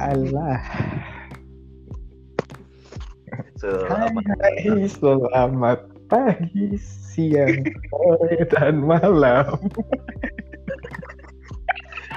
Allah. 0.00 0.60
Selamat 3.56 4.24
Hai, 4.42 4.90
selamat 4.90 5.80
pagi, 6.10 6.74
siang, 6.76 7.62
sore, 7.88 8.42
dan 8.50 8.82
malam. 8.82 9.56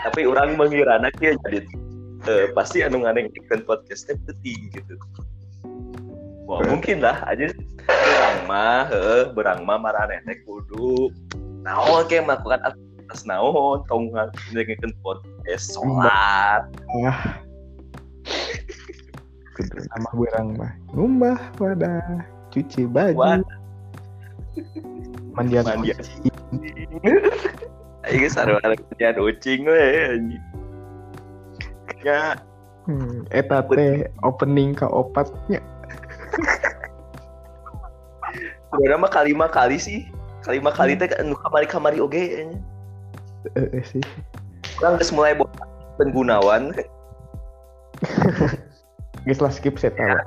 tapi 0.06 0.22
orang 0.30 0.54
mengira 0.54 1.02
ya 1.18 1.34
jadi 1.50 1.60
eh, 2.30 2.46
pasti 2.54 2.86
anu 2.86 3.06
nganengkeun 3.06 3.66
podcastnya 3.66 4.18
penting 4.26 4.60
gitu. 4.74 4.96
Wah, 6.46 6.62
mungkin 6.66 7.02
lah 7.02 7.26
aja 7.26 7.50
berang 7.86 8.40
mah 8.50 8.86
heeh 8.90 9.24
berang 9.34 9.62
mah 9.66 9.78
marane 9.82 10.22
teh 10.26 10.38
kudu 10.46 11.10
naon 11.66 12.06
ke 12.06 12.22
melakukan 12.22 12.62
aktivitas 12.66 13.26
naon 13.26 13.82
tong 13.90 14.14
nganengkeun 14.14 14.94
podcast 15.02 15.74
salat 15.74 16.66
Ah. 17.06 17.45
Kudu 19.56 19.80
nama 19.88 20.10
berang 20.12 20.48
mah. 20.60 20.72
Ngumbah 20.92 21.40
wadah, 21.58 22.28
cuci 22.52 22.86
baju, 22.92 23.16
Wah. 23.16 23.40
mandian 25.36 25.64
Mandian. 25.64 26.00
Ayo 28.08 28.28
sarua 28.36 28.60
kerjaan 28.62 29.16
ucing 29.20 29.68
we 29.68 29.80
anjing. 30.12 30.44
Ya, 32.06 32.38
Hmm, 32.86 33.26
eta 33.34 33.66
teh 33.66 34.06
opening 34.22 34.78
ka 34.78 34.86
opatnya. 34.86 35.58
sebenarnya 38.70 39.02
mah 39.02 39.10
kalima 39.10 39.50
kali 39.50 39.82
sih. 39.82 40.06
Kalima 40.46 40.70
kali 40.70 40.94
teh 40.94 41.10
anu 41.18 41.34
kamari-kamari 41.34 41.98
oge 41.98 42.46
nya. 42.46 42.62
Eh, 43.58 43.82
eh, 43.82 43.84
sih. 43.90 44.06
Geus 44.78 45.10
mulai 45.10 45.34
bosan 45.34 45.66
penggunawan 45.98 46.76
Geus 49.26 49.42
lah 49.42 49.52
skip 49.52 49.76
saya 49.82 49.94
tahu. 49.98 50.18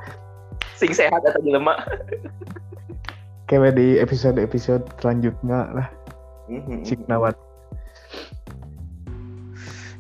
sing 0.78 0.94
sehat 0.94 1.22
atau 1.22 1.38
jelema. 1.42 1.74
Kayak 3.50 3.78
di 3.78 3.98
episode-episode 3.98 4.86
selanjutnya 4.98 5.70
lah. 5.74 5.88
Mhm. 6.50 6.82
Cik 6.86 7.06
nawat. 7.06 7.34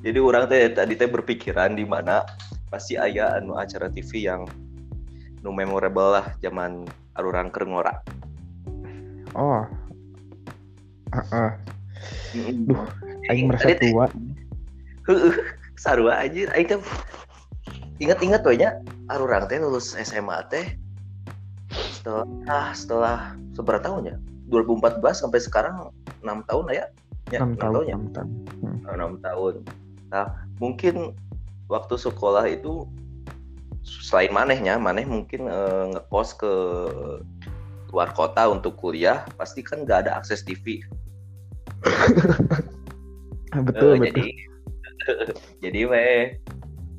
Jadi 0.02 0.18
orang 0.22 0.46
teh 0.46 0.70
tadi 0.70 0.94
teh 0.94 1.10
berpikiran 1.10 1.74
di 1.74 1.82
mana 1.82 2.22
pasti 2.70 2.94
aya 2.94 3.38
anu 3.38 3.58
acara 3.58 3.90
TV 3.90 4.28
yang 4.30 4.46
nu 5.42 5.50
memorable 5.50 6.18
lah 6.18 6.26
zaman 6.42 6.86
arurang 7.18 7.50
keur 7.50 7.66
ngora. 7.66 7.94
Oh. 9.34 9.66
Heeh. 11.14 11.50
Mhm. 12.38 12.70
Duh, 12.70 12.82
Aing 13.30 13.50
merasa 13.50 13.74
tua. 13.74 14.06
Heueuh, 15.08 15.36
sarua 15.80 16.20
anjir 16.22 16.46
aing 16.54 16.68
teh 16.68 16.78
ingat-ingat 17.98 18.42
we 18.46 18.54
nya 18.58 18.78
arurang 19.10 19.46
teh 19.50 19.58
lulus 19.58 19.94
SMA 19.98 20.38
teh 20.50 20.78
setelah 21.92 22.72
setelah 22.72 23.18
seberapa 23.52 23.82
tahun 23.82 24.14
ya 24.14 24.16
2014 24.48 25.02
sampai 25.26 25.40
sekarang 25.42 25.92
6 26.24 26.48
tahun 26.48 26.64
lah 26.70 26.74
ya 26.74 26.86
ya 27.28 27.38
6 27.44 27.44
enam 27.44 27.52
tahun, 27.60 27.84
ya 27.84 27.94
6 28.00 28.16
tahun. 28.16 28.28
Hmm. 28.64 28.76
Oh, 28.88 28.92
enam 28.96 29.12
tahun 29.20 29.54
nah 30.08 30.26
mungkin 30.56 31.12
waktu 31.68 31.94
sekolah 32.00 32.48
itu 32.48 32.88
selain 33.84 34.32
manehnya 34.32 34.80
maneh 34.80 35.04
mungkin 35.04 35.48
eh, 35.48 35.84
ngekos 35.92 36.36
ke 36.40 36.52
luar 37.92 38.12
kota 38.12 38.48
untuk 38.48 38.76
kuliah 38.76 39.24
pasti 39.36 39.60
kan 39.64 39.84
nggak 39.84 40.08
ada 40.08 40.16
akses 40.20 40.40
TV 40.44 40.80
Ah, 43.52 43.62
betul, 43.68 43.96
Eh, 43.96 44.00
betul. 44.00 44.06
jadi 44.12 44.26
jadi 45.64 45.80
weh 45.88 46.20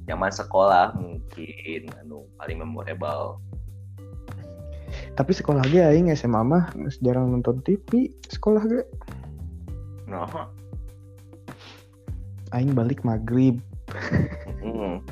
zaman 0.10 0.34
sekolah 0.34 0.98
mungkin 0.98 1.86
anu 2.02 2.26
paling 2.42 2.58
memorable 2.58 3.38
Tapi 5.14 5.32
sekolah 5.38 5.62
ge 5.70 5.86
aing 5.86 6.10
SMA 6.18 6.42
mah 6.42 6.74
jarang 7.06 7.30
nonton 7.30 7.62
TV. 7.62 8.10
Sekolah 8.26 8.66
ge 8.66 8.82
nah 10.10 10.50
aing 12.50 12.74
balik 12.74 13.06
maghrib. 13.06 13.62
mm. 14.66 15.06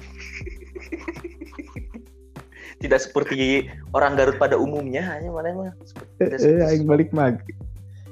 tidak 2.77 3.01
seperti 3.01 3.69
orang 3.93 4.17
Garut 4.17 4.37
pada 4.37 4.57
umumnya 4.57 5.01
hanya 5.05 5.29
mana 5.29 5.53
mah 5.53 5.73
seperti- 5.85 6.09
Eh, 6.17 6.25
tidak 6.25 6.37
eh, 6.37 6.41
seperti- 6.41 6.65
aing 6.65 6.85
balik 6.89 7.09
maghrib. 7.13 7.57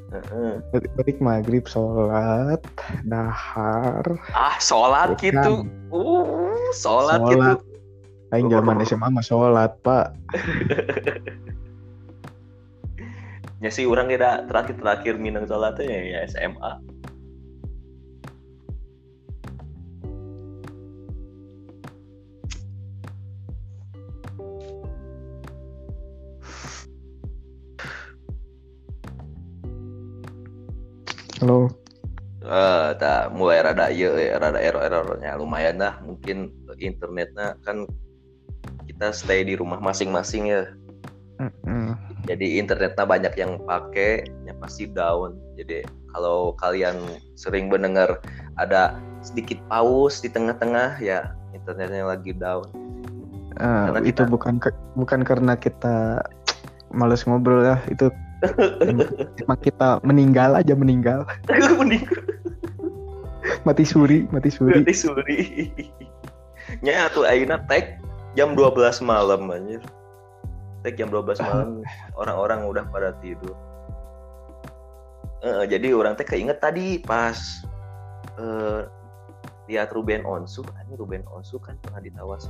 Heeh. 0.05 0.53
Balik, 0.69 0.91
balik 0.95 1.17
maghrib 1.17 1.65
sholat, 1.65 2.61
dahar, 3.09 4.05
ah 4.37 4.55
sholat 4.61 5.17
gitu 5.17 5.65
uh 5.89 6.44
sholat, 6.75 7.19
gitu 7.25 7.39
Sholat. 7.39 7.59
aing 8.35 8.51
zaman 8.51 8.75
SMA 8.83 9.07
mah 9.07 9.23
sholat, 9.23 9.71
Pak. 9.79 10.11
ya 13.63 13.71
sih 13.73 13.89
orang 13.89 14.11
kira 14.11 14.45
terakhir 14.45 14.77
terakhir 14.77 15.17
minang 15.17 15.49
sholatnya 15.49 15.89
ya, 15.89 16.01
ya 16.05 16.19
SMA 16.29 16.71
Halo. 31.45 31.84
Eh 32.45 32.89
tak 33.01 33.33
mulai 33.33 33.65
rada 33.65 33.89
iya 33.89 34.13
ya, 34.13 34.37
rada 34.37 34.61
error 34.61 34.85
errornya 34.85 35.33
lumayan 35.33 35.81
lah 35.81 35.97
mungkin 36.05 36.53
internetnya 36.77 37.57
kan 37.65 37.89
kita 38.85 39.09
stay 39.09 39.41
di 39.41 39.57
rumah 39.57 39.81
masing-masing 39.81 40.53
ya. 40.53 40.63
Jadi 42.25 42.57
internetnya 42.57 43.05
banyak 43.05 43.33
yang 43.37 43.57
pakai 43.65 44.23
ya 44.45 44.53
pasti 44.61 44.87
down. 44.87 45.35
Jadi 45.57 45.83
kalau 46.13 46.53
kalian 46.57 46.95
sering 47.35 47.67
mendengar 47.67 48.21
ada 48.55 48.95
sedikit 49.19 49.59
paus 49.67 50.21
di 50.21 50.29
tengah-tengah 50.29 51.01
ya 51.01 51.33
internetnya 51.51 52.05
lagi 52.07 52.31
down. 52.33 52.65
Ah, 53.57 53.89
Karena 53.89 53.99
itu 54.05 54.21
kita- 54.21 54.31
bukan 54.31 54.53
ke- 54.61 54.79
bukan 54.95 55.19
karena 55.25 55.53
kita 55.57 56.21
males 56.93 57.25
ngobrol 57.27 57.65
ya, 57.65 57.77
itu 57.89 58.07
emang 59.41 59.59
kita 59.59 59.99
meninggal 60.05 60.55
aja 60.55 60.73
meninggal. 60.77 61.25
mending 61.79 62.05
Mati 63.67 63.83
suri, 63.85 64.25
mati 64.33 64.49
suri. 64.49 64.81
berarti 64.81 64.93
suri. 64.95 65.39
Nya 66.81 67.09
tuh 67.13 67.25
aina 67.29 67.61
tag 67.65 68.01
jam 68.33 68.57
12 68.57 69.05
malam 69.05 69.49
anjir. 69.53 69.81
Tag 70.81 70.97
jam 70.97 71.09
12 71.13 71.41
malam 71.41 71.81
orang-orang 72.21 72.65
udah 72.65 72.83
pada 72.89 73.13
tidur. 73.21 73.53
Eh, 75.45 75.65
jadi 75.69 75.93
orang 75.93 76.17
teh 76.17 76.25
keinget 76.25 76.57
tadi 76.57 76.97
pas 76.97 77.37
eh, 78.41 78.81
lihat 79.69 79.93
Ruben 79.93 80.25
Onsu 80.25 80.65
ini 80.65 80.97
Ruben 80.97 81.21
Onsu 81.29 81.61
kan 81.61 81.77
pernah 81.85 82.01
ditawas 82.01 82.49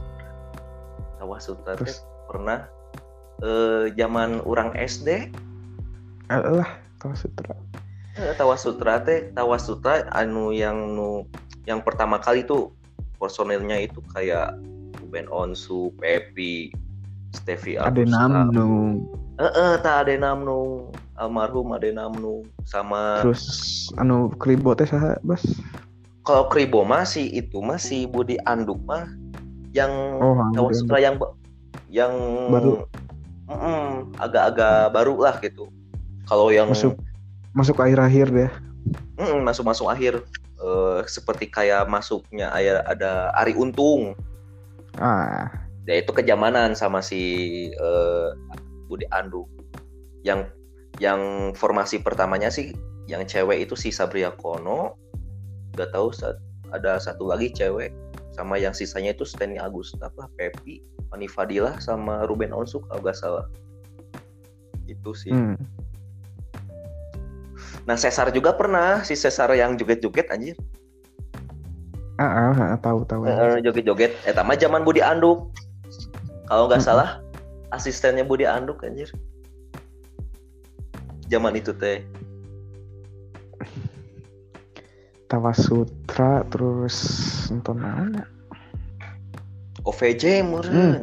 tawas 1.19 1.43
sutra 1.43 1.75
Terus? 1.75 2.07
pernah 2.31 2.71
eh, 3.43 3.91
zaman 3.99 4.39
orang 4.47 4.71
SD 4.79 5.27
alah 6.31 6.79
kalau 6.95 7.15
Eh, 8.15 8.31
tawas 8.39 8.63
sutra 8.63 9.03
teh 9.03 9.27
tawas 9.35 9.67
sutra 9.67 10.07
anu 10.15 10.55
yang 10.55 10.95
nu 10.95 11.27
yang 11.67 11.83
pertama 11.83 12.15
kali 12.15 12.47
tuh 12.47 12.71
personilnya 13.19 13.75
itu 13.83 13.99
kayak 14.15 14.55
Ruben 15.03 15.27
Onsu, 15.27 15.91
Pepi, 15.99 16.71
Stevi 17.35 17.75
Ada 17.75 18.07
namnu. 18.07 19.03
Eh, 19.35 19.43
eh, 19.43 19.73
tak 19.83 20.07
ada 20.07 20.15
namnu 20.15 20.87
almarhum 21.19 21.75
ada 21.75 21.91
namnu 21.91 22.47
sama 22.63 23.19
Terus 23.19 23.43
anu 23.99 24.31
kribo 24.39 24.71
teh 24.71 24.87
saha, 24.87 25.19
Bos? 25.23 25.43
kalau 26.25 26.49
Kribo 26.49 26.81
masih 26.81 27.29
itu 27.29 27.61
masih 27.61 28.09
Budi 28.09 28.41
Anduk 28.49 28.81
mah 28.89 29.05
yang 29.77 29.91
Oh, 30.17 30.33
tawas 30.57 30.73
Budi 30.73 30.79
sutra 30.81 30.97
yang 30.97 31.15
yang 31.91 32.13
Baru. 32.49 32.87
Agak-agak 34.17 34.89
baru 34.89 35.21
lah 35.21 35.37
gitu. 35.43 35.69
Kalau 36.25 36.49
yang 36.49 36.73
Masuk 36.73 36.97
masuk 37.55 37.79
akhir-akhir 37.79 38.27
deh. 38.35 38.51
Mm, 39.15 39.47
masuk-masuk 39.47 39.87
akhir. 39.87 40.21
Eh, 40.59 40.99
seperti 41.07 41.47
kayak 41.47 41.87
masuknya 41.87 42.51
ada 42.85 43.31
Ari 43.39 43.55
Untung. 43.55 44.13
Ah, 44.99 45.51
ya 45.87 45.99
itu 45.99 46.11
kejamanan 46.11 46.75
sama 46.75 46.99
si 46.99 47.21
eh, 47.71 48.27
Budi 48.91 49.07
Andu. 49.15 49.47
Yang 50.27 50.51
yang 50.99 51.51
formasi 51.55 51.99
pertamanya 51.99 52.51
sih 52.51 52.71
yang 53.07 53.23
cewek 53.23 53.67
itu 53.67 53.79
si 53.79 53.89
Sabria 53.89 54.35
Kono. 54.35 54.99
Udah 55.75 55.87
tahu 55.91 56.11
ada 56.75 56.99
satu 56.99 57.31
lagi 57.31 57.51
cewek. 57.55 57.95
Sama 58.35 58.59
yang 58.59 58.75
sisanya 58.75 59.15
itu 59.15 59.23
Steny 59.23 59.55
Agustaf 59.55 60.11
lah 60.19 60.27
Pepi 60.35 60.83
Fani 61.07 61.27
Fadilah 61.31 61.79
sama 61.79 62.27
Ruben 62.27 62.51
Onsu 62.51 62.83
kalau 62.87 62.99
nggak 62.99 63.15
salah. 63.15 63.47
Itu 64.87 65.15
sih. 65.15 65.31
Hmm. 65.31 65.55
Nah 67.85 67.95
Cesar 67.95 68.29
juga 68.29 68.51
pernah. 68.51 69.01
Si 69.01 69.13
Cesar 69.13 69.49
yang 69.53 69.73
joget-joget 69.75 70.27
anjir. 70.27 70.57
Ah, 72.15 72.49
ah, 72.49 72.73
ah, 72.73 72.79
tahu 72.79 73.03
tahu. 73.03 73.23
Eh, 73.23 73.61
joget-joget. 73.61 74.15
Eta 74.23 74.41
mah 74.41 74.55
zaman 74.55 74.81
Budi 74.81 74.99
Anduk. 74.99 75.53
Kalau 76.45 76.65
nggak 76.65 76.79
Mm-mm. 76.79 76.89
salah 76.97 77.21
asistennya 77.69 78.23
Budi 78.23 78.43
Anduk 78.43 78.81
anjir. 78.81 79.09
Zaman 81.27 81.53
itu 81.53 81.73
teh. 81.73 82.05
Tawa 85.25 85.51
Sutra 85.51 86.45
terus 86.47 86.95
nonton 87.49 87.81
mana? 87.81 88.23
OVJ 89.85 90.41
meureun 90.41 91.01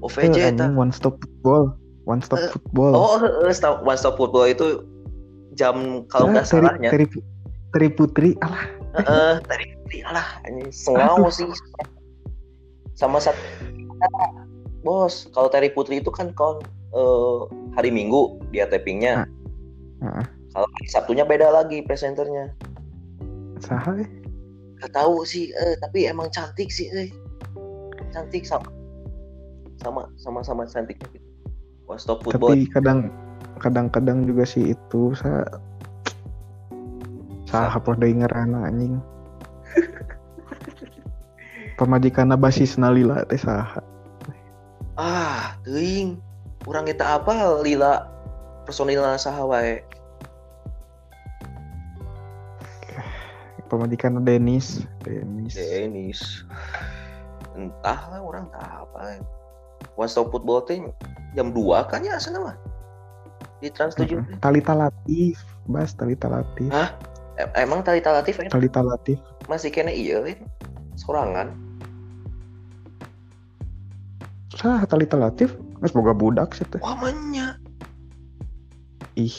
OVJ 0.00 0.36
Eh, 0.36 0.48
eta 0.50 0.68
anjing, 0.68 0.76
one 0.76 0.92
stop 0.92 1.16
football. 1.18 1.76
One 2.02 2.20
stop 2.20 2.40
Eh, 2.40 2.50
football. 2.50 2.92
oh 2.92 3.16
heeh, 3.16 3.52
stop- 3.52 3.82
one 3.82 3.96
stop 3.96 4.16
football 4.16 4.44
itu 4.44 4.84
jam 5.54 6.06
kalau 6.08 6.30
Ya, 6.30 6.32
nggak 6.40 6.46
Terry, 6.48 6.62
salahnya. 6.64 6.90
Terry, 6.90 7.06
Terry 7.72 7.90
Putri 7.92 8.30
alah. 8.40 8.64
Heeh, 8.92 9.34
tadi 9.48 9.64
tadi 9.88 9.98
alah 10.04 10.28
ini 10.48 10.68
sengau 10.72 11.28
sih. 11.32 11.48
Sama 12.96 13.18
satu 13.20 13.40
bos 14.82 15.30
kalau 15.32 15.48
Terry 15.48 15.70
Putri 15.72 16.02
itu 16.02 16.10
kan 16.10 16.34
kalau 16.34 16.60
eh, 16.92 17.40
hari 17.78 17.88
Minggu 17.92 18.40
dia 18.52 18.68
tappingnya. 18.68 19.24
Heeh. 20.02 20.26
kalau 20.52 20.68
hari 20.68 20.86
Sabtunya 20.90 21.24
beda 21.24 21.48
lagi 21.48 21.80
presenternya. 21.80 22.52
Saha 23.62 24.04
eh? 24.04 24.08
Gak 24.82 24.92
tahu 24.92 25.22
sih 25.24 25.48
eh, 25.54 25.78
tapi 25.80 26.10
emang 26.10 26.28
cantik 26.34 26.68
sih 26.68 26.90
eh. 26.92 27.08
cantik 28.12 28.44
sama 28.44 28.68
sama 29.80 30.04
sama 30.20 30.44
sama 30.44 30.62
cantiknya 30.68 31.08
gitu. 31.16 31.28
One 31.88 31.96
Stop 31.96 32.20
Football. 32.26 32.52
tapi 32.52 32.68
kadang 32.68 33.08
kadang-kadang 33.62 34.26
juga 34.26 34.42
sih 34.42 34.74
itu 34.74 35.14
sa 35.14 35.46
saha 37.46 37.78
podo 37.78 38.02
ngarana 38.02 38.66
anjing. 38.66 38.98
Pemajikanna 41.78 42.34
basis 42.34 42.74
nalila 42.74 43.22
teh 43.30 43.38
saha. 43.38 43.78
Ah 44.98 45.54
teuing. 45.62 46.18
Kurang 46.66 46.86
kita 46.90 47.22
apa 47.22 47.62
lila 47.62 48.10
personilna 48.66 49.14
saha 49.14 49.42
wae? 49.46 49.82
Pemajikanna 53.70 54.20
Denis 54.20 54.84
Denis 55.00 55.56
Denis 55.56 56.20
entah 57.56 58.00
lah 58.12 58.20
orang 58.20 58.48
tak 58.52 58.64
apa. 58.64 59.20
One 59.96 60.08
Stop 60.08 60.32
Football 60.32 60.64
teh 60.64 60.80
jam 61.36 61.52
2 61.52 61.88
kan 61.88 62.04
ya 62.04 62.20
sana 62.20 62.40
mah 62.40 62.56
di 63.62 63.70
Trans 63.70 63.94
7 63.94 64.10
Mm-mm. 64.10 64.42
Talita 64.42 64.74
Latif 64.74 65.38
Bas 65.70 65.94
Talita 65.94 66.26
Latif. 66.26 66.66
Hah? 66.74 66.90
Em- 67.38 67.54
emang 67.54 67.86
Talita 67.86 68.10
Latif 68.10 68.42
eh, 68.42 68.50
Talita 68.50 68.82
Latif. 68.82 69.22
Masih 69.46 69.70
kena 69.70 69.94
iya 69.94 70.18
eh, 70.26 70.36
sorangan? 70.98 71.54
Saha 74.58 74.82
Talita 74.90 75.14
Latif? 75.14 75.54
Boga 75.82 76.14
budak 76.14 76.54
sih 76.54 76.62
teh 76.70 76.78
wah 76.78 76.94
manya. 76.94 77.58
Ih. 79.18 79.34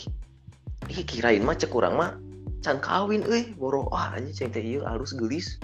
Ih 0.91 1.03
kirain 1.07 1.39
mah 1.39 1.55
cek 1.55 1.71
kurang 1.71 1.95
mah 1.95 2.19
can 2.59 2.83
kawin 2.83 3.23
euy. 3.23 3.55
Boro 3.55 3.87
ah 3.95 4.11
anjing 4.11 4.35
ceng 4.35 4.49
teh 4.51 4.59
ieu 4.59 4.83
halus 4.83 5.15
gelis. 5.15 5.55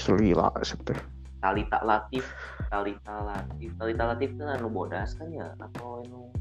Selila 0.00 0.48
sih 0.64 0.80
teh 0.88 0.96
Talita 1.44 1.84
Latif 1.84 2.24
Talita 2.72 3.28
Latif. 3.28 3.76
Talita 3.76 4.04
Latif 4.08 4.30
kan 4.40 4.56
anu 4.56 4.72
bodas 4.72 5.12
kan 5.20 5.28
ya? 5.28 5.52
Atau 5.60 6.00
anu 6.00 6.32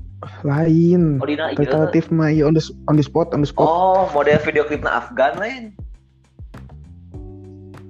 lain. 0.44 1.22
Oh 1.22 1.28
dina 1.28 1.52
iya. 1.54 1.88
Latif 1.88 2.10
mah 2.14 2.30
ieu 2.32 2.46
on 2.46 2.56
the 2.56 2.64
on 2.90 2.96
the 2.98 3.06
spot 3.06 3.32
on 3.32 3.42
the 3.44 3.50
spot. 3.50 3.68
Oh 3.68 4.10
model 4.12 4.40
video 4.42 4.64
klipna 4.66 5.04
Afgan 5.04 5.36
lain. 5.38 5.64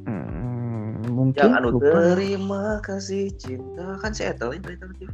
Hmm, 0.06 1.02
mungkin 1.10 1.42
yang 1.42 1.58
anu 1.60 1.80
lupa. 1.80 2.16
terima 2.16 2.80
kasih 2.84 3.34
cinta. 3.40 3.98
Kan 4.00 4.12
si 4.14 4.26
Eta 4.26 4.50
lain 4.50 4.62
Talita 4.62 4.88
Latif 4.90 5.12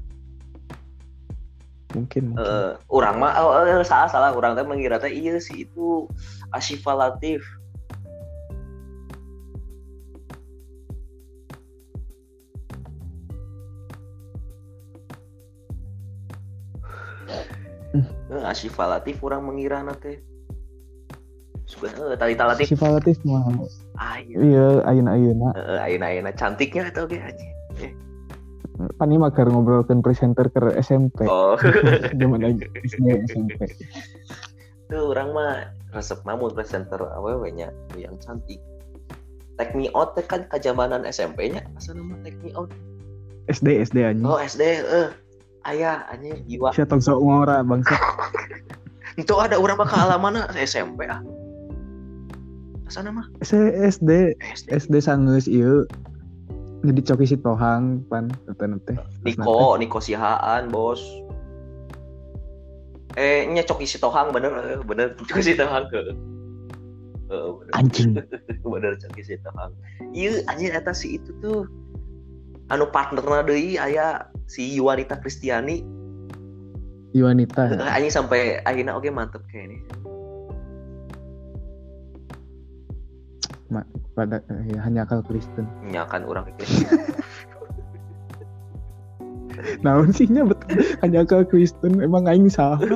mungkin 1.91 2.31
mungkin. 2.33 2.47
Eh, 2.47 2.71
orang 2.87 3.19
mah 3.19 3.31
oh, 3.43 3.67
eh, 3.67 3.83
salah 3.83 4.07
salah. 4.07 4.31
Orang 4.31 4.55
teh 4.55 4.63
mengira 4.63 4.97
teh 4.97 5.11
iya 5.11 5.37
sih 5.37 5.67
itu 5.67 6.07
Ashifa 6.55 6.95
Latif 6.95 7.43
Eh, 18.31 18.43
Ashifa 18.47 18.87
Latif 18.87 19.19
orang 19.27 19.43
mengira 19.43 19.83
teh. 19.99 20.23
Suka 21.67 21.91
eh, 21.91 22.15
Talita 22.15 22.47
Latif. 22.47 22.71
Syifa 22.71 22.87
Latif 22.95 23.19
mah. 23.27 23.43
Ah 23.99 24.17
iya 24.23 24.81
ayeuna 24.87 25.51
Eh, 25.55 25.79
ayeuna 25.83 26.05
ayeuna 26.09 26.31
cantiknya 26.33 26.87
atau 26.89 27.05
ge 27.05 27.19
aja 27.19 27.47
pan 28.97 29.13
ieu 29.13 29.21
mah 29.21 29.29
keur 29.29 29.45
ngobrolkeun 29.45 30.01
presenter 30.01 30.49
ke 30.49 30.73
SMP 30.81 31.29
oh. 31.29 31.53
Zaman 32.19 32.41
lagi 32.41 32.65
SD 32.81 33.29
SMP 33.29 33.61
tuh 34.91 35.15
orang 35.15 35.31
mah 35.31 35.51
resep 35.95 36.19
namun 36.27 36.51
presenter 36.51 36.99
awewe 36.99 37.47
nya. 37.55 37.71
Yang 37.95 38.27
cantik. 38.27 38.59
Take 39.55 39.71
Me 39.71 39.87
Out 39.95 40.19
kan 40.27 40.43
kajamanan 40.51 41.07
SMP 41.07 41.47
nya. 41.47 41.63
Asal 41.79 41.95
nama 41.95 42.19
Take 42.27 42.39
Me 42.43 42.51
Out? 42.59 42.75
SD 43.47 43.87
SD 43.87 44.03
anjing. 44.03 44.27
Oh 44.27 44.35
SD 44.35 44.83
eh 44.83 45.09
ayah 45.67 46.05
anjir 46.09 46.39
jiwa. 46.47 46.73
Sia 46.73 46.85
tong 46.87 47.01
sok 47.03 47.21
ngora 47.21 47.61
bangsa? 47.61 47.95
Itu 49.21 49.37
ada 49.37 49.59
orang 49.59 49.77
mah 49.81 49.89
kealaman 49.89 50.33
SMP 50.55 51.05
ah. 51.05 51.21
Asal 52.87 53.07
nama 53.07 53.23
saya 53.43 53.71
SD 53.87 54.35
SD 54.35 54.67
SD 54.71 54.93
sangeus 55.03 55.47
ieu. 55.47 55.87
Jadi 56.81 57.01
coki 57.05 57.25
si 57.29 57.37
tohang 57.37 58.01
pan 58.09 58.33
enten 58.49 58.81
teh 58.89 58.97
Niko 59.21 59.77
Niko 59.77 60.01
Sihaan 60.01 60.73
bos. 60.73 60.99
Eh 63.19 63.43
nya 63.51 63.67
Coki 63.67 63.83
Sitohang 63.83 64.31
bener 64.31 64.55
eh, 64.55 64.79
bener. 64.87 65.11
Coki 65.27 65.51
Sitohang 65.51 65.91
ke. 65.91 66.15
Eh, 67.27 67.49
bener. 67.59 67.73
anjing. 67.75 68.15
Bener 68.71 68.95
Coki 68.95 69.23
Sitohang 69.23 69.75
iya 70.11 70.43
anjir 70.51 70.75
eta 70.75 70.91
si 70.91 71.17
itu 71.19 71.31
tuh 71.39 71.67
anu 72.71 72.87
partnerna 72.87 73.43
deui 73.43 73.75
aya 73.75 74.31
si 74.47 74.79
Yuanita 74.79 75.19
Kristiani. 75.19 75.83
Iwanita 77.11 77.75
Eh, 77.75 77.91
anjing 77.91 78.07
sampai 78.07 78.63
akhirnya 78.63 78.95
oke 78.95 79.11
mantep 79.11 79.43
kayak 79.51 79.67
ini 79.67 79.83
pada 84.11 84.43
ya, 84.67 84.83
hanya 84.83 85.07
akal 85.07 85.23
Kristen. 85.23 85.63
Nyakan 85.87 86.27
orang 86.27 86.51
itu 86.51 86.67
naon 89.85 90.09
sih 90.09 90.25
nya 90.25 90.41
betul 90.41 90.81
hanya 91.05 91.21
akal 91.21 91.45
Kristen 91.47 92.03
emang 92.03 92.27
aing 92.27 92.51
salah. 92.51 92.81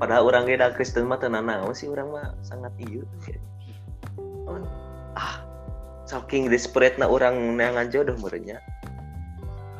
Padahal 0.00 0.24
orang 0.26 0.50
gak 0.50 0.74
Kristen 0.78 1.06
mah 1.06 1.20
tenan 1.20 1.46
naon 1.46 1.74
sih 1.76 1.88
orang 1.90 2.10
mah 2.10 2.34
sangat 2.40 2.72
iya 2.80 3.02
ah 5.14 5.43
saking 6.04 6.52
desperate 6.52 7.00
na 7.00 7.08
orang 7.08 7.56
neangan 7.56 7.88
jodoh 7.88 8.16
merenya 8.20 8.60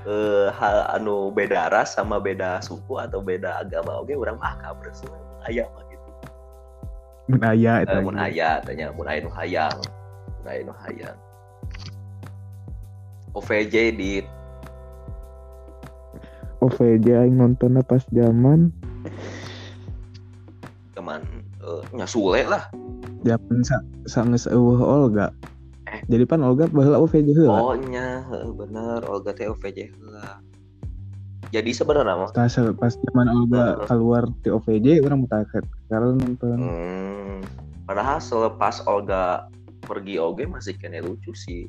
eh 0.05 0.49
hal 0.53 0.85
anu 0.93 1.33
beda 1.33 1.73
ras 1.73 1.97
sama 1.97 2.21
beda 2.21 2.61
suku 2.61 3.01
atau 3.01 3.25
beda 3.25 3.65
agama 3.65 4.05
oke 4.05 4.13
orang 4.13 4.37
mah 4.37 4.53
kabres 4.61 5.01
ayam 5.49 5.65
mah 5.73 5.85
gitu. 5.89 6.09
Mun 7.33 7.41
aya 7.41 7.81
eta 7.81 7.97
Eh, 7.97 8.05
mun 8.05 8.17
aya. 8.21 8.61
tanya 8.61 8.93
mun 8.93 9.09
aya 9.09 9.25
nu 9.25 9.33
hayang 9.33 9.79
mun 10.41 10.47
aya 10.49 10.61
nu 10.61 10.75
hayang. 10.77 11.17
OVJ 13.33 13.75
di 13.97 14.13
OVJ 16.61 17.07
aing 17.25 17.37
nontonnya 17.41 17.81
pas 17.81 18.05
zaman 18.13 18.69
teman 20.93 21.25
eh, 21.65 21.83
nya 21.97 22.05
Sule 22.05 22.45
lah. 22.45 22.69
Zaman 23.25 23.65
sa 23.65 23.81
sangeus 24.05 24.45
eueuh 24.45 24.85
Olga. 24.85 25.33
Jadi 26.05 26.25
pan 26.25 26.41
Olga 26.41 26.67
baheula 26.67 26.99
OVJ 26.99 27.29
heula 27.33 27.61
oh 27.63 27.75
nya 27.77 28.25
bener 28.51 29.01
Olga 29.05 29.33
teh 29.33 29.47
OVJ 29.47 29.79
heula 29.91 30.39
jadi 31.49 31.71
sebenarnya 31.71 32.19
mah 32.19 32.31
Pas 32.31 32.51
pas 32.75 32.93
zaman 32.93 33.27
Olga 33.31 33.79
keluar 33.87 34.27
di 34.43 34.49
OVJ 34.49 35.01
orang 35.01 35.23
mau 35.23 35.31
taket 35.31 35.63
sekarang 35.87 36.19
nonton 36.19 36.59
Hmm, 36.59 37.39
padahal 37.85 38.19
selepas 38.19 38.83
Olga 38.85 39.47
pergi 39.85 40.17
oge 40.17 40.49
masih 40.49 40.75
kena 40.75 40.99
lucu 40.99 41.31
sih. 41.31 41.69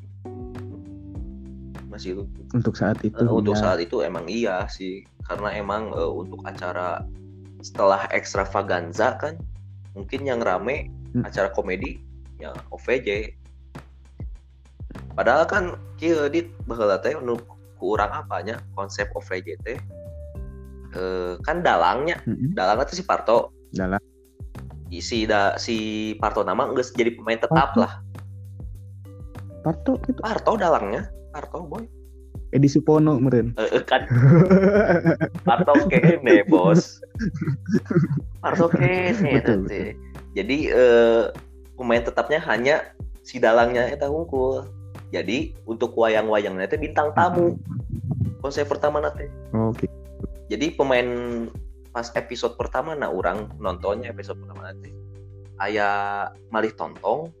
Masih 1.86 2.16
lucu. 2.16 2.40
untuk 2.50 2.74
saat 2.74 2.96
itu 3.00 3.16
Eh, 3.16 3.28
untuk 3.28 3.52
ya. 3.52 3.60
saat 3.62 3.78
itu 3.78 4.00
emang 4.00 4.24
iya 4.24 4.64
sih, 4.66 5.04
karena 5.22 5.52
emang 5.52 5.92
eh, 5.92 6.10
untuk 6.10 6.40
acara 6.42 7.04
setelah 7.60 8.08
extravaganza 8.10 9.16
kan, 9.16 9.36
mungkin 9.92 10.24
yang 10.24 10.40
rame 10.40 10.88
Hmm. 11.12 11.24
acara 11.24 11.48
komedi 11.52 12.00
ya 12.36 12.52
OVJ. 12.68 13.32
Padahal 15.16 15.48
kan 15.48 15.64
kieu 15.96 16.28
dit 16.28 16.52
baheula 16.68 17.00
teh 17.00 17.16
nu 17.24 17.40
ku 17.80 17.96
urang 17.96 18.12
apanya 18.12 18.60
konsep 18.76 19.08
OVJ 19.16 19.48
teh 19.64 19.78
eh, 20.92 21.32
kan 21.40 21.64
dalangnya. 21.64 22.20
Mm-mm. 22.28 22.52
dalangnya 22.52 22.84
tuh 22.84 23.00
si 23.00 23.04
Parto. 23.04 23.50
Dalang. 23.72 24.00
si 24.96 25.26
da, 25.26 25.58
si 25.58 25.76
Parto 26.22 26.46
nama 26.46 26.70
nggak 26.70 26.94
jadi 26.94 27.18
pemain 27.18 27.40
tetap 27.40 27.74
Parto? 27.74 27.80
lah. 27.82 27.92
Parto 29.64 29.92
gitu. 30.04 30.20
Parto 30.20 30.52
dalangnya. 30.54 31.08
Parto 31.32 31.64
boy. 31.64 31.84
Edi 32.54 32.70
Supono 32.70 33.18
meren 33.18 33.50
Eh, 33.58 33.80
eh, 33.80 33.82
kan. 33.82 34.06
Parto 35.48 35.74
kene 35.90 36.46
bos. 36.46 37.02
Parto 38.38 38.70
kene 38.70 39.42
Betul, 39.42 39.66
jadi 40.36 40.56
eh, 40.70 41.22
pemain 41.74 42.04
tetapnya 42.04 42.38
hanya 42.44 42.94
si 43.26 43.42
dalangnya 43.42 43.90
eta 43.90 44.06
unggul 44.06 44.75
jadi 45.14 45.54
untuk 45.70 45.94
wayang-wayangnya 45.94 46.66
itu 46.66 46.78
bintang 46.82 47.14
tamu. 47.14 47.54
Konsep 48.42 48.66
pertama 48.66 49.02
nanti 49.02 49.26
oke. 49.54 49.86
Jadi 50.46 50.74
pemain 50.74 51.08
pas 51.90 52.10
episode 52.14 52.54
pertama 52.58 52.94
nah 52.94 53.10
orang 53.10 53.50
nontonnya 53.58 54.12
episode 54.12 54.38
pertama 54.38 54.70
nanti 54.70 54.92
ayah 55.64 56.28
malih 56.52 56.70
tontong 56.76 57.32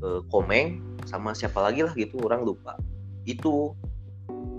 eh, 0.00 0.22
komeng 0.32 0.80
sama 1.04 1.36
siapa 1.36 1.60
lagi 1.60 1.84
lah 1.84 1.92
gitu 1.98 2.22
orang 2.22 2.46
lupa. 2.46 2.78
Itu 3.26 3.74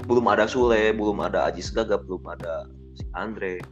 belum 0.06 0.28
ada 0.28 0.46
Sule 0.46 0.92
belum 0.92 1.24
ada 1.24 1.48
Ajis 1.48 1.72
Gaga 1.72 1.96
belum 1.96 2.28
ada 2.28 2.68
si 2.96 3.08
Andre. 3.16 3.64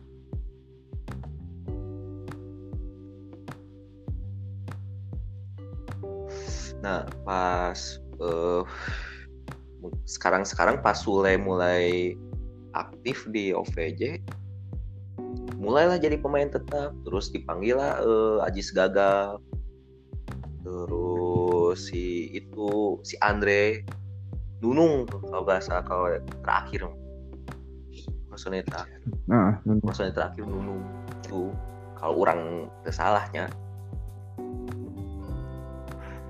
Nah 6.80 7.04
pas 7.28 8.00
eh, 8.20 8.62
sekarang 10.04 10.44
sekarang 10.44 10.84
pas 10.84 11.00
Sule 11.00 11.40
mulai 11.40 12.14
aktif 12.76 13.26
di 13.32 13.56
OVJ 13.56 14.20
mulailah 15.60 16.00
jadi 16.00 16.16
pemain 16.18 16.48
tetap. 16.48 16.96
Terus 17.04 17.30
dipanggil 17.30 17.76
lah 17.78 18.00
eh, 18.00 18.48
Ajis 18.48 18.72
Gagal 18.72 19.38
terus 20.60 21.88
si 21.90 22.30
itu 22.36 23.00
si 23.02 23.16
Andre 23.24 23.82
Nunung 24.60 25.08
kalau 25.08 25.44
bahasa 25.44 25.84
kalau 25.84 26.12
terakhir. 26.44 26.88
Maksudnya 28.32 28.64
terakhir 28.64 29.00
nah 29.28 29.60
maksudnya 29.84 30.16
terakhir 30.16 30.48
Nunung. 30.48 30.84
Tuh 31.28 31.52
kalau 32.00 32.24
orang 32.24 32.72
kesalahnya 32.88 33.52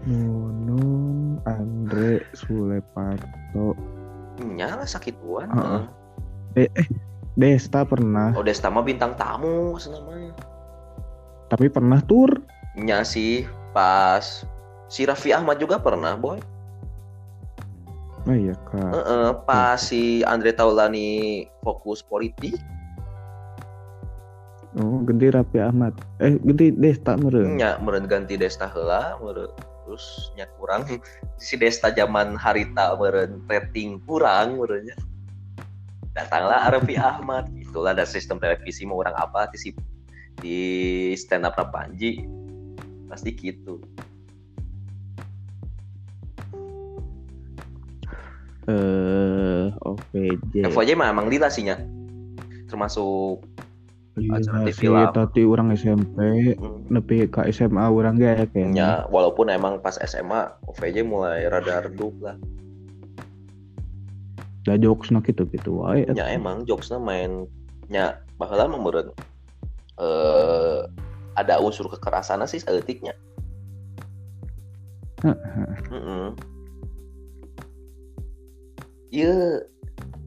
Nunung 0.06 1.19
Andre 1.46 2.26
Sule 2.34 2.82
Parto 2.96 3.76
nyala 4.40 4.88
sakituan 4.88 5.52
Heeh. 5.52 5.84
eh 6.66 6.70
eh 6.74 6.88
Desta 7.40 7.88
pernah. 7.88 8.36
Oh 8.36 8.44
Desta 8.44 8.68
mah 8.68 8.84
bintang 8.84 9.16
tamu 9.16 9.76
namanya 9.76 10.36
tapi 11.50 11.66
pernah 11.68 12.00
tur. 12.06 12.30
Nya 12.78 13.02
sih 13.02 13.44
pas 13.74 14.46
si 14.88 15.04
Raffi 15.04 15.34
Ahmad 15.34 15.58
juga 15.58 15.82
pernah 15.82 16.14
boy. 16.14 16.38
Oh 18.30 18.36
iya 18.38 18.54
kak. 18.70 18.92
Heeh, 18.94 19.28
pas 19.50 19.82
si 19.82 20.22
Andre 20.22 20.54
Taulani 20.54 21.50
fokus 21.66 22.06
politik. 22.06 22.54
Oh 24.78 25.02
gede 25.02 25.34
Rapi 25.34 25.58
Ahmad. 25.58 25.98
Eh 26.22 26.38
gede 26.38 26.78
Desta 26.78 27.18
meren 27.18 27.58
nya 27.58 27.82
meureun 27.82 28.06
ganti 28.06 28.38
Desta 28.38 28.70
heula 28.70 29.18
meureun 29.18 29.50
terus 29.90 30.30
nya 30.38 30.46
kurang. 30.62 30.86
Si 31.42 31.58
Desta 31.58 31.90
zaman 31.90 32.38
harita 32.38 32.94
meureun 32.94 33.42
rating 33.50 33.98
kurang 34.06 34.62
meureunnya. 34.62 34.94
Datanglah 36.14 36.70
Raffi 36.70 36.94
Ahmad. 36.94 37.50
Itulah 37.58 37.98
ada 37.98 38.06
sistem 38.06 38.38
televisi 38.38 38.86
mau 38.86 39.02
orang 39.02 39.18
apa? 39.18 39.50
Di 39.50 39.58
si 39.58 39.70
di 40.38 40.58
stand 41.18 41.50
up 41.50 41.58
Panji. 41.74 42.22
Pasti 43.10 43.34
gitu. 43.34 43.82
Eh 48.70 49.74
OVJ 49.74 50.70
FOJ 50.70 50.94
mah 50.94 51.10
emang 51.10 51.32
lila 51.32 51.50
sih 51.50 51.66
nya. 51.66 51.82
Termasuk 52.70 53.42
Iya 54.20 54.44
acara 54.44 54.68
TV 54.68 54.76
sih, 54.76 54.90
lah. 54.92 55.12
tadi 55.16 55.42
orang 55.48 55.72
SMP 55.74 56.20
nepi 56.92 57.26
ke 57.32 57.48
SMA 57.56 57.88
orang 57.88 58.20
gak 58.20 58.36
ya 58.36 58.46
kayaknya 58.52 58.76
nya 58.76 58.92
walaupun 59.08 59.48
emang 59.48 59.80
pas 59.80 59.96
SMA 60.04 60.52
OVJ 60.68 61.08
mulai 61.08 61.48
rada 61.48 61.88
redup 61.88 62.14
lah. 62.20 62.36
Lah 64.68 64.78
jokes 64.78 65.10
nah 65.10 65.24
gitu 65.24 65.48
gitu 65.50 65.82
wae. 65.82 66.04
Nya 66.12 66.28
emang 66.30 66.68
jokesnya 66.68 67.00
main 67.00 67.48
nya 67.88 68.22
bahwa 68.38 68.70
mah 68.70 68.80
meureun 68.80 69.10
eh 70.00 70.80
ada 71.40 71.58
unsur 71.64 71.88
kekerasan 71.88 72.44
sih 72.46 72.60
saeutiknya 72.60 73.16
Heeh. 75.24 76.32
Iya, 79.10 79.66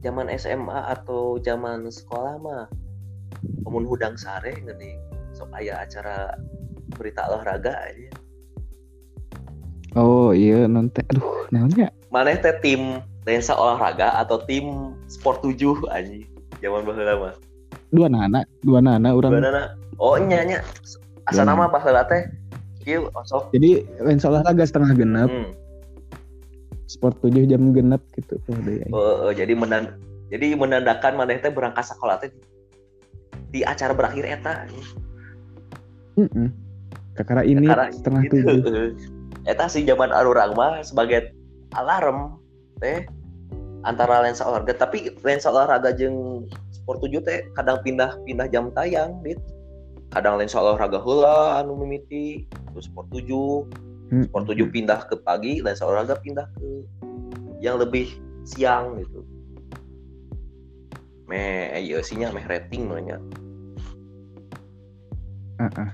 zaman 0.03 0.27
SMA 0.35 0.79
atau 0.91 1.39
zaman 1.39 1.87
sekolah 1.87 2.35
mah 2.37 2.63
pemun 3.61 3.83
hudang 3.83 4.15
sare 4.15 4.53
geuning 4.57 4.97
sok 5.33 5.49
aya 5.53 5.81
acara 5.81 6.33
berita 6.93 7.25
olahraga 7.25 7.73
aja. 7.83 8.09
oh 9.95 10.33
iya 10.33 10.65
nanti 10.65 11.01
aduh 11.09 11.45
namanya 11.49 11.89
Maneh 12.09 12.37
teh 12.37 12.53
tim 12.61 13.01
lensa 13.25 13.57
olahraga 13.57 14.13
atau 14.21 14.37
tim 14.45 14.93
sport 15.09 15.41
7 15.41 15.57
anjing. 15.89 16.29
Zaman 16.61 16.85
baheula 16.85 17.13
mah. 17.17 17.33
dua 17.89 18.05
nana 18.05 18.45
dua 18.61 18.79
nana 18.79 19.09
orang 19.09 19.33
Beunana. 19.33 19.63
Oh 19.97 20.13
nya 20.15 20.45
nya. 20.45 20.61
Asa 21.25 21.41
Dua 21.41 21.49
nama 21.49 21.65
baheula 21.65 22.05
teh 22.05 22.29
kieu 22.85 23.09
osok. 23.15 23.49
jadi 23.49 23.81
lensa 23.97 24.29
olahraga 24.29 24.61
setengah 24.61 24.93
genap 24.93 25.29
Hmm. 25.31 25.49
sport 26.85 27.17
7 27.25 27.49
jam 27.49 27.73
genap 27.73 28.03
gitu 28.13 28.37
tuh 28.45 28.53
deh 28.61 28.77
Eh, 28.77 28.93
eh, 28.93 29.33
jadi 29.33 29.57
menan 29.57 29.97
jadi 30.29 30.53
menandakan 30.53 31.17
maneh 31.17 31.41
teh 31.41 31.49
berangkat 31.49 31.81
sekolah 31.87 32.21
teh 32.21 32.29
di 33.53 33.61
acara 33.61 33.93
berakhir 33.93 34.25
eta. 34.25 34.65
Heeh. 36.17 36.49
kakara 37.13 37.45
ini 37.45 37.69
Kakara 37.69 37.93
setengah 37.93 38.21
gitu. 38.25 38.35
tujuh 38.41 38.97
Eta 39.51 39.69
sih 39.69 39.85
zaman 39.85 40.09
arurang 40.09 40.57
mah 40.57 40.81
sebagai 40.81 41.29
alarm 41.77 42.39
teh 42.81 43.05
antara 43.85 44.23
lensa 44.23 44.47
olahraga. 44.47 44.73
Tapi 44.73 45.13
lensa 45.21 45.51
olahraga 45.53 45.93
jeung 45.93 46.47
sport 46.73 47.03
7 47.05 47.21
teh 47.21 47.39
kadang 47.53 47.77
pindah-pindah 47.85 48.47
jam 48.49 48.71
tayang 48.73 49.19
dit. 49.21 49.37
Kadang 50.15 50.39
lensa 50.39 50.63
olahraga 50.63 50.97
heula 51.03 51.59
anu 51.61 51.75
mimiti 51.77 52.47
terus 52.73 52.89
sport 52.89 53.07
7 53.13 53.93
Hmm. 54.13 54.29
sport 54.29 54.45
7 54.45 54.69
pindah 54.69 55.09
ke 55.09 55.17
pagi 55.25 55.57
lensa 55.63 55.89
olahraga 55.89 56.21
pindah 56.21 56.45
ke 56.53 56.85
yang 57.59 57.81
lebih 57.81 58.13
siang 58.45 59.01
gitu. 59.01 59.25
Meh 61.25 61.73
iya 61.81 61.99
sih 62.03 62.21
nya 62.21 62.29
meh 62.29 62.45
rating 62.45 62.87
mah 62.87 63.01
Heeh. 65.61 65.89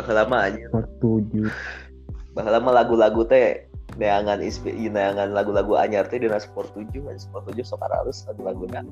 aja 0.00 0.64
sport 0.70 0.88
7 1.02 1.50
baheula 2.32 2.58
mah 2.62 2.74
lagu-lagu 2.74 3.26
teh 3.26 3.66
neangan 3.98 4.38
ispi 4.40 4.72
neangan 4.88 5.34
lagu-lagu 5.34 5.76
anyar 5.76 6.06
teh 6.06 6.22
dina 6.22 6.38
sport 6.38 6.72
7 6.72 6.88
kan 7.04 7.16
sport 7.18 7.50
7 7.52 7.66
sok 7.66 7.82
harus 7.84 8.24
lagu-laguna 8.30 8.86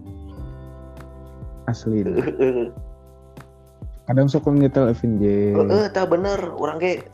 asli. 1.68 2.00
Kadang 4.08 4.24
sok 4.24 4.48
ngetel 4.48 4.88
Evin 4.88 5.20
J. 5.20 5.52
Heeh 5.52 5.84
tah 5.92 6.08
bener. 6.08 6.40
Urang 6.56 6.80
ge 6.80 7.04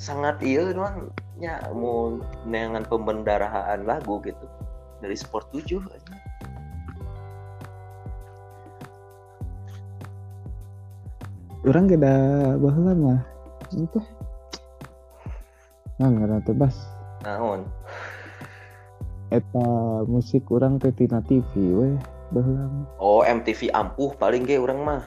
sangat 0.00 0.40
ieu 0.40 0.72
nuan 0.72 1.12
nya 1.36 1.60
mau 1.76 2.16
neangan 2.48 2.88
pembendarahan 2.88 3.84
lagu 3.84 4.16
gitu. 4.24 4.40
Dari 5.04 5.12
sport 5.12 5.52
7 5.52 5.84
aja. 5.92 6.16
Orang 11.66 11.90
gak 11.90 12.02
baheula 12.58 12.92
mah 12.94 13.20
itu. 13.72 14.00
Nah 16.02 16.08
nggak 16.10 16.44
tuh 16.44 16.56
bas. 16.56 16.76
Naon? 17.22 17.64
Eta 19.30 19.68
musik 20.04 20.50
orang 20.50 20.76
teh 20.82 20.92
tina 20.92 21.22
TV 21.24 21.50
weh 21.72 21.94
baheula. 22.34 22.66
Mah 22.68 22.86
oh 22.98 23.22
MTV 23.22 23.70
ampuh 23.72 24.12
paling 24.18 24.42
ge 24.44 24.58
urang 24.58 24.82
mah. 24.82 25.06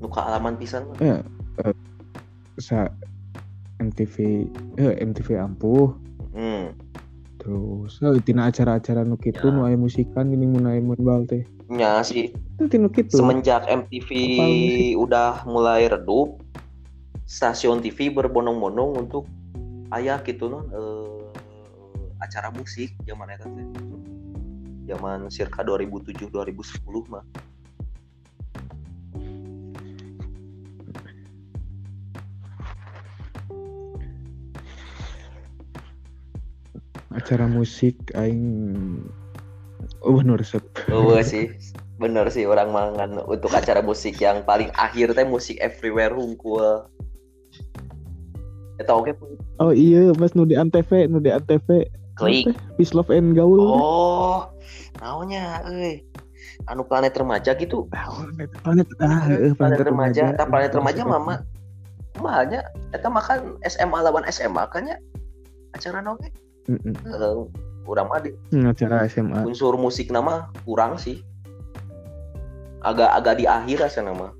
Nu 0.00 0.08
alaman 0.12 0.56
pisan 0.56 0.88
mah. 0.88 0.98
Ya 0.98 1.20
eh, 1.62 1.74
sa 2.58 2.88
MTV 3.78 4.48
eh 4.80 4.94
MTV 5.00 5.28
ampuh. 5.38 5.92
Hmm 6.32 6.72
terus 7.46 8.02
eh, 8.02 8.18
tina 8.26 8.50
acara-acara 8.50 9.06
nu 9.06 9.14
kitu 9.14 9.46
Ya. 9.46 9.54
nu 9.54 9.62
aya 9.62 9.78
musikan 9.78 10.26
gini 10.34 10.50
mun 10.50 10.66
aya 10.66 10.82
mun 10.82 10.98
bal 10.98 11.22
teh 11.30 11.46
Ya 11.72 11.98
sih. 12.06 12.30
Itu 12.62 12.70
gitu. 12.70 13.10
Semenjak 13.10 13.66
MTV 13.66 14.08
udah 14.94 15.42
mulai 15.44 15.90
redup, 15.90 16.38
stasiun 17.26 17.82
TV 17.82 18.14
berbonong 18.14 18.56
bonong 18.62 18.90
untuk 19.06 19.24
ayah 19.94 20.22
gitu 20.22 20.50
non 20.50 20.66
e, 20.70 20.82
eh, 20.82 22.22
acara 22.22 22.54
musik 22.54 22.94
zaman 23.04 23.34
itu 23.34 23.46
teh. 23.50 23.66
Zaman 24.86 25.26
circa 25.28 25.66
2007 25.66 26.30
2010 26.30 27.10
mah. 27.10 27.26
acara 37.16 37.48
musik 37.48 37.96
aing 38.14 38.44
oh 40.06 40.14
bener 40.22 40.38
resep 40.38 40.62
oh 40.94 41.18
sih 41.20 41.50
bener 41.98 42.30
sih 42.30 42.46
orang 42.46 42.70
mangan 42.70 43.18
untuk 43.26 43.50
acara 43.50 43.82
musik 43.82 44.20
yang 44.22 44.46
paling 44.46 44.70
akhir 44.78 45.12
teh 45.16 45.26
musik 45.26 45.58
everywhere 45.58 46.14
hungkul 46.14 46.86
Eta 48.76 48.92
oke 48.92 49.08
pun. 49.16 49.40
oh 49.56 49.72
iya 49.72 50.12
pas 50.12 50.36
nu 50.36 50.44
di 50.44 50.52
antv 50.52 50.90
nu 51.08 51.16
di 51.16 51.32
antv 51.32 51.64
Klik. 52.16 52.52
peace 52.80 52.96
love 52.96 53.12
and 53.12 53.36
gaul 53.36 53.60
Oh, 53.60 54.48
naonnya 55.04 55.60
euy. 55.68 56.00
Anu 56.72 56.80
planet 56.88 57.12
remaja 57.12 57.52
gitu. 57.52 57.84
planet 57.92 58.48
planet 58.64 58.88
ah 59.04 59.28
eh, 59.28 59.52
planet 59.52 59.84
remaja, 59.84 60.32
tak 60.32 60.48
planet 60.48 60.72
remaja 60.72 61.04
mama. 61.04 61.44
Mahanya 62.16 62.64
eta 62.96 63.12
makan 63.12 63.60
SMA 63.68 63.98
lawan 64.00 64.24
SMA 64.32 64.64
kan 64.72 64.88
ya. 64.88 64.96
Acara 65.76 66.00
oke. 66.00 66.32
Mm-mm. 66.72 66.96
Uh, 67.04 67.44
urang 67.44 67.52
mah 67.52 67.65
di- 68.22 68.34
Hmm, 68.50 68.66
acara 68.66 69.06
SMA 69.06 69.46
unsur 69.46 69.78
musik 69.78 70.10
nama 70.10 70.50
kurang 70.66 70.98
sih. 70.98 71.22
Agak-agak 72.82 73.34
di 73.38 73.44
akhir 73.46 73.86
asa 73.86 74.02
nama. 74.02 74.30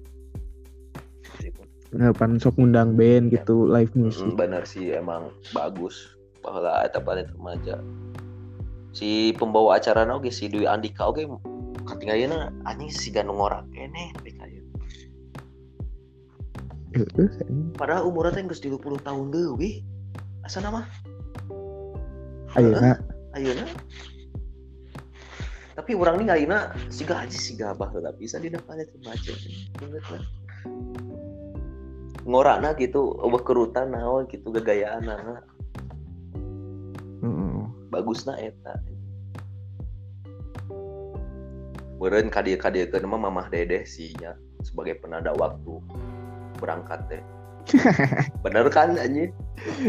Nah, 1.97 2.13
pan 2.13 2.37
sok 2.37 2.59
ngundang 2.59 2.99
band 2.99 3.31
gitu 3.33 3.65
live 3.71 3.95
music 3.95 4.27
Hmm, 4.27 4.37
bener 4.37 4.63
sih 4.67 4.93
emang 4.93 5.31
bagus 5.55 6.19
bahwa 6.43 6.83
eta 6.83 6.99
planet 6.99 7.31
remaja. 7.39 7.81
Si 8.93 9.33
pembawa 9.39 9.79
acara 9.79 10.05
oge 10.11 10.35
si 10.35 10.51
Dwi 10.51 10.67
Andika 10.67 11.07
oge 11.07 11.25
katingalina 11.87 12.51
anjing 12.67 12.91
si 12.91 13.15
ganu 13.15 13.39
ngorak 13.39 13.65
kene 13.71 14.13
padahal 17.77 18.09
umurnya 18.09 18.41
teh 18.41 18.45
geus 18.49 18.65
30 18.65 18.81
tahun 19.05 19.29
leuwih. 19.29 19.85
Asa 20.47 20.65
nama? 20.65 20.87
ayeuna 22.57 22.97
Ayeuna. 23.37 23.69
Tapi 25.77 25.93
orang 25.93 26.25
ini 26.25 26.33
ayeuna 26.33 26.73
siga 26.89 27.21
aja 27.21 27.37
siga 27.37 27.77
abah 27.77 27.93
lah 28.01 28.17
bisa 28.17 28.41
di 28.41 28.49
planet 28.49 28.89
remaja. 28.97 29.33
Ingat 29.85 30.05
lah. 30.09 30.25
Ngorana 32.27 32.75
gitu, 32.81 33.15
eueuh 33.23 33.43
kerutan 33.45 33.93
naon 33.93 34.25
gitu 34.27 34.49
gagayaan 34.51 35.05
anak. 35.05 35.45
Heeh. 37.23 37.57
bagusna 37.93 38.35
eta 38.37 38.77
Meureun 41.97 42.29
kadia-kadia 42.29 42.93
mah 43.09 43.17
mamah 43.17 43.49
dedeh 43.49 43.89
sih 43.89 44.13
nya 44.21 44.37
sebagai 44.61 45.01
penanda 45.01 45.33
waktu 45.33 45.81
berangkat 46.61 47.01
teh. 47.09 47.23
Bener 48.45 48.69
kan 48.69 49.01
anjing? 49.01 49.33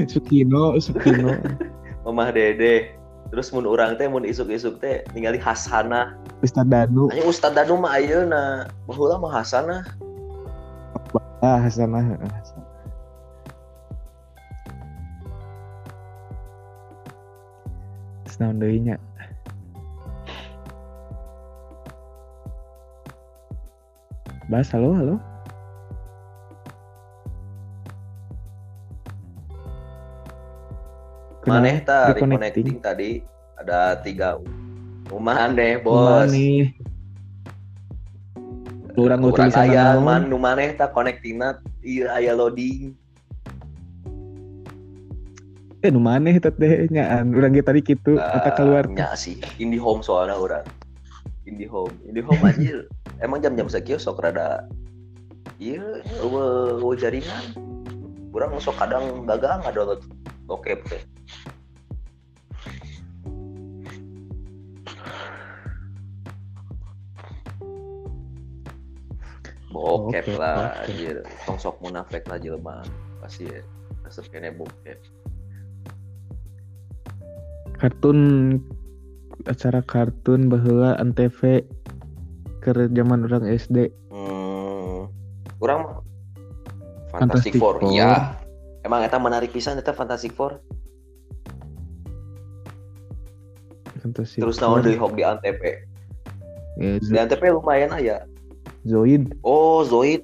Sukino 0.07 0.79
Sukino 0.79 1.35
Mamah 2.07 2.31
dedeh. 2.31 2.96
Terus 3.27 3.51
mun 3.51 3.67
urang 3.67 3.99
teh 3.99 4.07
mun 4.07 4.23
isuk-isuk 4.23 4.79
teh 4.79 5.03
ningali 5.11 5.41
Hasanah. 5.41 6.15
Ustad 6.39 6.69
Danu 6.71 7.11
Anjing 7.11 7.27
Ustad 7.27 7.53
Danu 7.57 7.75
mah 7.81 7.99
ayeuna. 7.99 8.71
Baheula 8.87 9.19
mah 9.19 9.43
Hasanah. 9.43 9.83
ah 11.43 11.59
Hasanah 11.59 12.03
Hasanah. 12.15 12.67
Naon 18.37 18.61
deui 18.61 18.77
nya 18.77 19.01
Bas, 24.47 24.71
halo, 24.71 24.95
halo. 24.95 25.19
Maneh 31.47 31.79
ta 31.87 32.11
Reconnecting. 32.11 32.83
tadi. 32.83 33.23
Ada 33.57 34.03
tiga 34.03 34.37
rumah 35.07 35.49
deh 35.55 35.79
bos. 35.79 35.95
Kumaha 35.95 36.29
nih? 36.29 36.59
Urang 38.97 39.21
lu 39.23 39.29
Urang 39.31 39.49
tulisan 39.53 39.69
aya 39.71 39.85
man 40.01 40.27
nu 40.27 40.37
maneh 40.41 40.75
ta 40.75 40.91
connectingna 40.91 41.63
ieu 41.85 42.09
aya 42.11 42.35
loading. 42.35 42.91
Eh, 45.85 45.89
nu 45.93 46.03
maneh 46.03 46.35
eta 46.35 46.51
teh 46.51 46.91
nyaan. 46.91 47.31
Urang 47.31 47.55
ge 47.55 47.63
tadi 47.63 47.79
kitu 47.79 48.19
eta 48.19 48.51
keluar. 48.53 48.85
nya 48.91 49.15
sih. 49.15 49.39
IndiHome 49.57 50.03
soalnya 50.03 50.35
orang. 50.35 50.65
IndiHome 51.47 51.95
IndiHome 52.05 52.43
anjir. 52.43 52.77
Emang 53.23 53.41
jam-jam 53.41 53.71
sekieu 53.71 53.97
sok 53.97 54.21
rada. 54.21 54.67
Iya 55.57 56.03
eueuh 56.21 56.93
jaringan 56.93 57.57
kurang 58.29 58.53
sok 58.61 58.77
kadang 58.77 59.25
gagal 59.25 59.65
nggak 59.65 59.73
bokep 60.47 60.79
teh 60.87 61.01
bokep 69.69 70.25
Bokep, 70.25 70.39
lah 70.39 70.71
bokep. 70.71 70.83
anjir 70.87 71.15
tong 71.45 71.57
sok 71.59 71.75
munafik 71.83 72.23
lah 72.31 72.39
jelema 72.39 72.81
pasti 73.19 73.45
ya 73.51 73.61
resep 74.07 74.25
kene 74.31 74.49
bokep 74.55 74.97
Kartun 77.77 78.17
acara 79.45 79.85
kartun 79.85 80.49
baheula 80.49 80.97
antv 80.97 81.61
ke 82.57 82.71
zaman 82.73 83.29
orang 83.29 83.45
SD. 83.45 83.93
Hmm, 84.09 85.05
kurang 85.61 86.01
Fantastic, 87.13 87.53
Fantastic 87.53 87.61
Four. 87.61 87.77
Four. 87.77 87.93
Iya. 87.93 88.33
Emang 88.87 89.03
eta 89.03 89.19
menarik 89.19 89.51
pisan 89.51 89.75
eta 89.75 89.91
Fantastic 89.91 90.31
Four. 90.31 90.63
Fantastic 93.99 94.39
Terus 94.39 94.63
naon 94.63 94.79
deui 94.79 94.95
hok 94.95 95.11
di 95.19 95.27
Antv. 95.27 95.59
Ya, 96.79 96.95
Di 97.03 97.17
Antv 97.19 97.43
lumayan 97.51 97.91
aya. 97.91 98.23
Zoid. 98.87 99.35
Oh, 99.43 99.83
Zoid. 99.83 100.23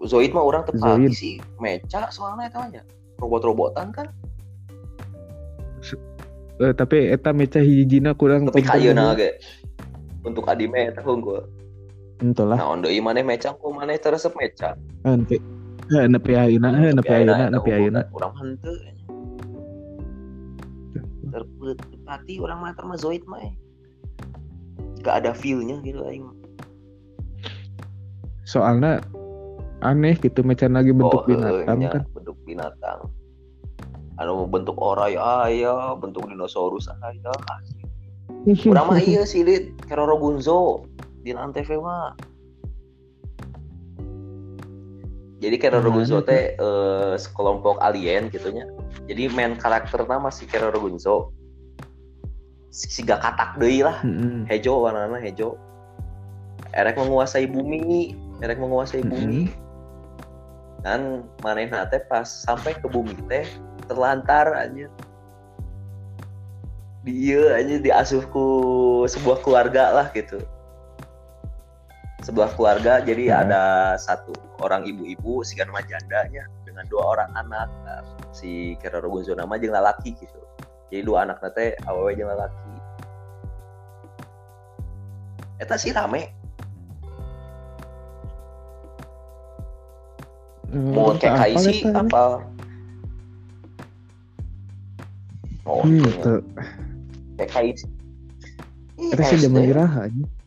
Zoid 0.00 0.32
mah 0.32 0.40
orang 0.40 0.64
tepati 0.64 1.12
Zoid. 1.12 1.12
sih 1.12 1.34
meca 1.60 2.08
soalnya 2.08 2.48
eta 2.48 2.64
nya. 2.72 2.82
Robot-robotan 3.20 3.92
kan. 3.92 4.08
Eh, 6.64 6.72
tapi 6.72 7.12
eta 7.12 7.36
meca 7.36 7.60
hijina 7.60 8.16
kurang 8.16 8.48
Tapi 8.48 8.64
kayeuna 8.64 9.12
ge. 9.12 9.36
Untuk 10.24 10.48
anime 10.48 10.88
eta 10.88 11.04
unggul. 11.04 11.44
Ento 12.24 12.48
lah. 12.48 12.56
Naon 12.56 12.80
deui 12.80 13.04
maneh 13.04 13.20
meca 13.20 13.52
ku 13.60 13.76
maneh 13.76 14.00
teresep 14.00 14.32
meca. 14.40 14.72
Eh, 15.04 15.36
Nepi 15.90 15.98
eh, 15.98 16.06
nepi 16.06 16.32
ayeuna, 16.38 16.68
eh, 16.70 16.92
nepi 16.94 17.10
ayeuna, 17.10 17.50
nepi 17.50 17.70
ayeuna. 17.74 18.00
Urang 18.14 18.32
mah 18.34 18.42
henteu. 18.46 18.74
Terpati 21.30 22.34
orang 22.38 22.58
mah 22.62 22.70
mah 22.78 22.98
Zoid 22.98 23.26
mah. 23.26 23.42
eh. 23.42 23.52
Gak 25.02 25.24
ada 25.24 25.32
feel-nya 25.34 25.82
gitu 25.82 26.04
aing. 26.06 26.30
Soalnya 28.46 29.02
aneh 29.80 30.14
gitu 30.20 30.44
meca 30.44 30.68
lagi 30.68 30.92
bentuk 30.92 31.24
Oh, 31.24 31.26
binatang 31.26 31.78
nya, 31.80 31.90
kan. 31.90 32.02
bentuk 32.12 32.36
binatang 32.44 33.00
anu 34.20 34.44
bentuk 34.44 34.76
orai 34.76 35.16
aya 35.16 35.96
bentuk 35.96 36.28
dinosaurus 36.28 36.84
aya 37.00 37.32
urang 38.68 38.86
mah 38.92 39.00
iya 39.00 39.24
sih 39.24 39.40
Lid 39.40 39.72
Keroro 39.88 40.20
Gunzo 40.20 40.84
di 41.24 41.32
antv 41.32 41.68
mah 41.80 42.12
jadi 45.40 45.56
Keroro 45.56 45.88
Mana 45.88 45.96
Gunzo 45.96 46.20
tuh? 46.20 46.28
teh 46.28 46.54
eh, 46.54 47.14
sekelompok 47.16 47.80
alien 47.80 48.28
gitunya. 48.28 48.68
Jadi 49.08 49.32
main 49.32 49.56
karakternya 49.56 50.20
masih 50.20 50.44
Keroro 50.44 50.76
Gunzo 50.84 51.32
siga 52.70 53.18
katak 53.18 53.58
deui 53.58 53.82
lah. 53.82 53.98
Mm-mm. 54.06 54.46
hejo 54.46 54.84
warnanya 54.84 55.18
hejo. 55.18 55.58
Erek 56.76 57.00
menguasai 57.00 57.48
bumi. 57.50 58.14
Erek 58.44 58.60
menguasai 58.60 59.02
Mm-mm. 59.02 59.10
bumi. 59.10 59.40
Dan 60.84 61.24
manehna 61.42 61.88
teh 61.88 62.04
pas 62.06 62.28
sampai 62.28 62.76
ke 62.76 62.86
bumi 62.86 63.16
teh 63.26 63.48
terlantar 63.90 64.54
aja 64.54 64.86
dia 67.00 67.56
aja 67.56 67.80
diasuh 67.80 68.20
ku 68.28 68.44
sebuah 69.08 69.40
keluarga 69.40 69.88
lah 69.96 70.06
gitu 70.12 70.36
sebuah 72.30 72.54
keluarga 72.54 73.02
jadi 73.02 73.34
Hmm. 73.34 73.42
ada 73.42 73.64
satu 73.98 74.30
orang 74.62 74.86
ibu-ibu 74.86 75.42
si 75.42 75.58
mah 75.58 75.82
jandanya 75.82 76.46
dengan 76.62 76.86
dua 76.86 77.18
orang 77.18 77.30
anak. 77.34 77.66
Nah, 77.82 78.06
si 78.30 78.78
Keroro 78.78 79.10
Gunzo 79.10 79.34
nama 79.34 79.58
jeung 79.58 79.74
lalaki 79.74 80.14
gitu. 80.14 80.38
Jadi 80.94 81.02
dua 81.02 81.26
anak 81.26 81.42
teh 81.58 81.74
awewe 81.90 82.14
jeung 82.14 82.30
lalaki 82.30 82.70
eta 85.60 85.76
sih 85.76 85.92
rame. 85.92 86.32
Mau 90.70 91.18
Eta 91.18 91.34
kayak 91.34 91.58
apa 91.58 91.60
sih 91.66 91.82
apa 91.90 92.22
oh 95.66 95.82
Hmm, 95.82 96.06
itu 96.06 96.34
kayak 97.36 97.50
kaisi 97.50 97.86
Eta 99.12 99.22
sih. 99.26 99.36
Zaman 99.44 99.66
aja. 99.66 100.39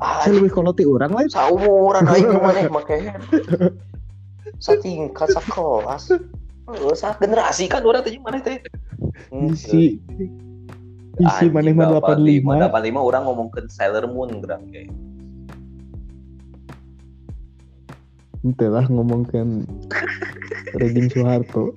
Ah 0.00 0.24
Saya 0.24 0.40
lebih 0.40 0.52
koloti 0.52 0.84
orang 0.88 1.12
lain. 1.12 1.28
saumuran 1.28 2.08
aing 2.08 2.40
maneh 2.40 2.66
make 2.74 2.98
satingkat 4.60 5.28
sakelas 5.32 6.12
Heeh, 6.70 6.94
sa 6.94 7.16
generasi 7.18 7.66
kan 7.66 7.82
urang 7.84 8.04
teh 8.04 8.14
jeung 8.14 8.24
maneh 8.24 8.40
teh 8.40 8.58
Isi. 9.30 9.98
Isi 11.20 11.46
mana 11.50 11.70
mah 11.74 12.00
85. 12.00 12.46
85 12.70 12.96
orang 12.96 13.22
ngomongkeun 13.26 13.66
Sailor 13.68 14.06
Moon 14.08 14.40
gerang 14.40 14.64
kayak. 14.70 14.88
Ente 18.40 18.66
lah 18.70 18.86
ngomongkan 18.88 19.68
Regin 20.80 21.12
Soeharto. 21.12 21.74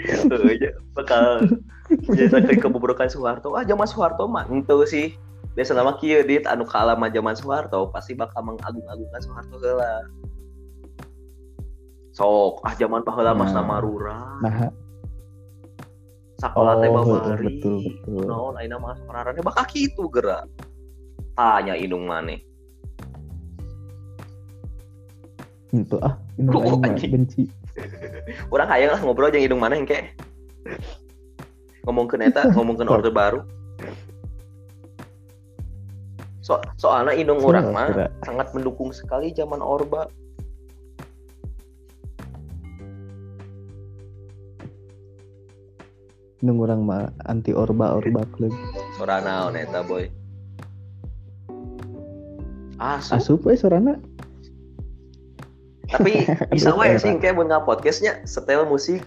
Heeh, 0.00 0.52
ya, 0.60 0.70
bakal 0.94 1.44
menceritakan 1.90 2.56
kebobrokan 2.62 3.10
Soeharto. 3.10 3.54
Ah, 3.58 3.66
zaman 3.66 3.86
Soeharto 3.86 4.24
mah 4.30 4.46
ente 4.46 4.74
sih. 4.86 5.14
Biasa 5.58 5.74
nama 5.74 5.98
kieu 5.98 6.22
dit 6.22 6.46
anu 6.46 6.62
kalah 6.62 6.94
mah 6.94 7.10
zaman 7.10 7.34
Soeharto 7.34 7.90
pasti 7.90 8.14
bakal 8.14 8.46
mengagung-agungkan 8.46 9.20
Soeharto 9.20 9.56
heula. 9.58 10.06
Sok, 12.14 12.62
ah 12.66 12.74
zaman 12.78 13.02
baheula 13.02 13.34
mah 13.34 13.48
Nah. 13.50 13.54
nama 13.62 13.76
Rura. 13.82 14.18
Nah, 14.42 14.70
Sakola 16.40 16.80
teh 16.80 16.88
Oh, 16.88 17.04
babari. 17.04 17.60
betul, 17.60 17.84
betul. 17.84 18.24
Naon 18.24 18.56
ayeuna 18.56 18.80
mah 18.80 18.96
saranane 19.04 19.44
bakal 19.44 19.64
kitu 19.68 20.08
geura. 20.08 20.48
Tanya 21.36 21.76
indung 21.76 22.08
maneh. 22.08 22.40
itu 25.70 25.94
ah, 26.02 26.18
aing 26.34 26.50
mah 26.50 26.82
anjing. 26.82 27.10
benci. 27.14 27.42
Orang 28.54 28.66
hayang 28.66 28.90
lah 28.90 28.98
ngobrol 29.06 29.30
jeung 29.30 29.46
indung 29.46 29.62
maneh 31.84 32.04
engke. 32.04 32.20
Ngomongkeun 32.20 32.22
eta, 32.24 32.42
ngomongkeun 32.52 32.88
orde 32.90 33.10
baru. 33.12 33.40
So, 36.50 36.58
soalnya 36.80 37.14
indung 37.14 37.44
orang 37.46 37.70
mah 37.70 37.86
Kira. 37.94 38.06
sangat 38.26 38.50
mendukung 38.56 38.90
sekali 38.90 39.30
zaman 39.30 39.62
Orba. 39.62 40.10
Nung 46.40 46.58
orang 46.58 46.82
mah 46.88 47.12
anti 47.28 47.52
orba 47.52 47.94
orba 47.94 48.24
klub. 48.32 48.50
Sora 48.96 49.20
naon 49.20 49.54
eta 49.54 49.84
boy. 49.84 50.08
Asu. 52.80 53.20
Asup 53.20 53.44
we 53.44 53.54
sorana. 53.60 54.00
Tapi 55.92 56.24
bisa 56.56 56.72
wae 56.72 56.96
sih 56.96 57.14
kayak 57.20 57.36
buat 57.36 57.52
podcastnya 57.68 58.24
setel 58.24 58.64
musik. 58.64 59.04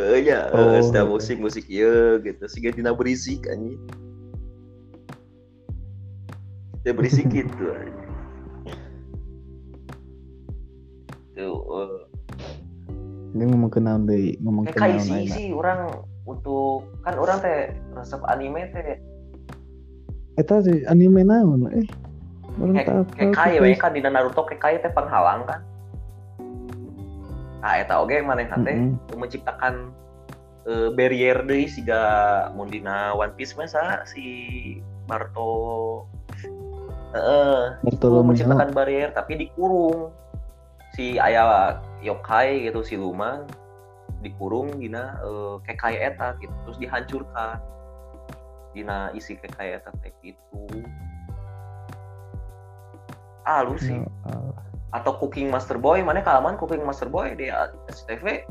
Eh 0.00 0.24
ya, 0.24 0.48
Oh, 0.56 0.80
setel 0.80 1.04
gitu. 1.04 1.12
musik 1.12 1.36
musik 1.36 1.64
iya 1.68 2.16
gitu. 2.24 2.42
Sehingga 2.48 2.72
dina 2.72 2.96
berisik 2.96 3.44
anjing. 3.52 3.76
Dia 6.80 6.96
berisik 6.96 7.28
gitu 7.36 7.64
anjing. 7.76 8.08
Tuh, 11.36 11.56
eh, 11.56 12.00
Dia 13.30 13.44
ngomong 13.46 13.70
kenaon 13.70 14.10
deui, 14.10 14.34
ngomong 14.42 14.66
kayak 14.66 14.76
kayak 14.76 15.06
kenaon 15.06 15.26
sih 15.30 15.54
orang 15.54 15.80
untuk 16.26 16.82
kan 17.06 17.14
orang 17.14 17.38
teh 17.38 17.70
resep 17.94 18.18
anime 18.26 18.66
teh 18.74 18.98
Eta 20.34 20.58
sih 20.66 20.82
anime 20.90 21.22
naon 21.22 21.70
eh. 21.70 21.86
Orang 22.58 22.74
kayak 22.74 23.06
tak 23.14 23.30
kayak 23.38 23.78
kan 23.78 23.94
di 23.94 24.02
Naruto 24.02 24.42
kayak 24.42 24.60
kaya 24.60 24.78
teh 24.82 24.90
penghalang 24.90 25.46
kan 25.46 25.62
ah 27.60 27.76
eta 27.76 28.00
oge 28.00 28.20
maneh 28.24 28.48
teh 28.48 28.76
Mm-mm. 28.76 29.16
menciptakan 29.20 29.92
eh, 30.64 30.88
barrier 30.96 31.44
deui 31.44 31.68
siga 31.68 32.02
mun 32.56 32.68
dina 32.72 33.12
One 33.12 33.36
Piece 33.36 33.52
mah 33.56 33.68
sa 33.68 34.04
si 34.08 34.80
Barto 35.04 36.06
heeh 37.12 37.76
Bartolomeo. 37.84 38.32
menciptakan 38.32 38.70
barrier 38.72 39.10
tapi 39.12 39.36
dikurung 39.36 40.14
si 40.96 41.18
aya 41.20 41.76
yokai 42.00 42.64
gitu 42.70 42.80
si 42.80 42.96
Luma 42.96 43.44
dikurung 44.24 44.80
dina 44.80 45.20
eh, 45.20 45.56
kekai 45.68 46.00
eta 46.00 46.36
gitu 46.40 46.52
terus 46.64 46.78
dihancurkan 46.80 47.60
dina 48.72 49.10
isi 49.12 49.34
kekai 49.36 49.76
eta 49.76 49.90
teh 50.00 50.14
gitu 50.22 50.64
ah 53.44 53.60
lu 53.66 53.74
sih 53.76 53.98
Ya. 54.00 54.69
Atau 54.90 55.14
Cooking 55.16 55.50
Master 55.50 55.78
Boy 55.78 56.02
mana 56.02 56.18
kalaman 56.20 56.58
Cooking 56.58 56.82
Master 56.82 57.06
Boy 57.06 57.38
di 57.38 57.46
STV 57.88 58.42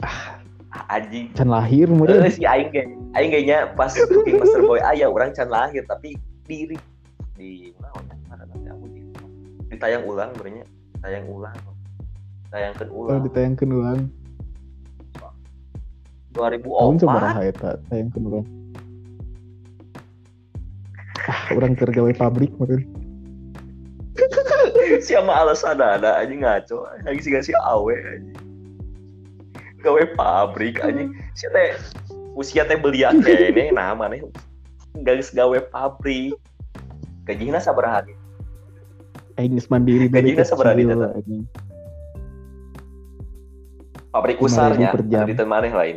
ah 0.00 0.36
anjing. 0.92 1.32
Can 1.34 1.48
lahir 1.48 1.88
Eh, 1.88 1.92
meureun. 1.92 2.28
si 2.28 2.44
aing 2.44 2.68
ge 2.72 2.82
aing 3.14 3.30
ge 3.32 3.40
nya 3.44 3.72
pas 3.74 3.92
Cooking 3.92 4.40
Master 4.40 4.62
Boy 4.64 4.80
aya 4.80 5.08
orang 5.08 5.32
can 5.32 5.48
lahir 5.48 5.84
tapi 5.84 6.16
diri 6.46 6.76
di 7.36 7.74
ya? 7.74 7.90
Mana 8.28 8.44
nanti 8.48 8.68
aku 8.70 8.86
di 8.92 9.00
ditayang 9.68 10.04
ulang 10.06 10.30
berenya 10.36 10.64
tayang 11.04 11.28
ulang. 11.28 11.56
Oh, 12.54 13.12
ulang. 13.12 13.20
ditayangkeun 13.28 13.72
ulang. 13.72 14.00
2004 16.32 16.64
Tahun 16.64 16.96
sabaraha 17.00 17.40
eta 17.44 17.70
tayangkeun 17.88 18.24
ulang. 18.24 18.46
Orang 21.56 21.74
keur 21.74 21.90
gawe 21.90 22.12
pabrik 22.14 22.52
meureun. 22.58 22.84
siapa 25.06 25.28
alasan 25.28 25.82
ada 25.82 26.22
aja 26.22 26.32
ngaco? 26.32 26.88
Lagi 27.04 27.20
sih 27.20 27.36
si 27.42 27.52
awe 27.52 27.94
aja 27.94 28.46
gawe 29.86 30.02
pabrik 30.18 30.82
aja 30.82 31.06
si 31.38 31.46
teh 31.54 31.78
usia 32.34 32.66
teh 32.66 32.74
belia 32.74 33.14
kene 33.14 33.70
nah 33.70 33.94
mana 33.94 34.18
guys 35.06 35.30
gawe 35.30 35.58
pabrik. 35.70 36.34
Gajinya 37.26 37.58
sabaraha 37.58 38.06
ge? 38.06 38.14
Aing 39.34 39.58
geus 39.58 39.66
mandiri 39.66 40.06
Gajinya 40.06 40.46
sabaraha 40.46 41.14
anjing. 41.14 41.46
pabrik 44.14 44.40
5.000 44.40 44.48
usarnya 44.48 44.88
di 45.28 45.34
maneh 45.44 45.72
lain. 45.74 45.96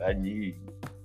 Gaji 0.00 0.56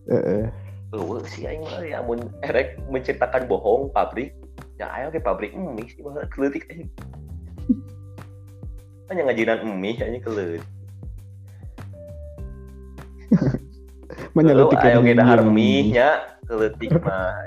Heeh. 0.07 0.68
Tuh, 0.89 1.21
si 1.29 1.45
aing 1.45 1.61
mah 1.61 1.85
ya 1.85 2.01
mun 2.01 2.17
erek 2.41 2.81
menciptakan 2.89 3.45
bohong 3.45 3.93
pabrik 3.93 4.33
ya 4.81 4.89
ayo 4.97 5.13
ke 5.13 5.21
pabrik 5.21 5.53
mie 5.53 5.85
sih 5.85 6.01
bahasa 6.01 6.25
keleutik 6.33 6.65
aja 6.71 6.87
hanya 9.13 9.21
ngajinan 9.29 9.59
mie 9.77 9.93
hanya 10.01 10.17
keleutik 10.23 10.65
Lu 13.29 14.33
Menyeletik 14.33 14.81
ayo 14.81 15.05
ge 15.05 15.13
dahar 15.13 15.45
mie 15.45 15.93
nya 15.93 16.37
keleutik 16.49 16.89
mah. 17.05 17.37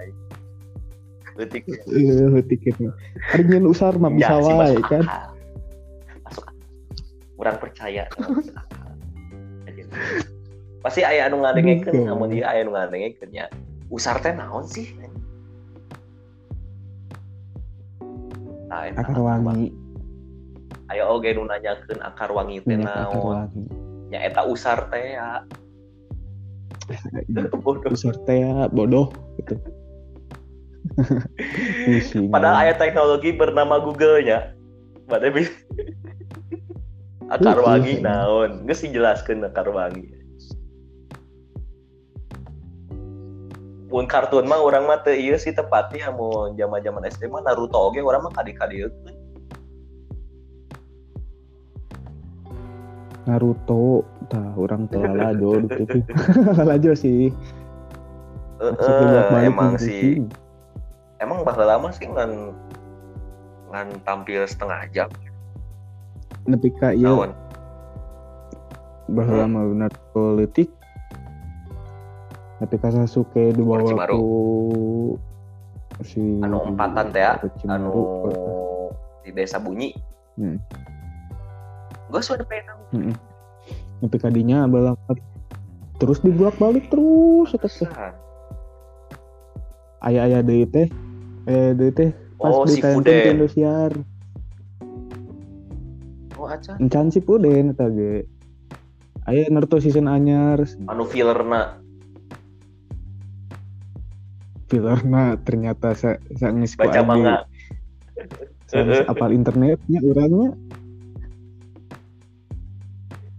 Keleutik 1.32 1.64
ya. 1.66 1.80
Eh, 1.88 2.28
heutik 2.38 2.60
itu. 2.62 2.92
Ari 3.32 3.42
nyeun 3.48 3.72
usar 3.72 3.96
mah 3.96 4.12
bisa 4.12 4.36
Ya, 4.36 4.44
sih, 4.44 4.54
wae 4.54 4.76
kan. 4.84 5.02
Masuk. 6.22 6.46
Kurang 7.34 7.56
percaya. 7.58 8.04
Aja. 9.66 9.82
Pasti 10.82 11.06
aya 11.06 11.30
anu 11.30 11.46
ngadengekeun 11.46 12.10
namun 12.10 12.34
dia 12.34 12.50
aya 12.50 12.66
anu 12.66 12.74
ngadengekeun 12.74 13.30
nya. 13.30 13.46
Usar 13.86 14.18
teh 14.18 14.34
naon 14.34 14.66
sih? 14.66 14.90
Nah, 18.66 18.90
Akar 18.98 19.18
wangi. 19.22 19.70
Ayo 20.90 21.08
oge 21.08 21.32
nu 21.38 21.46
nanyakeun 21.46 22.02
akar 22.02 22.34
wangi 22.34 22.58
teh 22.66 22.74
akar 22.82 23.14
naon? 23.14 23.46
Nya 24.10 24.26
eta 24.26 24.42
usar 24.42 24.90
teh 24.90 25.14
ya. 25.14 25.46
Bodoh. 27.62 27.94
Usar 27.94 28.18
teh 28.26 28.42
ya, 28.42 28.66
bodoh 28.66 29.14
gitu. 29.38 29.54
Padahal 32.34 32.66
aya 32.66 32.74
teknologi 32.74 33.30
bernama 33.30 33.78
Google 33.78 34.18
nya. 34.26 34.50
Pada 35.06 35.30
bisa 35.30 35.54
akar 37.30 37.60
Betul, 37.60 37.68
wangi 37.70 37.94
ya. 38.00 38.02
naon? 38.02 38.50
Geus 38.66 38.82
dijelaskeun 38.82 39.46
akar 39.46 39.70
wangi. 39.70 40.21
Mun 43.92 44.08
kartun 44.08 44.48
mah 44.48 44.56
orang 44.56 44.88
mah 44.88 45.04
teu 45.04 45.12
ieu 45.12 45.36
sih 45.36 45.52
tepatnya 45.52 46.08
mun 46.08 46.56
zaman-zaman 46.56 47.04
SD 47.12 47.28
mah 47.28 47.44
Naruto 47.44 47.76
oge 47.76 48.00
orang 48.00 48.24
mah 48.24 48.32
kadi-kadieun. 48.32 48.88
Naruto, 53.28 54.00
tah 54.32 54.56
orang 54.56 54.88
teu 54.88 55.04
lalajo 55.06 55.68
gitu 55.68 55.84
lalajo 56.56 56.92
sih. 56.96 57.28
Heeh, 58.64 58.80
bolak-balik 58.80 59.52
emang 59.52 59.72
sih. 59.76 60.24
emang 61.20 61.44
baheula 61.44 61.76
lama 61.76 61.92
sih 61.92 62.08
ngan 62.08 62.56
ngan 63.76 63.88
tampil 64.08 64.48
setengah 64.48 64.88
jam. 64.88 65.12
Nepi 66.48 66.72
ka 66.80 66.96
ieu 66.96 67.28
baheula 69.12 69.44
mah 69.44 69.68
Naruto 69.84 70.40
leutik. 70.40 70.72
Nepi 72.62 72.78
ka 72.78 72.94
Sasuke 72.94 73.50
dibawa 73.50 73.82
Orochimaru. 73.82 74.14
ku 74.14 74.30
si 76.06 76.22
Anu 76.38 76.62
empatan 76.70 77.10
teh 77.10 77.22
ya, 77.26 77.34
anu 77.66 77.90
di 79.26 79.34
desa 79.34 79.58
bunyi. 79.58 79.90
Hmm. 80.38 80.62
Gue 82.06 82.22
sudah 82.22 82.46
pengen 82.46 82.78
Heeh. 82.94 83.16
Nepi 83.98 84.16
ka 84.22 84.30
dinya 84.30 84.70
balapan 84.70 85.18
terus 85.98 86.22
dibolak-balik 86.22 86.86
terus 86.86 87.50
eta 87.50 87.66
teh. 87.66 87.90
Nah, 87.90 88.14
Aya-aya 90.06 90.46
deui 90.46 90.66
teh. 90.70 90.86
Eh 91.50 91.74
deui 91.74 91.90
teh 91.90 92.14
pas 92.38 92.54
Oh, 92.54 92.66
si 92.66 92.78
di 92.78 93.14
Indosiar. 93.26 93.90
acan 96.42 96.74
encan 96.82 97.06
si 97.08 97.22
puden 97.22 97.70
eta 97.72 97.86
ge 97.88 98.26
aya 99.30 99.46
Naruto 99.48 99.78
season 99.78 100.10
anyar 100.10 100.58
anu 100.90 101.06
fillerna 101.06 101.78
fillerna 104.72 105.36
ternyata 105.46 105.92
sa 105.92 106.16
sa 106.40 106.48
geus 106.48 106.72
ku 106.72 106.88
baca 106.88 107.04
manga. 107.04 107.44
Sa 108.72 108.80
geus 108.80 109.04
apal 109.12 109.36
internetnya 109.36 110.00
urangnya 110.00 110.56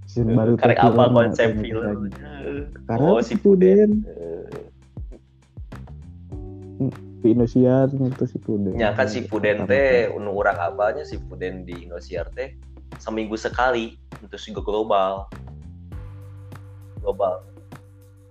season 0.06 0.38
baru 0.38 0.54
teh 0.62 0.70
karek 0.70 0.78
apa 0.78 1.04
konsep 1.10 1.50
ternyata. 1.58 1.66
fillernya 1.66 2.30
Karena 2.86 3.10
oh 3.10 3.22
si 3.26 3.34
puden. 3.42 4.06
Di 7.24 7.32
Indosiar 7.32 7.88
itu 7.88 8.26
si 8.28 8.38
puden. 8.38 8.76
Ya 8.76 8.92
kan 8.92 9.08
si 9.08 9.24
Puden 9.24 9.64
teh 9.64 10.12
unu 10.12 10.36
urang 10.36 10.60
apanya 10.60 11.08
si 11.08 11.16
Puden 11.16 11.64
di 11.64 11.88
Indosiar 11.88 12.28
teh 12.36 12.52
seminggu 13.00 13.40
sekali 13.40 13.96
untuk 14.20 14.36
si 14.36 14.52
global. 14.52 15.32
Global 17.00 17.53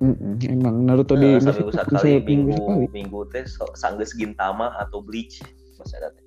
Mm-mm, 0.03 0.35
emang 0.43 0.83
Naruto 0.83 1.15
di 1.15 1.39
Nah, 1.39 1.55
seminggu 1.55 1.71
sekali 1.71 2.19
seminggu 2.19 2.27
minggu 2.27 2.59
sekali. 2.59 2.87
minggu 2.91 3.21
teh 3.31 3.45
so- 3.47 3.71
sanggeus 3.79 4.19
Gintama 4.19 4.75
atau 4.83 4.99
Bleach 4.99 5.39
masih 5.79 6.03
ada 6.03 6.11
teh 6.11 6.27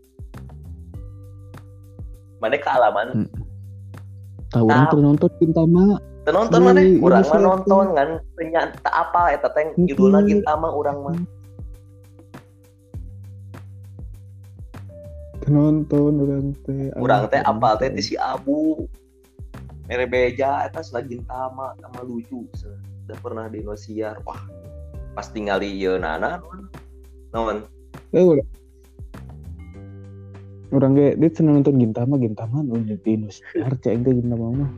mana 2.40 2.56
kealaman? 2.60 3.08
Hmm. 3.26 3.30
tahu 4.54 4.70
orang 4.70 4.88
tuh 4.88 5.02
nonton 5.02 5.30
Gintama. 5.42 6.00
Teu 6.24 6.32
nonton 6.34 6.60
Di 6.62 6.66
mana? 6.66 6.80
Urang 7.02 7.26
mah 7.28 7.42
nonton 7.42 7.86
kan. 7.94 8.10
Ternyata 8.38 8.90
apa 8.90 9.22
eta 9.36 9.50
teh 9.52 9.74
judulna. 9.78 10.24
Gintama 10.24 10.72
urang 10.72 10.98
mah. 11.04 11.18
Nonton 15.46 16.12
orang 16.22 16.48
teh 16.66 16.90
urang 16.98 17.28
teh 17.30 17.42
apal 17.44 17.74
teh 17.78 17.90
ti 17.94 18.02
si 18.02 18.16
Abu. 18.16 18.86
Mere 19.86 20.10
beja 20.10 20.66
eta 20.66 20.82
lagi 20.94 21.18
Gintama 21.18 21.78
sama 21.78 22.02
lucu 22.02 22.46
udah 23.06 23.18
pernah 23.22 23.46
di 23.46 23.62
Indosiar 23.62 24.18
wah 24.26 24.41
pas 25.13 25.30
tinggali 25.30 25.70
ieu 25.70 25.96
nana 26.02 26.41
naon? 27.32 27.63
Eh 28.12 28.26
orang 30.74 30.98
ge 30.98 31.15
dia 31.15 31.30
senang 31.32 31.62
nonton 31.62 31.78
Gintama 31.80 32.18
Gintama 32.18 32.65
nu 32.65 32.82
di 32.82 32.98
Indosiar 33.06 33.72
cek 33.80 34.02
teh 34.02 34.13
Gintama 34.18 34.65
mah. 34.65 34.72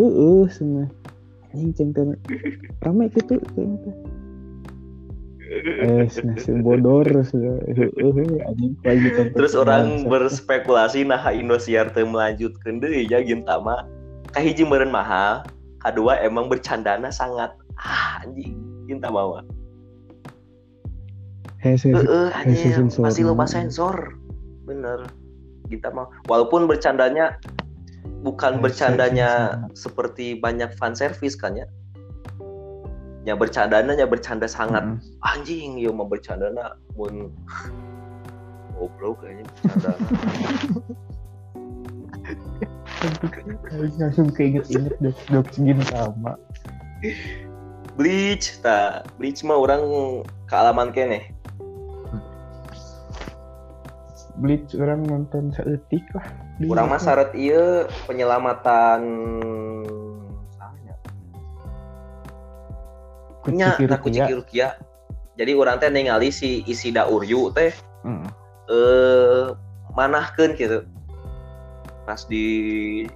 Heeh 0.00 0.48
cenah 0.48 0.88
anjing 1.52 1.72
ceng 1.76 1.90
teh. 1.92 2.16
Rame 2.80 3.12
gitu 3.12 3.36
teh. 3.54 3.68
Eh 5.84 6.08
cenah 6.08 6.40
si 6.40 6.50
bodor 6.64 7.06
anjing 7.06 8.72
terus 9.36 9.52
orang 9.52 10.08
berspekulasi 10.08 11.04
nah 11.04 11.20
Indosiar 11.28 11.92
teu 11.92 12.08
melanjutkeun 12.08 12.80
deui 12.80 13.04
ya 13.06 13.20
Gintama. 13.20 13.84
Kahiji 14.34 14.64
meureun 14.66 14.90
mahal 14.90 15.46
kedua 15.84 16.18
emang 16.24 16.50
bercandana 16.50 17.14
sangat 17.14 17.54
ah 17.76 18.24
anjing 18.24 18.56
mah 19.10 19.44
hese 21.60 21.90
Heeh, 21.90 22.28
sensor. 22.76 23.02
masih 23.02 23.22
loba 23.26 23.44
sensor. 23.48 24.14
Bener. 24.64 25.08
Kita 25.66 25.90
mah 25.90 26.06
walaupun 26.30 26.70
bercandanya 26.70 27.34
bukan 28.22 28.62
bercandanya 28.62 29.58
sensor. 29.66 29.74
seperti 29.74 30.38
banyak 30.38 30.70
fan 30.78 30.94
service 30.94 31.34
kan 31.34 31.56
ya. 31.58 31.66
Ya 33.26 33.34
bercandanya 33.34 33.98
ya 33.98 34.06
bercanda 34.06 34.46
sangat 34.46 34.86
Mm. 34.86 34.98
anjing 35.26 35.70
yo 35.82 35.90
mau 35.90 36.06
bercandana 36.06 36.78
mun 36.94 37.34
goblok 38.78 39.26
kayaknya 39.26 39.44
bercanda. 39.50 39.90
langsung 43.98 44.30
keinget-inget 44.34 44.94
dok 44.98 45.16
dok 45.30 45.46
Gintama 45.54 46.34
Bleach 47.96 48.60
ta, 48.60 49.00
Bleach 49.16 49.40
mah 49.40 49.56
orang 49.56 49.82
kealaman 50.46 50.92
kene. 50.92 51.32
Bleach 54.36 54.76
orang 54.76 55.00
nonton 55.02 55.48
seetik 55.50 56.04
lah 56.12 56.28
Urang 56.60 56.92
mah 56.92 57.00
syarat 57.00 57.32
ieu 57.32 57.88
penyelamatan 58.04 59.00
sahanya. 60.52 60.94
nya 63.48 63.72
Kuciki 63.72 63.84
nah 63.88 63.96
kuciki 63.96 64.32
Rukia. 64.34 64.68
jadi 65.36 65.52
orang 65.52 65.80
teh 65.80 65.88
ningali 65.88 66.28
si 66.28 66.60
Isida 66.64 67.08
Uryu 67.08 67.48
teh 67.50 67.72
Mm. 68.04 68.22
eh 68.70 69.44
manahkeun 69.92 70.54
gitu 70.54 70.86
pas 72.04 72.22
di 72.22 72.44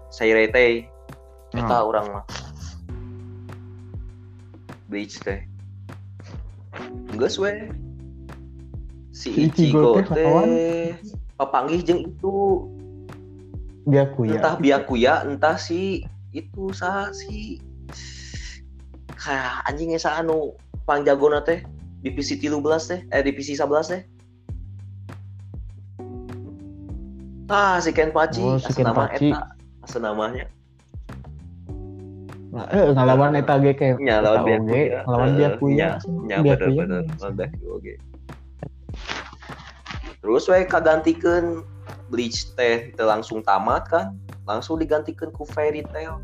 Saire 0.08 0.48
teh 0.48 0.82
eta 1.52 1.76
Oh. 1.78 1.92
urang 1.92 2.10
mah 2.10 2.24
Bleach 4.90 5.22
teh. 5.22 5.46
Geus 7.14 7.38
we 7.38 7.70
si 9.14 9.46
Ichigo 9.46 10.02
teh 10.02 10.98
papanggih 11.38 11.80
jeung 11.86 12.02
itu. 12.10 12.66
Dia 13.86 14.10
kuya 14.12 14.42
entah 14.42 14.58
Byakuya 14.58 15.30
entah 15.30 15.54
si 15.54 16.02
itu 16.34 16.74
sa 16.74 17.14
si 17.14 17.62
kayak 19.14 19.62
anjingnya 19.70 20.02
sa 20.02 20.18
anu 20.18 20.58
pangjagona 20.84 21.38
teh. 21.46 21.62
Divisi 22.02 22.34
13 22.34 22.58
teh 22.90 23.00
eh 23.14 23.22
divisi 23.22 23.54
11 23.54 23.92
teh. 23.94 24.02
Ah 27.50 27.78
si 27.82 27.90
Kenpachi 27.94 28.42
Oh, 28.42 28.58
si 28.58 28.70
asal 28.70 28.86
nama 28.90 29.10
Kenpachi. 29.10 29.30
eta 29.90 29.98
namanya 29.98 30.46
Nah, 32.50 32.66
eh 32.74 32.90
ngelawan 32.90 33.38
eta 33.38 33.62
ge 33.62 33.72
kayak 33.78 33.96
nya 34.02 34.18
lawan 34.18 34.42
oge, 34.42 34.58
Byakuya 34.58 34.98
ngelawan 35.06 35.28
Eh, 35.30 35.36
Byakuya 35.38 35.76
nya 35.78 35.88
nya 36.26 36.36
bener 36.42 36.58
Byakuya 36.58 36.78
bener. 36.82 37.02
Mah. 37.06 37.16
lawan 37.22 37.34
Byakuya 37.38 37.68
oge 37.70 37.94
terus 40.20 40.44
we 40.50 40.58
kagantikeun 40.66 41.46
Bleach 42.10 42.50
teh 42.58 42.90
teu 42.98 43.06
langsung 43.06 43.38
tamat 43.46 43.86
kan? 43.86 44.18
Langsung 44.42 44.82
digantikeun 44.82 45.30
ku 45.30 45.46
Fairy 45.46 45.86
Tail. 45.94 46.18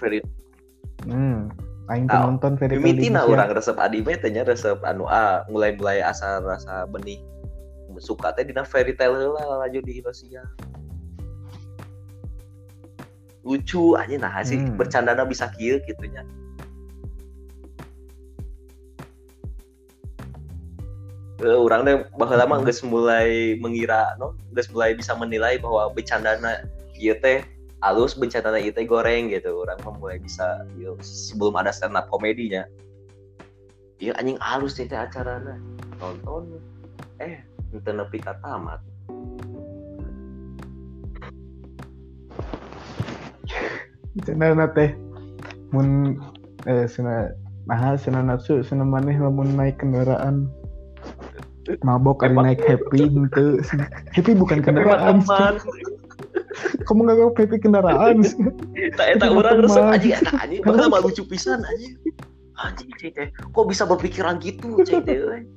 Fairy 0.00 0.24
hmm 1.04 1.52
aing 1.92 2.08
teu 2.08 2.24
nonton 2.24 2.56
Fairy 2.56 2.80
Tail 2.80 2.88
Indonesia. 2.88 3.28
orang 3.28 3.48
resep 3.52 3.76
anime 3.76 4.16
teh 4.16 4.32
nya 4.32 4.48
resep 4.48 4.80
anu 4.80 5.04
ah 5.04 5.44
mulai 5.52 5.76
mulai 5.76 6.00
asa 6.00 6.40
rasa 6.40 6.88
benih 6.88 7.20
suka 8.00 8.32
teh 8.32 8.48
dina 8.48 8.64
fairy 8.64 8.96
tale 8.96 9.12
heula 9.20 9.60
laju 9.60 9.78
di 9.84 10.00
Indonesia 10.00 10.40
lucu 13.44 13.96
aja 13.96 14.14
nah 14.20 14.44
sih 14.44 14.60
Hmm. 14.60 14.76
bercandana 14.76 15.24
bisa 15.24 15.48
kieu 15.56 15.80
gitu 15.84 16.04
nya 16.08 16.24
Eh, 21.40 21.56
orang 21.56 21.88
teh 21.88 21.96
baheula 22.20 22.44
mah 22.44 22.60
Hmm. 22.60 22.68
geus 22.68 22.84
mulai 22.84 23.56
mengira 23.56 24.12
no 24.20 24.36
geus 24.52 24.68
mulai 24.68 24.92
bisa 24.92 25.16
menilai 25.16 25.56
bahwa 25.56 25.88
bercandana 25.88 26.68
ieu 27.00 27.16
teh 27.16 27.40
halus 27.80 28.12
bencana 28.12 28.60
teh 28.60 28.84
goreng 28.84 29.32
gitu. 29.32 29.64
Orang 29.64 29.80
mulai 29.96 30.20
bisa 30.20 30.68
ieu, 30.76 31.00
sebelum 31.00 31.56
ada 31.56 31.72
stand 31.72 31.96
up 31.96 32.12
komedinya. 32.12 32.68
Iya 33.96 34.12
anjing 34.20 34.36
halus 34.36 34.76
teh 34.76 34.84
acarana 34.92 35.56
nonton. 35.96 36.60
Eh 37.16 37.40
ente 37.72 37.88
nepi 37.88 38.20
ka 38.20 38.36
cenah 44.26 44.68
teh. 44.74 44.90
Mun 45.70 46.18
eh 46.66 46.86
cenah 46.90 47.30
nah 47.68 47.94
cenah 47.94 48.22
natsu 48.26 48.64
cenah 48.66 48.86
maneh 48.86 49.14
lamun 49.14 49.54
naik 49.54 49.78
kendaraan. 49.78 50.50
Mabok 51.86 52.26
kali 52.26 52.34
naik 52.34 52.60
happy 52.66 53.06
henteu 53.06 53.62
happy 54.10 54.32
bukan 54.34 54.58
kendaraan. 54.64 55.22
kamu 56.86 57.00
nggak 57.06 57.38
happy 57.38 57.56
kendaraan. 57.62 58.26
Eta 58.74 59.02
eta 59.06 59.24
Teman. 59.30 59.38
orang 59.38 59.58
resep 59.62 59.84
anjing. 59.86 60.14
Eta 60.18 60.66
bakal 60.66 60.86
mah 60.90 61.00
lucu 61.04 61.22
pisan 61.28 61.62
anjing. 61.62 61.94
Cai 63.00 63.08
teh 63.14 63.28
kok 63.32 63.66
bisa 63.70 63.88
berpikiran 63.88 64.36
gitu 64.42 64.82
teh 64.84 65.00
euy. 65.06 65.48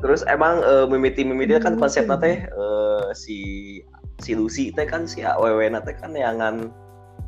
terus 0.00 0.20
emang 0.28 0.60
eh, 0.64 0.84
mimiti 0.88 1.24
mimiti 1.24 1.56
kan 1.60 1.76
konsepnya 1.76 2.16
teh 2.20 2.44
eh, 2.44 3.06
si 3.16 3.36
si 4.20 4.36
Lucy 4.36 4.70
teh 4.70 4.84
kan 4.84 5.08
si 5.08 5.24
AWW 5.24 5.72
teh 5.82 5.94
kan 5.96 6.12
yangan 6.14 6.70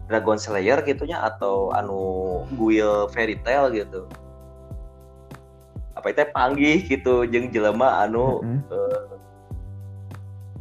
Dragon 0.07 0.37
Slayer 0.37 0.85
gitunya 0.85 1.19
atau 1.25 1.73
anu 1.73 2.45
guil 2.57 3.09
fairy 3.11 3.41
tale 3.41 3.73
gitu 3.73 4.05
apa 5.97 6.07
itu 6.13 6.25
panggih 6.35 6.79
gitu 6.85 7.25
jeung 7.29 7.49
jelema 7.55 8.05
anu 8.05 8.43
Mm-mm. 8.43 8.61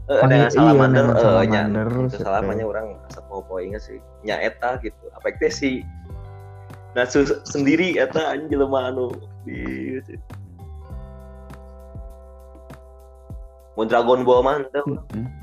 eh 0.08 0.12
eh, 0.12 0.20
Panggih, 0.22 0.28
dengan 0.28 0.50
iya, 0.50 0.56
salamander 0.56 1.06
dengan 1.12 1.26
eh 1.26 1.46
nya 1.48 1.62
itu 2.08 2.18
salamanya 2.22 2.66
orang 2.68 2.86
asal 3.10 3.24
mau 3.32 3.42
poinnya 3.44 3.80
sih 3.82 3.98
nya 4.24 4.38
eta 4.40 4.78
gitu 4.86 5.10
apa 5.18 5.34
itu 5.34 5.48
si 5.50 5.70
Natsu 6.92 7.24
sendiri 7.48 7.96
eta 7.96 8.36
anjing 8.36 8.60
jelema 8.60 8.92
anu 8.92 9.12
di 9.48 9.98
Mun 13.80 13.88
Dragon 13.88 14.28
Ball 14.28 14.44
mah 14.44 14.62
teu. 14.70 14.84
Mm-mm. 14.84 15.41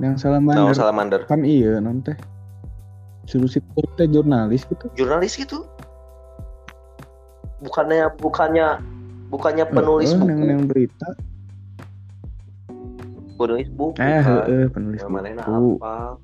Yang 0.00 0.16
salamander 0.24 0.72
salamander. 0.72 1.20
kan 1.28 1.44
iya 1.44 1.76
non 1.78 2.00
teh. 2.00 2.16
Teh 3.94 4.08
jurnalis 4.08 4.64
gitu. 4.66 4.88
Jurnalis 4.96 5.36
gitu. 5.36 5.68
Bukannya 7.60 8.08
bukannya 8.16 8.80
bukannya 9.28 9.68
penulis 9.68 10.10
Heeh, 10.10 10.18
buku. 10.18 10.30
yang, 10.32 10.40
yang 10.48 10.64
berita. 10.64 11.08
Penulis 13.36 13.68
buku. 13.70 13.96
Eh, 14.00 14.20
kan. 14.20 14.48
heeh, 14.48 14.64
penulis 14.72 15.00
buku. 15.04 15.76
apa? 15.78 16.16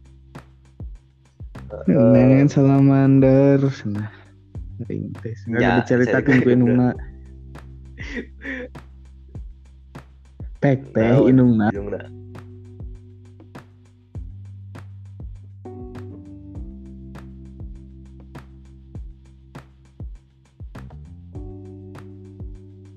Nen 1.88 2.46
salamander 2.48 3.58
nah 3.86 4.08
Ring 4.86 5.08
Ya, 5.20 5.32
nggak 5.48 5.72
diceritakeun 5.84 6.36
ku 6.40 6.48
saya- 6.48 6.56
inungna. 6.56 6.88
Pek 10.56 10.80
teh 10.96 11.12
Naon? 11.12 11.28
inungna 11.28 11.68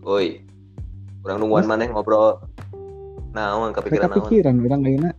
Ujungna. 0.09 0.17
Oi, 0.17 0.41
kurang 1.21 1.37
nungguan 1.37 1.63
Mas? 1.65 1.69
maneh 1.69 1.87
ngobrol. 1.93 2.41
Naon 3.29 3.77
Rek 3.77 3.85
kepikiran 3.85 4.09
naon? 4.09 4.15
kepikiran 4.17 4.55
urang 4.65 4.81
ayeuna. 4.81 5.11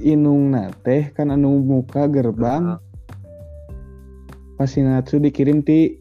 Inungna 0.00 0.72
teh 0.84 1.12
kan 1.12 1.32
anu 1.32 1.60
muka 1.60 2.08
gerbang 2.08 2.80
pas 4.56 4.68
si 4.68 4.80
Natsu 4.80 5.20
dikirim 5.20 5.64
ti 5.64 6.00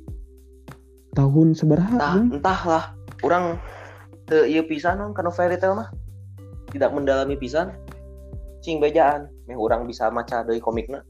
tahun 1.15 1.55
seberaha 1.55 1.95
Entah, 1.95 2.15
entahlah. 2.19 2.83
Orang 3.23 3.59
teu 4.27 4.47
ieu 4.47 4.63
pisan 4.67 4.99
kana 5.15 5.31
fairy 5.31 5.59
tale 5.59 5.83
mah. 5.83 5.89
Tidak 6.71 6.91
mendalami 6.91 7.39
pisan. 7.39 7.75
Cing 8.63 8.83
bejaan. 8.83 9.31
Meh 9.47 9.55
orang 9.55 9.87
bisa 9.87 10.11
maca 10.11 10.43
deui 10.43 10.59
komikna. 10.59 11.03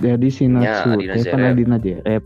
Jadi 0.00 0.28
si 0.28 0.44
Ya, 0.44 0.50
Natsu 0.50 0.88
Adina 0.90 1.12
teh 1.12 1.24
kan 1.26 1.38
Zerep. 1.38 1.52
Adina 1.52 1.76
Zerep. 1.78 2.24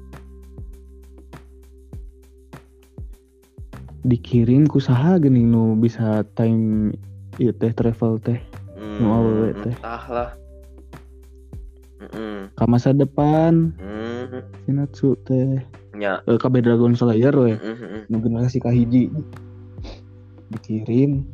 Dikirim 4.04 4.68
ku 4.68 4.78
saha 4.78 5.16
geuning 5.16 5.48
nu 5.48 5.74
bisa 5.74 6.06
time 6.34 6.92
ieu 7.36 7.50
teh 7.52 7.72
travel 7.72 8.20
teh 8.20 8.38
Hmm, 8.74 9.00
Nu 9.00 9.06
awewe 9.10 9.50
teh. 9.60 9.74
entahlah. 9.74 10.30
Heeh. 11.96 12.52
ka 12.52 12.64
masa 12.64 12.92
depan 12.92 13.72
Hmm. 13.74 14.44
si 14.60 14.70
Natsu 14.70 15.16
teh 15.24 15.56
Nya. 15.94 16.20
eh, 16.22 16.36
kabeh 16.36 16.60
Dragon 16.60 16.92
Slayer 16.92 17.32
we 17.32 17.56
Heeh, 17.56 17.74
heeh. 17.74 18.02
nu 18.06 18.20
generasi 18.20 18.60
kahiji 18.60 19.08
dikirim 20.52 21.24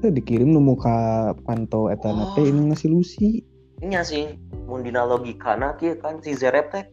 eh, 0.00 0.08
dikirim 0.08 0.48
nu 0.48 0.58
muka 0.58 0.96
panto 1.44 1.86
eta 1.86 2.08
Oh. 2.08 2.32
teh 2.32 2.42
ini 2.42 2.72
ngasih 2.72 2.88
lusi 2.88 3.44
Nya 3.84 4.00
sih 4.00 4.32
mun 4.64 4.80
dina 4.80 5.04
logikana 5.04 5.76
kieu 5.76 5.92
kan 6.00 6.16
si 6.24 6.32
Zerep 6.32 6.72
teh 6.72 6.84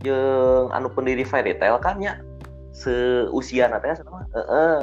jeung 0.00 0.72
anu 0.72 0.88
pendiri 0.88 1.22
fairy 1.22 1.52
tale 1.54 1.76
kan 1.78 2.00
nya 2.00 2.16
seusia 2.72 3.68
teh 3.68 3.92
sama 4.00 4.24
heeh. 4.32 4.76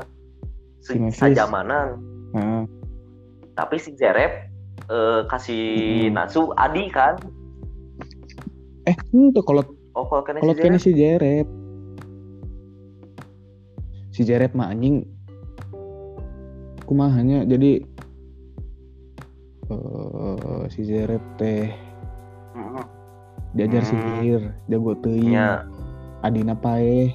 Se 0.80 0.94
Si 0.94 1.02
Memphis. 1.02 1.18
sajamanan. 1.20 1.98
nah, 2.32 2.64
Tapi 3.58 3.82
si 3.82 3.98
Zerep 3.98 4.46
eh, 4.88 5.22
kasih 5.26 5.66
Hmm. 6.08 6.16
Natsu 6.16 6.54
Adi 6.56 6.86
kan. 6.90 7.18
eh 8.86 8.96
itu 9.12 9.42
kalau 9.44 9.66
Oh 9.94 10.06
kalau 10.06 10.24
kena 10.24 10.40
kalau 10.40 10.54
si 10.54 10.62
Zerep. 10.62 10.80
si 10.80 10.92
Jerep 10.94 11.48
si 14.10 14.22
Jerep 14.24 14.52
mah 14.54 14.70
anjing 14.70 15.04
kumahanya 16.86 17.46
jadi 17.46 17.84
eh 19.70 20.64
si 20.74 20.82
Jerep 20.84 21.22
teh. 21.38 21.70
Diajar 23.54 23.82
Hmm. 23.82 23.90
sihir 23.90 24.42
jago 24.70 24.94
teuing. 25.00 25.34
Nya. 25.34 25.66
adina 26.20 26.54
pae. 26.54 27.14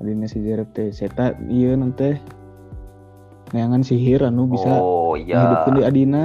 Adina 0.00 0.26
si 0.26 0.40
Jerep 0.40 0.70
teh. 0.72 0.90
Seta 0.90 1.34
ieu 1.46 1.74
nanti 1.76 2.16
neangan 3.52 3.80
sihir 3.82 4.22
anu 4.22 4.46
bisa 4.46 4.68
Oh 4.68 5.16
iya. 5.16 5.36
ngehidupkeun 5.40 5.74
di 5.78 5.82
adina. 5.84 6.24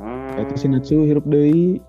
Hmm. 0.00 0.40
eta 0.40 0.54
si 0.56 0.66
Natsu 0.68 1.04
hirup 1.04 1.24
deui. 1.28 1.80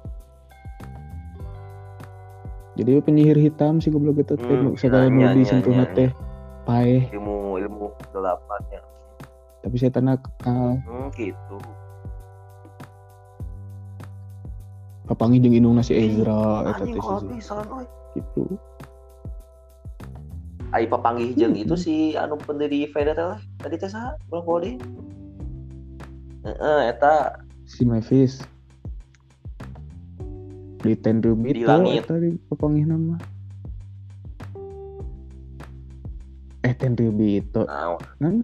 Jadi 2.80 2.98
penyihir 3.04 3.38
hitam 3.38 3.84
si 3.84 3.92
goblok 3.92 4.24
eta 4.24 4.40
teh 4.40 4.48
Hmm, 4.48 4.72
nu 4.72 4.76
nya, 4.76 5.08
nya, 5.12 5.28
disentuh 5.36 5.76
nya, 5.76 5.86
teh 5.92 6.10
pae 6.64 7.08
ilmu 7.12 7.60
ilmu 7.60 7.92
delapannya. 8.16 8.80
Tapi 9.62 9.76
setan 9.78 10.06
nakal 10.06 10.78
Hmm, 10.82 11.10
gitu. 11.13 11.58
kapangi 15.04 15.38
jeung 15.38 15.54
indungna 15.54 15.84
si 15.84 15.91
Ezra 15.91 16.63
eta 16.65 16.82
teh 16.82 16.95
gitu 18.15 18.43
Ai 20.71 20.88
papanggih 20.88 21.36
jeung 21.36 21.52
Hmm. 21.52 21.62
itu 21.62 21.76
si 21.76 21.93
anu 22.15 22.39
pendiri 22.39 22.88
Fairy 22.88 23.12
Tail 23.12 23.36
tadi 23.60 23.76
teh 23.76 23.91
saha? 23.91 24.15
Ulang 24.32 24.47
kode. 24.47 24.71
Heeh, 26.41 26.80
eta 26.88 27.43
si 27.67 27.84
Mavis 27.84 28.39
di 30.80 30.95
Tenryubito 30.95 31.60
Di 31.60 31.67
langit. 31.67 32.02
eta 32.02 32.15
di 32.17 32.39
papanggih 32.47 32.88
nama 32.88 33.19
eh 36.62 36.74
Tenryubito 36.74 37.67
naon? 37.67 38.00
kan 38.17 38.36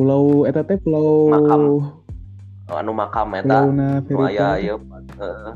pulau 0.00 0.48
eta 0.48 0.64
teh 0.64 0.80
pulau 0.80 1.28
Makam. 1.28 1.60
anu 2.72 2.92
makam 2.96 3.28
eta. 3.36 3.68
pulauna 3.68 3.88
Nu 4.00 4.16
aya 4.24 4.56
Fairy 4.56 4.64
ieu 4.64 4.76
heeh. 5.20 5.52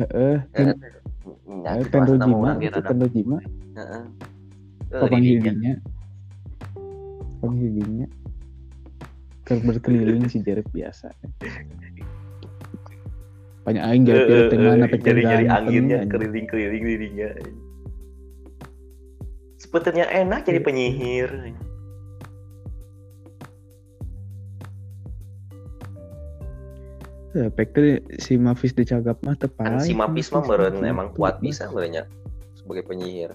heeh 0.00 0.38
Eh, 0.56 0.64
nya 1.52 1.70
eh, 1.76 1.84
gitu 1.84 2.00
asna 2.00 2.08
Tenrojima 2.08 2.36
urang 2.40 2.56
ge 2.56 2.66
itu 2.66 2.80
rada. 2.80 2.88
Tenrojima 2.88 3.36
Heeh. 3.76 4.02
Eh, 4.96 5.20
dinya 7.76 8.08
Keur 9.44 9.58
berkeliling 9.60 10.24
si 10.26 10.40
Jerep 10.40 10.64
biasa 10.72 11.12
banyak 13.62 13.82
aing 13.84 14.02
Jerep 14.02 14.24
teh 14.48 14.58
mana 14.58 14.86
pecah 14.88 15.06
Jari-jari 15.06 15.44
ganteng, 15.44 15.66
anginnya 15.68 15.96
anjing. 16.00 16.10
keliling-keliling 16.10 16.82
dirinya. 16.82 17.28
Sebetulnya 19.54 20.06
enak 20.10 20.42
jadi 20.42 20.58
Iya. 20.58 20.66
penyihir. 20.66 21.30
Ya, 27.32 27.48
pek 27.48 27.72
teh 27.72 28.04
si 28.20 28.36
Mavis 28.36 28.76
dicagap 28.76 29.16
mah 29.24 29.32
tepai. 29.32 29.64
Kan 29.64 29.80
si 29.80 29.96
Mapis 29.96 30.28
mah 30.32 30.44
Gitu. 30.44 30.84
emang 30.84 31.08
kuat 31.16 31.40
bisa 31.40 31.64
merenya 31.72 32.04
sebagai 32.52 32.84
penyihir. 32.84 33.32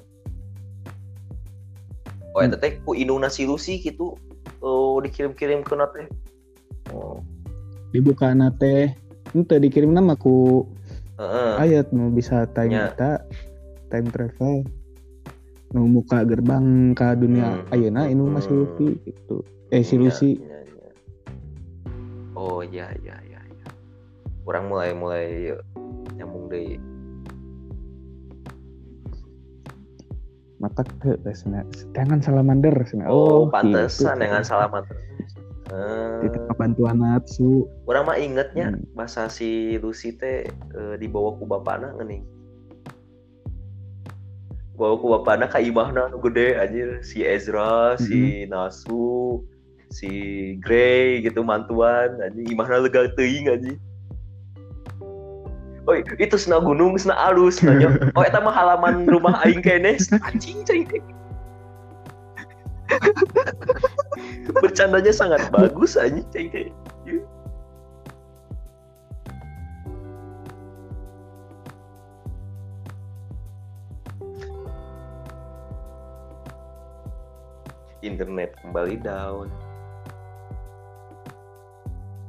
Oh, 2.38 2.45
eta 2.45 2.62
teh 2.62 2.77
ku 2.86 2.93
indungna 2.93 3.33
si 3.33 3.49
Lucy 3.49 3.81
gitu. 3.81 4.13
Oh, 4.62 5.01
dikirim-kirim 5.01 5.65
ke 5.65 5.73
teh. 5.73 6.07
Oh, 6.93 7.25
Dibuka 7.89 8.29
teh 8.62 8.93
ente 9.36 9.55
dikirim 9.60 9.91
nama 9.91 10.15
ku 10.15 10.63
heeh. 11.19 11.51
ayat 11.59 11.91
nu 11.91 12.13
bisa 12.13 12.47
time 12.55 12.72
Nya. 12.72 12.93
kita 12.93 13.11
time 13.91 14.07
travel 14.07 14.63
nu 15.76 15.84
muka 15.84 16.24
gerbang 16.24 16.95
ke 16.95 17.07
dunia 17.19 17.59
Hmm. 17.59 17.74
ayeuna 17.76 18.07
ini 18.07 18.24
Hmm. 18.24 18.32
masih 18.32 18.53
Luffy 18.55 18.89
gitu 19.03 19.43
eh 19.67 19.84
si 19.84 19.99
Iya, 19.99 20.01
Lucy 20.01 20.32
iya, 20.39 20.59
iya. 20.63 20.89
Oh, 22.39 22.63
iya 22.63 22.88
iya 23.03 23.15
iya 23.28 23.36
Orang 24.48 24.72
mulai 24.72 24.95
mulai 24.95 25.26
eh, 25.52 25.60
nyambung 26.16 26.48
deui. 26.48 26.80
mata 30.58 30.82
ke 30.82 31.14
resna 31.22 31.62
tangan 31.93 32.18
salamander 32.18 32.74
resna. 32.74 33.06
Oh, 33.06 33.45
gitu. 33.45 33.54
pantesan 33.54 34.18
dengan 34.18 34.41
salamat. 34.41 34.89
Di 34.89 34.95
Eh, 36.26 36.32
tengah 36.34 36.56
bantuan 36.58 36.98
Natsu 36.98 37.68
orang 37.86 38.08
mah 38.08 38.18
ingetnya 38.18 38.74
Hmm. 38.74 38.82
bahasa 38.95 39.30
si 39.30 39.78
Lucy 39.78 40.16
teh 40.16 40.48
eh, 40.50 40.95
dibawa 40.98 41.38
ku 41.38 41.45
bapana 41.45 41.93
geuning. 41.93 42.26
Bawa 44.74 44.98
ku 44.98 45.14
bapana 45.14 45.45
ka 45.45 45.62
imahna 45.62 46.10
nu 46.10 46.18
gede 46.24 46.58
anjir 46.58 47.06
si 47.06 47.22
Ezra, 47.22 47.93
si 48.00 48.48
Nasu, 48.48 49.43
si 49.91 50.10
Grey 50.58 51.22
gitu 51.22 51.45
mantuan 51.45 52.18
anjing 52.18 52.50
imahna 52.50 52.82
lega 52.82 53.14
teuing 53.14 53.45
anjing. 53.45 53.78
Oi, 55.88 56.03
itu 56.19 56.35
sena 56.35 56.59
gunung, 56.59 56.99
sena 56.99 57.15
alus, 57.15 57.63
sena 57.63 57.79
nyok. 57.79 58.11
Oh, 58.19 58.23
itu 58.27 58.39
mah 58.43 58.51
halaman 58.51 59.07
rumah 59.07 59.39
aing 59.47 59.63
kene. 59.63 59.95
Anjing 60.27 60.67
cai. 60.67 60.83
Bercandanya 64.59 65.15
sangat 65.15 65.47
bagus 65.47 65.95
anjing 65.95 66.27
cai. 66.35 66.67
internet 78.07 78.55
kembali 78.63 79.03
down 79.03 79.51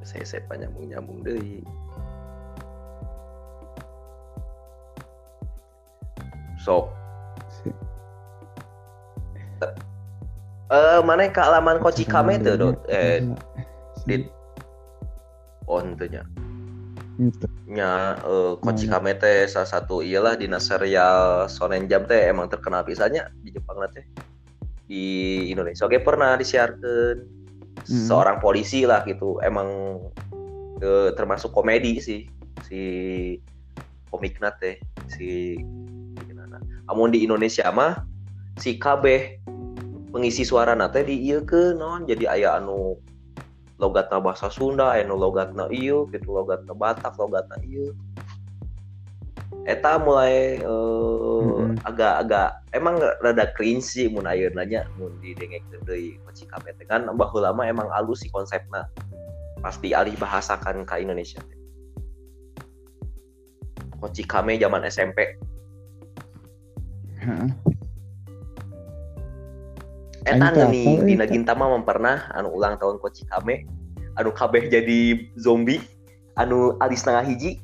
saya 0.03 0.25
saya 0.25 0.43
panjang 0.49 0.73
nyambung 0.75 1.21
deh 1.21 1.61
so. 6.61 6.91
Eh 10.69 11.01
mana 11.01 11.33
ke 11.33 11.41
alaman 11.41 11.81
Koci 11.81 12.05
Kame 12.05 12.37
tuh 12.45 12.61
dot 12.61 12.79
eh 12.93 13.25
dit 14.05 14.29
oh 15.65 15.81
tentunya. 15.81 16.23
Nya 17.67 18.21
uh, 18.23 18.55
Koci 18.61 18.85
Kame 18.87 19.17
teh 19.17 19.49
salah 19.49 19.67
satu 19.67 20.05
iyalah 20.05 20.37
di 20.37 20.47
serial 20.61 21.49
Sonen 21.49 21.89
Jam 21.89 22.05
teh 22.05 22.29
emang 22.29 22.53
terkenal 22.53 22.85
pisahnya 22.85 23.33
di 23.41 23.51
Jepang 23.57 23.81
teh. 23.91 24.05
Di 24.85 25.05
Indonesia. 25.49 25.89
Oke 25.89 26.03
pernah 26.05 26.37
disiarkan. 26.37 27.39
Hmm. 27.89 28.05
seorang 28.05 28.43
polisi 28.43 28.83
lah 28.85 29.07
gitu. 29.07 29.39
Emang 29.41 30.03
uh, 30.83 31.09
termasuk 31.15 31.55
komedi 31.55 32.03
sih 32.03 32.27
si 32.67 32.83
komiknya 34.11 34.53
teh 34.59 34.77
si 35.09 35.57
amun 36.89 37.13
di 37.13 37.25
Indonesia 37.25 37.69
mah 37.71 38.03
si 38.59 38.77
KB 38.81 39.05
pengisi 40.11 40.43
suara 40.43 40.73
nate 40.73 41.05
di 41.05 41.29
iya 41.29 41.45
ke 41.45 41.77
non 41.77 42.09
jadi 42.09 42.33
ayah 42.35 42.59
anu 42.59 42.97
logatna 43.79 44.19
bahasa 44.19 44.51
Sunda 44.51 44.97
anu 44.97 45.15
logatna 45.15 45.71
iyo 45.71 46.09
gitu 46.11 46.33
logatna 46.33 46.73
Batak 46.75 47.15
logatna 47.21 47.57
iyo 47.63 47.95
eta 49.69 50.01
mulai 50.01 50.65
uh, 50.65 51.45
mm-hmm. 51.45 51.85
agak-agak 51.85 52.57
emang 52.73 52.97
rada 53.21 53.53
cringe 53.53 53.85
sih 53.85 54.09
mun 54.09 54.25
ayeuna 54.25 54.65
nanya 54.65 54.89
mun 54.97 55.13
didengek 55.21 55.61
deui 55.85 56.17
Koci 56.25 56.49
Kame 56.49 56.73
kan 56.89 57.05
baheula 57.21 57.53
lama 57.53 57.69
emang 57.69 57.89
alus 57.93 58.25
sih 58.25 58.33
konsepnya 58.33 58.89
pasti 59.61 59.93
alih 59.93 60.17
bahasakan 60.17 60.89
ke 60.89 61.05
Indonesia 61.05 61.45
Koci 64.01 64.25
Kame 64.25 64.57
zaman 64.57 64.89
SMP 64.89 65.37
Eta 70.29 70.69
nih 70.69 71.01
Dina 71.07 71.25
Gintama 71.25 71.73
mempernah 71.73 72.29
anu 72.37 72.53
ulang 72.53 72.77
tahun 72.77 73.01
Koci 73.01 73.25
Kame 73.33 73.65
anu 74.19 74.35
kabeh 74.35 74.67
jadi 74.69 75.31
zombie 75.39 75.81
anu 76.37 76.77
alis 76.83 77.03
setengah 77.03 77.25
hiji. 77.27 77.63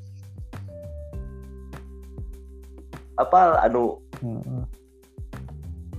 Apa 3.19 3.63
anu? 3.63 4.03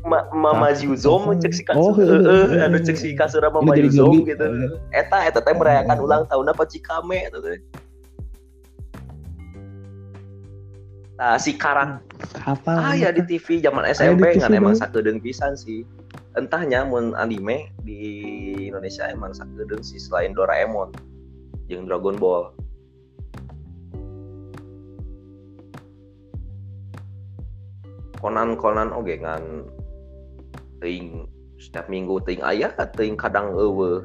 Ma 0.05 0.21
Mama 0.29 0.69
Zom 0.75 1.33
cek 1.41 1.49
si 1.49 1.65
kasur, 1.65 1.97
oh, 1.97 1.97
uh, 1.97 2.61
anu 2.61 2.77
cek 2.77 2.93
si 2.93 3.17
kasur 3.17 3.41
Mama 3.41 3.73
Zom 3.89 4.21
gitu. 4.25 4.47
Eta 4.93 5.17
eta 5.25 5.39
teh 5.41 5.55
merayakan 5.55 5.97
ulang 5.97 6.23
tahun 6.29 6.51
apa 6.51 6.63
Cikame 6.67 7.25
eta 7.25 7.41
teh. 7.41 7.57
Nah, 11.15 11.39
si 11.39 11.55
Karang 11.55 12.03
apa? 12.43 12.91
Ah 12.91 12.95
ya 12.95 13.07
di 13.15 13.23
TV 13.23 13.63
zaman 13.63 13.87
SMP 13.87 14.35
kan 14.35 14.51
emang 14.51 14.75
sakedeung 14.75 15.23
pisan 15.23 15.55
sih. 15.55 15.87
Entahnya 16.35 16.83
mun 16.83 17.15
anime 17.15 17.71
di 17.87 18.67
Indonesia 18.67 19.07
emang 19.07 19.31
sakit 19.31 19.71
sih 19.79 19.95
selain 19.95 20.35
Doraemon 20.35 20.91
yang 21.71 21.87
Dragon 21.87 22.19
Ball. 22.19 22.51
Conan 28.19 28.59
Conan 28.59 28.91
oke 28.91 29.15
ngan 29.15 29.43
ting 30.83 31.29
setiap 31.55 31.87
minggu 31.87 32.19
ting 32.27 32.43
ayah 32.43 32.73
ting 32.97 33.15
kadang 33.15 33.55
ewe 33.55 34.03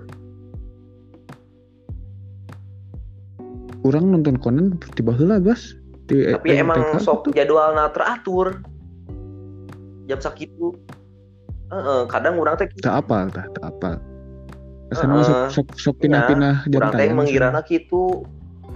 kurang 3.81 4.13
nonton 4.13 4.37
Conan 4.39 4.77
di 4.77 5.03
lah 5.03 5.41
guys 6.11 6.35
tapi 6.37 6.49
emang 6.59 6.81
sok 6.99 7.31
jadwalnya 7.33 7.89
teratur 7.95 8.59
jam 10.11 10.19
sakitu 10.19 10.75
uh, 11.71 12.05
kadang 12.11 12.37
orang 12.43 12.59
teh 12.59 12.67
tak 12.83 13.07
apa 13.07 13.31
tak 13.31 13.47
tak 13.55 13.67
apa 13.79 13.91
Ke 14.91 14.95
sana 14.99 15.23
uh, 15.23 15.23
sok 15.23 15.39
sok 15.55 15.69
sok 15.79 15.97
pinah-pinah 16.03 16.67
jam 16.67 16.83
orang 16.83 16.93
teh 16.99 17.09
mengirana 17.15 17.61
gitu 17.63 18.27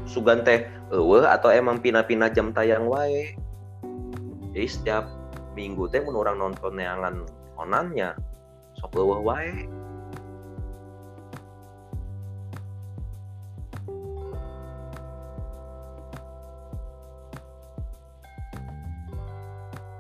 sugan 0.07 0.47
teh 0.47 0.63
eueuh 0.95 1.27
atau 1.27 1.51
emang 1.51 1.83
pinah-pinah 1.83 2.31
jam 2.31 2.55
tayang 2.55 2.87
wae. 2.87 3.35
Jadi 4.55 4.69
setiap 4.71 5.11
minggu 5.59 5.91
teh 5.91 5.99
mun 6.07 6.15
orang 6.15 6.39
nonton 6.39 6.79
neangan 6.79 7.27
onannya 7.59 8.15
sok 8.79 8.95
eueuh 8.95 9.23
wae 9.27 9.67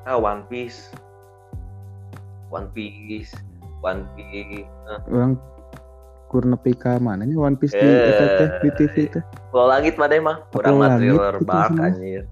Ah, 0.04 0.20
One 0.20 0.44
Piece. 0.52 0.92
One 2.52 2.68
Piece. 2.76 3.32
One 3.80 4.08
Piece 4.16 4.64
uh. 4.88 5.00
orang 5.12 5.36
kurna 6.32 6.56
pika 6.56 6.96
mana 6.96 7.28
nih? 7.28 7.36
One 7.36 7.56
Piece 7.56 7.76
di 7.76 7.84
eh, 7.84 8.48
di 8.64 8.70
TV 8.76 8.94
itu? 9.12 9.20
Kalau 9.52 9.68
langit 9.68 9.96
deh 9.96 10.20
mah 10.20 10.44
kurang 10.52 10.80
material 10.80 11.40
bak 11.44 11.72
anjir. 11.76 12.24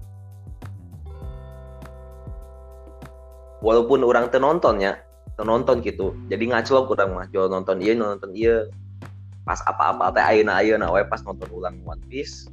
Walaupun 3.63 4.03
orang 4.03 4.27
tenontonnya 4.27 4.99
tenonton 5.39 5.81
gitu 5.81 6.13
jadi 6.29 6.45
ngaco 6.45 6.85
kurang 6.85 7.17
mah 7.17 7.25
jual 7.31 7.49
nonton 7.49 7.81
iya 7.81 7.97
nonton 7.97 8.29
iya 8.37 8.69
pas 9.47 9.57
apa-apa 9.65 10.13
teh 10.13 10.21
ayeuna 10.21 10.61
ayeuna 10.61 10.93
we 10.93 11.01
pas 11.09 11.25
nonton 11.25 11.49
ulang 11.53 11.79
One 11.85 12.01
Piece. 12.09 12.49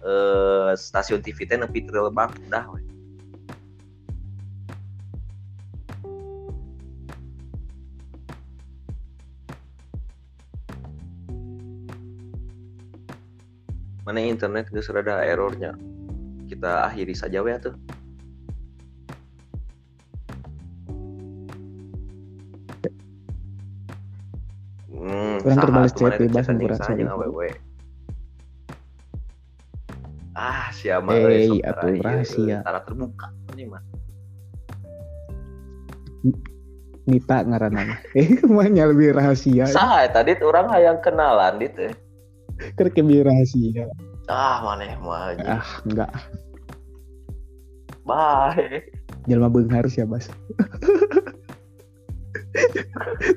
Eh 0.00 0.72
stasiun 0.76 1.24
TV 1.24 1.48
teh 1.48 1.56
nepi 1.60 1.86
lebak 1.86 2.34
dah 2.50 2.66
we 2.72 2.82
mana 14.10 14.26
internet 14.26 14.66
gak 14.74 14.82
ada 15.06 15.22
errornya. 15.22 15.78
Kita 16.50 16.90
akhiri 16.90 17.14
saja 17.14 17.46
ya 17.46 17.62
tuh 17.62 17.78
hmm, 24.90 25.46
kurang 25.46 25.58
terbalik 25.62 25.94
chat 25.94 26.12
bebas 26.18 26.46
kurasa 26.50 26.90
ah 30.34 30.66
siapa 30.74 31.10
hey, 31.14 31.62
atau 31.62 31.94
rahasia? 32.00 32.64
cara 32.64 32.80
terbuka 32.82 33.28
ini 33.54 33.70
mah. 33.70 33.82
Nita 37.04 37.42
ngaranana. 37.44 37.98
Eh 38.18 38.40
lebih 38.90 39.14
rahasia? 39.14 39.68
Sah 39.68 40.06
tadi 40.08 40.34
orang 40.40 40.70
yang 40.80 40.98
kenalan 40.98 41.60
gitu 41.60 41.92
Kerja 42.76 43.24
rahasia. 43.24 43.88
Ah, 44.30 44.62
mana 44.62 44.94
mah 45.02 45.34
Ah, 45.42 45.66
enggak. 45.84 46.10
Bye. 48.06 48.82
Jalma 49.28 49.50
harus 49.70 49.98
ya, 49.98 50.06
Bas. 50.08 50.30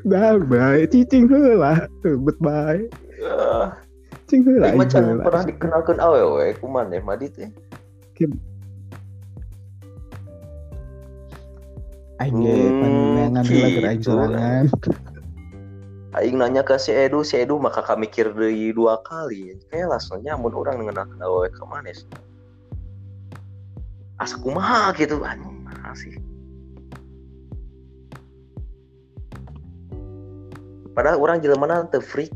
Dah, 0.10 0.40
bye. 0.42 0.90
Cicing 0.90 1.30
heula. 1.30 1.86
Bet 2.02 2.38
bye. 2.42 2.82
Uh, 3.22 3.70
Cicing 4.26 4.42
heula. 4.48 4.74
Macam 4.74 5.22
pernah 5.22 5.44
dikenalkan 5.46 6.02
awewe 6.02 6.58
kuman 6.58 6.90
ya, 6.94 7.02
Madit 7.04 7.38
ya. 7.38 7.50
Aing 12.22 12.38
hmm, 12.40 12.80
pandangan 12.80 13.44
heula 13.50 13.68
geus 13.68 13.90
aing 13.90 14.04
sorangan 14.06 14.66
aing 16.20 16.38
nanya 16.38 16.62
ke 16.62 16.78
si 16.78 16.94
Edu 16.94 17.26
si 17.26 17.42
Edu 17.42 17.58
maka 17.58 17.82
kami 17.82 18.06
mikir 18.06 18.34
dari 18.34 18.70
dua 18.76 19.02
kali. 19.02 19.58
Kayak 19.74 19.98
langsung 19.98 20.22
nyamun 20.22 20.54
orang 20.54 20.82
dengan 20.82 21.10
awe 21.22 21.48
ke 21.50 21.64
manis 21.66 22.06
asa 24.22 24.40
kumaha 24.40 24.96
gitu? 24.96 25.20
Anjing 25.26 25.64
sih? 25.94 26.14
Padahal 30.94 31.18
orang 31.22 31.42
jelema 31.42 31.86
teu 31.90 32.02
freak? 32.02 32.34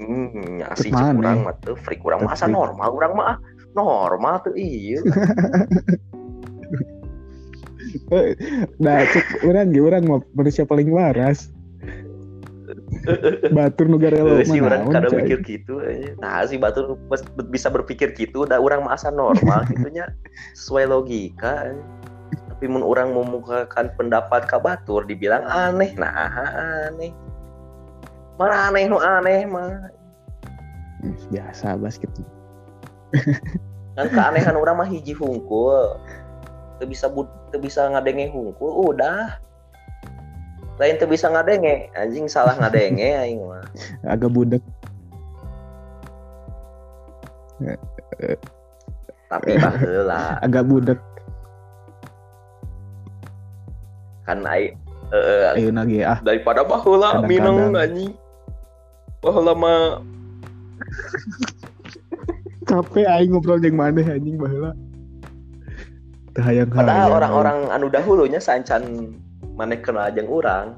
Hmm, 0.00 0.60
asih 0.68 0.92
kurang 0.92 1.48
mah 1.48 1.56
tuh 1.64 1.76
freak. 1.80 2.00
Kurang 2.04 2.28
masa 2.28 2.44
normal 2.44 2.92
kurang 2.92 3.16
mah 3.16 3.40
normal 3.74 4.38
tuh 4.44 4.54
iya 4.54 5.02
nah 8.82 8.98
cek 9.04 9.44
orang 9.46 9.74
gak 9.74 9.84
orang 9.84 10.02
mau 10.06 10.20
manusia 10.34 10.64
paling 10.64 10.88
waras. 10.90 11.50
Batur 13.52 13.92
negara 13.92 14.24
lo 14.24 14.40
sih 14.40 14.56
orang 14.64 14.88
kadang 14.88 15.20
mikir 15.20 15.44
gitu 15.44 15.84
nah 16.16 16.40
si 16.48 16.56
batur 16.56 16.96
bisa 17.52 17.68
berpikir 17.68 18.16
gitu 18.16 18.48
udah 18.48 18.56
orang 18.56 18.80
masa 18.88 19.12
normal 19.12 19.60
gitunya 19.68 20.08
sesuai 20.56 20.88
logika 20.88 21.76
tapi 22.48 22.64
mun 22.64 22.80
orang 22.80 23.12
memukakan 23.12 23.92
pendapat 24.00 24.48
ka 24.48 24.56
batur 24.56 25.04
dibilang 25.04 25.44
aneh 25.44 25.92
nah 26.00 26.32
aneh. 26.88 27.12
Mana 28.40 28.72
aneh 28.72 28.88
nu 28.88 28.96
aneh 28.98 29.44
mah. 29.44 29.92
Biasa 31.28 31.76
basket 31.76 32.08
kan 33.94 34.10
keanehan 34.10 34.58
orang 34.58 34.74
mah 34.82 34.88
hiji 34.90 35.14
hungkul 35.14 35.98
tuh 36.78 36.86
bisa 36.90 37.06
bud 37.06 37.28
tuh 37.54 37.60
bisa 37.62 37.86
ngadenge 37.90 38.30
hungkul 38.30 38.94
udah. 38.94 39.38
Lain 40.82 40.98
tuh 40.98 41.06
bisa 41.06 41.30
ngadenge 41.30 41.90
anjing 41.94 42.26
salah 42.26 42.58
ngadenge 42.58 43.14
aing 43.22 43.40
mah. 43.46 43.62
Agak 44.02 44.30
budek. 44.34 44.62
Tapi 49.30 49.50
baheula 49.58 50.36
agak 50.44 50.64
budek. 50.66 51.00
Kan 54.26 54.42
aing 54.42 54.74
eh, 55.14 55.54
ayo 55.54 55.70
nage 55.70 56.02
ah. 56.02 56.18
daripada 56.26 56.66
baheula 56.66 57.22
Kadang-kadang. 57.22 57.30
minang 57.30 57.78
anjing. 57.78 58.12
Baheula 59.22 59.54
mah. 59.54 60.02
Capek 62.68 63.06
aing 63.06 63.30
ngobrol 63.30 63.60
jeung 63.62 63.78
maneh 63.78 64.02
anjing 64.08 64.40
baheula 64.40 64.74
teu 66.34 66.42
hayang 66.42 66.66
padahal 66.66 67.14
orang-orang 67.14 67.70
anu 67.70 67.86
dahulunya 67.86 68.42
sancan 68.42 69.14
maneh 69.54 69.78
kenal 69.78 70.10
jeung 70.10 70.26
urang 70.26 70.74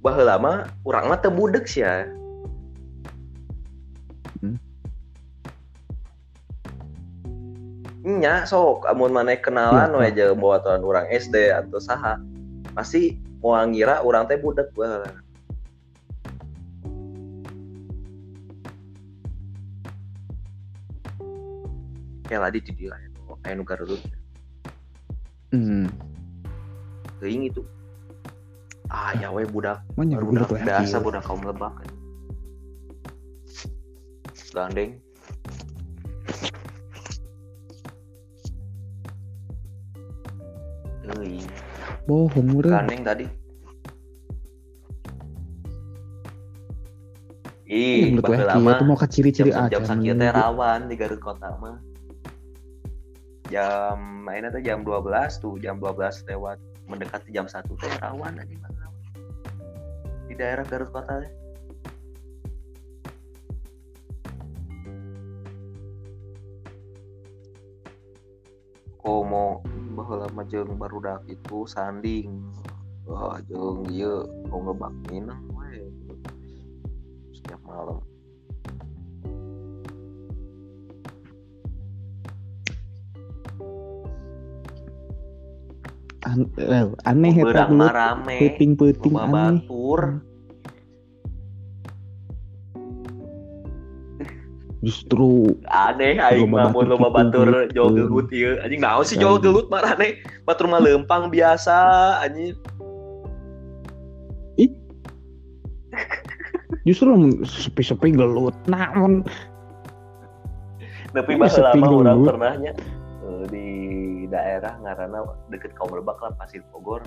baheula 0.00 0.40
mah 0.40 0.64
urang 0.88 1.12
mah 1.12 1.20
teu 1.20 1.28
budek 1.28 1.68
sia. 1.68 2.08
Hmm. 4.40 4.56
nya 8.00 8.48
sok 8.48 8.88
amun 8.88 9.12
maneh 9.12 9.36
kenalan 9.44 9.92
Iya, 9.92 10.00
we 10.00 10.08
jeung 10.16 10.40
bawaturan 10.40 10.80
urang 10.80 11.06
SD 11.12 11.52
atau 11.52 11.76
saha 11.76 12.16
pasti 12.72 13.20
mau 13.44 13.60
ngira 13.60 14.00
urang 14.08 14.24
teh 14.24 14.40
budek 14.40 14.72
baheula. 14.72 15.12
Kayak 22.24 22.40
ladi 22.40 22.58
di 22.64 22.72
dia 22.72 22.96
aya 23.46 23.54
nu 23.54 23.62
gareureut 23.62 24.25
hmm 25.54 25.86
teuing 27.22 27.48
itu 27.48 27.62
ah 28.90 29.10
ya 29.18 29.30
we 29.34 29.42
budak 29.46 29.82
mana 29.98 30.18
Baru 30.18 30.26
budek 30.30 30.46
budak 30.46 30.48
we 30.54 30.58
biasa 30.62 30.96
akieu. 30.98 31.04
budak 31.06 31.22
kaum 31.26 31.42
lebak 31.42 31.72
kan. 31.74 31.90
Gandeng. 34.56 34.96
Euy, 41.06 41.38
bohong 42.08 42.50
urang 42.56 42.82
gandeng 42.82 43.02
tadi. 43.06 43.26
Ih, 47.66 48.14
we 48.14 48.20
baheula 48.22 48.54
akieu 48.58 48.64
mah 48.64 48.74
tuh 48.78 48.86
mau 48.86 48.96
ka 48.98 49.06
ciri-ciri 49.06 49.50
jam, 49.70 49.82
jam 49.86 50.16
teh 50.18 50.30
rawan 50.30 50.90
di 50.90 50.94
Garut 50.98 51.20
kota 51.22 51.54
mah. 51.62 51.78
Jam 53.46 54.26
mainnya 54.26 54.50
tuh 54.50 54.58
jam 54.58 54.82
12 54.82 55.38
tuh, 55.38 55.54
jam 55.62 55.78
12 55.78 56.26
lewat 56.26 56.58
mendekati 56.90 57.30
jam 57.30 57.46
1 57.46 57.62
teh 57.62 57.92
rawan 58.02 58.42
aja. 58.42 58.56
Di 60.26 60.34
daerah 60.34 60.66
Garut 60.66 60.90
kota 60.90 61.22
komo 68.98 69.62
baheula 69.94 70.26
mah 70.34 70.42
jeung 70.50 70.74
barudak 70.74 71.22
itu 71.30 71.62
sanding. 71.70 72.42
Wah 73.06 73.38
jeung 73.46 73.86
ieu 73.86 74.26
mau 74.50 74.74
minang 75.06 75.46
setiap 77.30 77.62
malam 77.62 78.02
An- 86.36 86.52
eh, 86.60 86.84
aneh 87.08 87.34
eta 87.40 87.64
mah 87.72 87.88
rame. 87.88 88.36
Peuting-peuting 88.36 89.14
loba 89.16 89.24
aneh. 89.24 89.64
batur. 89.64 90.00
Justru 94.84 95.56
aneh 95.72 96.20
aing 96.20 96.52
Loba 96.52 96.68
mah 96.68 96.76
mun 96.76 96.86
batur 96.86 96.92
loba 96.92 97.08
batur 97.08 97.48
jol 97.72 97.96
gelut 97.96 98.28
ieu. 98.28 98.60
Anjing 98.60 98.84
naon 98.84 99.08
sih 99.08 99.16
jol 99.16 99.40
gelut 99.40 99.72
marane 99.72 100.20
batur 100.44 100.68
mah 100.68 100.84
lempang 100.84 101.32
biasa 101.32 102.20
anjing. 102.20 102.52
Justru 106.86 107.10
sepi-sepi 107.42 108.14
gelut 108.14 108.54
naon? 108.70 109.26
Tapi 111.10 111.34
mah 111.34 111.50
urang 111.50 111.82
gelut. 111.82 112.28
pernahnya 112.36 112.72
daerah 114.28 114.74
ngaranna 114.82 115.24
deket 115.48 115.72
kaum 115.78 115.90
lebak 115.94 116.18
lah 116.20 116.34
Pasir 116.36 116.60
Bogor 116.74 117.02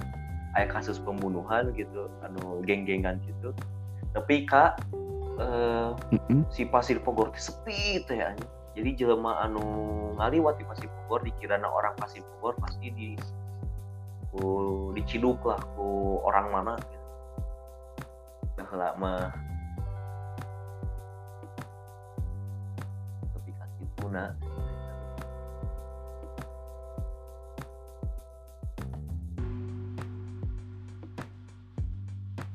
aya 0.57 0.65
kasus 0.65 0.97
pembunuhan 0.97 1.70
gitu 1.78 2.09
anu 2.26 2.65
geng-gengan 2.65 3.22
gitu 3.24 3.53
tapi 4.13 4.43
kak 4.49 4.82
eh, 5.39 5.91
Mm-mm. 6.17 6.45
si 6.49 6.65
Pasir 6.65 6.97
Bogor 7.01 7.30
teh 7.32 7.41
sepi 7.41 8.03
teh 8.05 8.20
anjing. 8.20 8.49
Jadi 8.78 8.89
jelema 8.95 9.43
anu 9.43 9.63
ngaliwat 10.17 10.57
di 10.57 10.65
Pasir 10.65 10.89
Bogor 11.03 11.26
dikirana 11.26 11.67
orang 11.67 11.93
Pasir 11.99 12.24
Bogor 12.38 12.55
pasti 12.57 12.89
di 12.93 13.09
ku 14.30 14.89
diciduk 14.93 15.41
lah 15.45 15.59
ku 15.74 16.22
orang 16.26 16.47
mana 16.53 16.74
gitu. 16.78 17.07
Baheula 18.57 18.93
mah 18.97 19.34
tapi 23.34 23.49
kan 23.57 23.70
kituna 23.78 24.24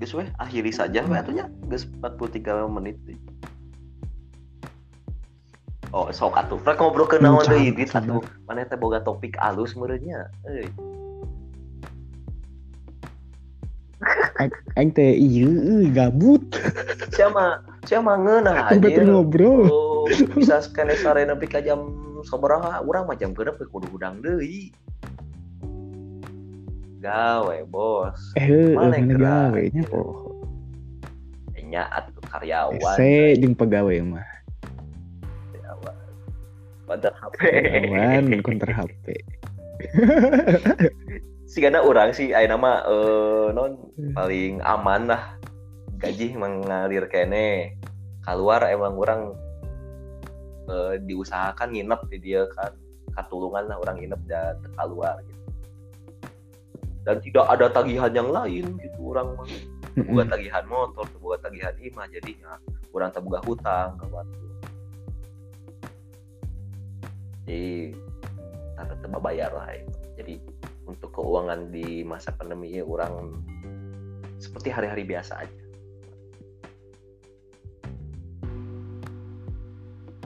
Geus 0.03 0.13
weh 0.15 0.29
akhiri 0.43 0.75
saja 0.75 1.07
weh 1.07 1.19
atunya 1.19 1.47
geus 1.71 1.87
43 2.03 2.67
menit 2.67 2.99
deh. 3.07 3.19
Oh, 5.95 6.11
sok 6.11 6.35
atuh. 6.35 6.59
Rek 6.67 6.83
ngobrol 6.83 7.07
ke 7.07 7.23
naon 7.23 7.47
Can, 7.47 7.55
deui 7.55 7.71
dit 7.71 7.87
can. 7.87 8.03
atuh. 8.03 8.23
Mana 8.51 8.67
teh 8.67 8.75
boga 8.75 8.99
topik 8.99 9.39
alus 9.39 9.79
meureunnya. 9.79 10.27
Euy. 10.43 10.67
aing 14.75 14.91
teh 14.91 15.15
ieu 15.15 15.49
euy, 15.49 15.87
gabut 15.95 16.43
Sia 17.15 17.31
mah 17.31 17.63
sia 17.87 18.03
mah 18.03 18.19
ngeunah 18.19 18.75
anjir. 18.75 19.07
ngobrol 19.07 19.71
Oh, 19.71 20.05
bisa 20.35 20.61
kene 20.75 20.99
sare 20.99 21.25
nepi 21.25 21.47
ka 21.49 21.63
jam 21.63 21.95
sabaraha 22.27 22.83
urang 22.85 23.07
mah 23.09 23.17
jam 23.17 23.33
genep 23.33 23.57
kudu 23.57 23.89
udang 23.95 24.19
deui. 24.21 24.75
Gawe, 27.05 27.57
bos. 27.69 28.17
eh 28.41 28.73
Mana 28.73 28.97
gawe 28.97 29.61
nya 29.61 29.85
poho 29.85 30.33
Nya 31.61 31.85
atuh 31.93 32.25
karyawan. 32.33 32.97
Ese 32.97 33.37
jeung 33.37 33.53
pegawai 33.53 34.01
mah 34.09 34.25
karyawan. 35.53 35.97
Pada 36.89 37.13
HP. 37.13 37.37
kawan 37.93 38.25
konter 38.41 38.71
HP 38.73 39.05
Sigana 41.45 41.85
orang 41.85 42.17
sih 42.17 42.33
aya 42.33 42.49
nama 42.49 42.81
eh 42.89 43.53
non 43.53 43.77
paling 44.17 44.65
aman 44.65 45.13
lah 45.13 45.37
gaji 46.01 46.33
mengalir 46.35 47.05
kene 47.13 47.77
keluar 48.25 48.65
emang 48.65 48.97
orang 48.97 49.21
eh, 50.73 50.97
diusahakan 51.05 51.69
nginep 51.77 52.01
di 52.11 52.19
dia 52.21 52.49
kan 52.57 52.73
katulungan 53.13 53.69
lah 53.69 53.77
orang 53.77 54.01
nginep 54.01 54.21
dan 54.25 54.57
keluar 54.75 55.21
gitu 55.29 55.34
dan 57.05 57.21
tidak 57.21 57.45
ada 57.53 57.67
tagihan 57.69 58.13
yang 58.13 58.29
lain 58.33 58.81
gitu 58.81 58.99
orang 59.13 59.37
mah 59.37 59.49
bukan 59.95 60.27
tagihan 60.27 60.65
motor 60.67 61.07
bukan 61.21 61.41
tagihan 61.45 61.75
imah 61.77 62.07
jadinya 62.09 62.57
orang 62.97 63.13
tak 63.13 63.23
buka 63.23 63.39
hutang 63.45 63.95
ke 64.01 64.05
waktu 64.09 64.47
jadi 67.45 67.65
tak 68.75 68.87
tetap 68.97 69.21
bayar 69.21 69.51
lah 69.53 69.69
ya. 69.69 69.85
jadi 70.19 70.35
untuk 70.89 71.13
keuangan 71.13 71.69
di 71.71 72.03
masa 72.03 72.33
pandemi 72.33 72.73
ini 72.73 72.83
orang 72.83 73.37
seperti 74.41 74.73
hari-hari 74.73 75.05
biasa 75.05 75.45
aja 75.45 75.65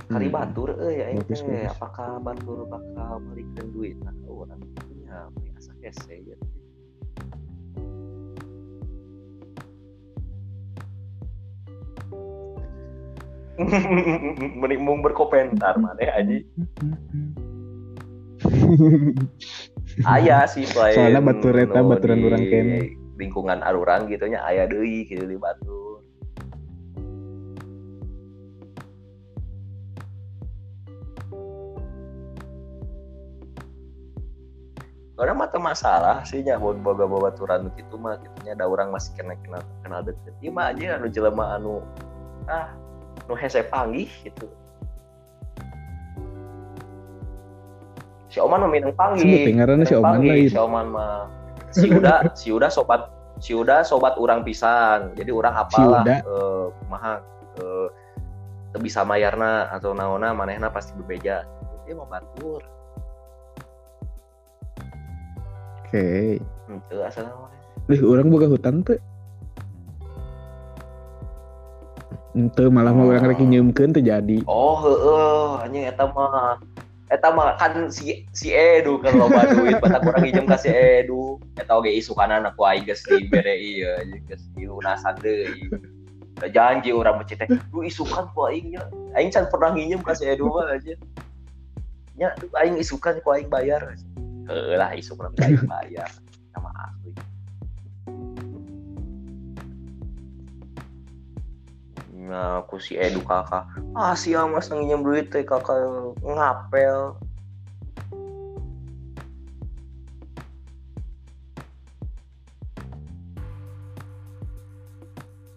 kali 0.09 0.33
Hmm. 0.33 0.37
batur 0.41 0.72
eh 0.89 1.05
ya 1.05 1.07
ente 1.12 1.37
bagus. 1.37 1.45
apakah 1.68 2.16
batur 2.24 2.64
bakal 2.64 3.20
balikin 3.29 3.66
duit 3.76 3.97
nah 4.01 4.14
orang 4.24 4.57
punya 4.81 5.29
biasa 5.37 5.70
hese 5.85 6.16
ya 6.24 6.37
mending 14.62 15.02
berkomentar 15.02 15.74
mana 15.82 15.98
aja 16.14 16.38
ayah 20.14 20.46
sih 20.46 20.62
selain 20.62 20.94
Soalnya 20.94 21.22
batur 21.26 21.59
eta, 21.59 21.82
nu 21.82 21.90
baturan 21.90 22.22
di 22.22 22.26
urang 22.30 22.44
kene. 22.46 22.78
lingkungan 23.18 23.59
arurang 23.66 24.06
gitu 24.06 24.30
nya 24.30 24.46
ayah 24.46 24.70
deui 24.70 25.11
gitu 25.11 25.26
di 25.26 25.34
batur 25.34 26.06
Orang 35.18 35.42
mah 35.42 35.50
teu 35.50 35.59
masalah 35.59 36.22
sih 36.22 36.46
nya 36.46 36.62
boga 36.62 37.02
babaturan 37.11 37.66
nu 37.66 37.74
kitu 37.74 37.98
mah 37.98 38.22
kitunya 38.22 38.54
ada 38.54 38.70
orang 38.70 38.94
masih 38.94 39.11
kena 39.18 39.34
kenal 39.42 39.66
kenal 39.82 39.98
deket. 40.06 40.30
Ieu 40.38 40.54
mah 40.54 40.70
aja 40.70 40.94
anu 40.94 41.11
jelema 41.11 41.59
anu 41.59 41.82
ah 42.46 42.70
nu 43.29 43.37
hese 43.37 43.61
panggih 43.68 44.09
gitu. 44.24 44.49
Si 48.33 48.41
Oman 48.41 48.64
mah 48.64 48.70
minang 48.72 48.97
panggih. 48.97 49.24
Sebut 49.24 49.55
ngaranna 49.57 49.85
si 49.85 49.95
Oman 49.95 50.20
lain. 50.24 50.49
Si 50.49 50.59
Oman 50.59 50.87
mah 50.89 51.29
si 51.68 51.87
Uda, 51.93 52.14
si 52.33 52.49
Uda 52.49 52.68
sobat 52.72 53.12
si 53.39 53.53
Uda 53.53 53.85
sobat 53.85 54.16
orang 54.16 54.41
pisan. 54.43 55.12
Jadi 55.12 55.29
orang 55.29 55.55
apalah 55.55 56.03
Uda. 56.05 56.16
eh 56.24 56.66
maha 56.89 57.20
teu 57.57 57.93
bisa 58.81 59.01
mayarna 59.05 59.68
atau 59.72 59.93
naona 59.93 60.33
manehna 60.33 60.72
pasti 60.72 60.97
bebeja. 60.97 61.45
Dia 61.89 61.97
mau 61.97 62.05
batur. 62.05 62.61
Oke. 65.89 66.37
Henteu 66.68 67.01
asal 67.01 67.24
nama. 67.24 67.49
Lih, 67.89 68.05
orang 68.05 68.29
boga 68.29 68.45
hutan 68.45 68.85
tuh. 68.85 69.01
Ente 72.37 72.64
malah 72.68 72.93
mau 72.93 73.09
orang 73.09 73.24
rek 73.24 73.41
nyeumkeun 73.41 73.97
teu 73.97 74.05
jadi. 74.05 74.45
Oh, 74.45 74.76
heeh, 74.85 75.64
anjing 75.64 75.85
eta 75.89 76.05
mah 76.12 76.61
eta 77.09 77.33
mah 77.33 77.57
kan 77.57 77.89
si 77.89 78.29
si 78.37 78.53
Edu 78.53 79.01
kan 79.01 79.16
loba 79.16 79.49
duit 79.49 79.81
batak 79.83 80.05
urang 80.05 80.29
ijem 80.29 80.45
ka 80.45 80.61
si 80.61 80.68
Edu. 80.68 81.41
Eta 81.57 81.81
oge 81.81 81.89
isukanan 81.89 82.45
aku 82.45 82.68
aing 82.68 82.85
geus 82.85 83.01
dibere 83.09 83.57
ieu 83.57 83.97
geus 84.29 84.45
dilunasan 84.53 85.16
deui. 85.24 85.72
Da 86.39 86.47
janji 86.53 86.93
urang 86.93 87.18
becet 87.18 87.43
teh, 87.43 87.49
"Lu 87.72 87.81
isukan 87.83 88.29
ku 88.37 88.47
aing 88.47 88.76
nya." 88.76 88.85
Aing 89.16 89.33
can 89.33 89.49
pernah 89.49 89.72
nginjem 89.72 90.05
ka 90.05 90.12
si 90.12 90.29
Edu 90.29 90.53
mah 90.53 90.68
aja. 90.68 90.95
Nya, 92.20 92.37
"Duh, 92.37 92.53
aing 92.61 92.76
isukan 92.76 93.18
ku 93.24 93.33
aing 93.33 93.49
bayar. 93.49 93.97
Heuh 94.49 94.81
lah 94.81 94.93
isuk 94.97 95.20
aing 95.41 95.64
bayar. 95.68 96.09
Sama 96.57 96.72
asli. 96.76 97.12
Nah, 102.29 102.61
aku 102.61 102.76
si 102.76 102.93
Edu 102.93 103.24
kakak 103.24 103.64
ah 103.97 104.12
si 104.12 104.37
Amas 104.37 104.68
nginjem 104.68 105.01
duit 105.01 105.33
teh 105.33 105.49
kakak 105.49 105.81
ngapel 106.20 107.16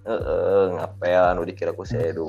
Heeh, 0.07 0.63
ngapel 0.80 1.24
anu 1.36 1.43
dikira 1.43 1.76
ku 1.76 1.84
si 1.84 1.99
Edu. 1.99 2.26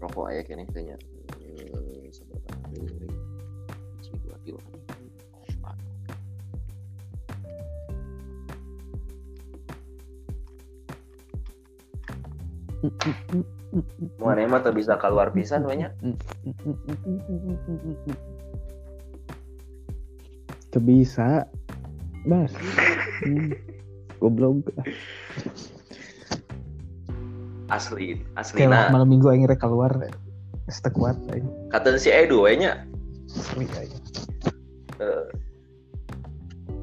Rokok 0.00 0.32
aya 0.32 0.40
kene 0.42 0.64
kayaknya. 0.72 1.09
Mana 14.18 14.48
mah 14.50 14.60
teu 14.64 14.74
bisa 14.74 14.98
keluar 14.98 15.30
pisan. 15.30 15.62
Teu 20.70 20.80
bisa. 20.82 21.46
Bas. 22.26 22.52
Goblok. 24.20 24.68
Asli, 27.70 28.18
Kayak 28.34 28.34
aslina. 28.34 28.90
malam 28.90 29.08
minggu 29.08 29.30
aing 29.30 29.46
rek 29.46 29.62
keluar. 29.62 29.94
Teu 30.66 30.90
kuat 30.90 31.16
aing. 31.30 31.46
Kata 31.70 31.94
si 31.96 32.10
Edu 32.10 32.44
we 32.44 32.58
nya. 32.58 32.82
Asli 33.30 33.64
aing. 33.78 33.94
Eh, 35.00 35.26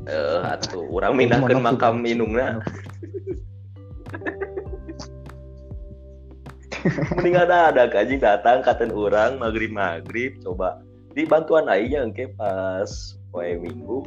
eh, 0.09 0.39
atuh 0.47 0.87
urang 0.89 1.13
mindahkeun 1.13 1.61
makam 1.61 1.99
tuh? 1.99 2.03
minungna. 2.03 2.63
Mending 7.19 7.35
ada 7.35 7.71
ada 7.71 7.83
anjing 7.91 8.21
datang 8.21 8.63
katen 8.63 8.91
urang 8.95 9.39
maghrib 9.39 9.71
maghrib 9.71 10.39
coba. 10.39 10.79
Di 11.11 11.27
bantuan 11.27 11.67
aing 11.67 12.13
engke 12.13 12.31
pas 12.37 13.17
poe 13.33 13.57
minggu. 13.57 14.05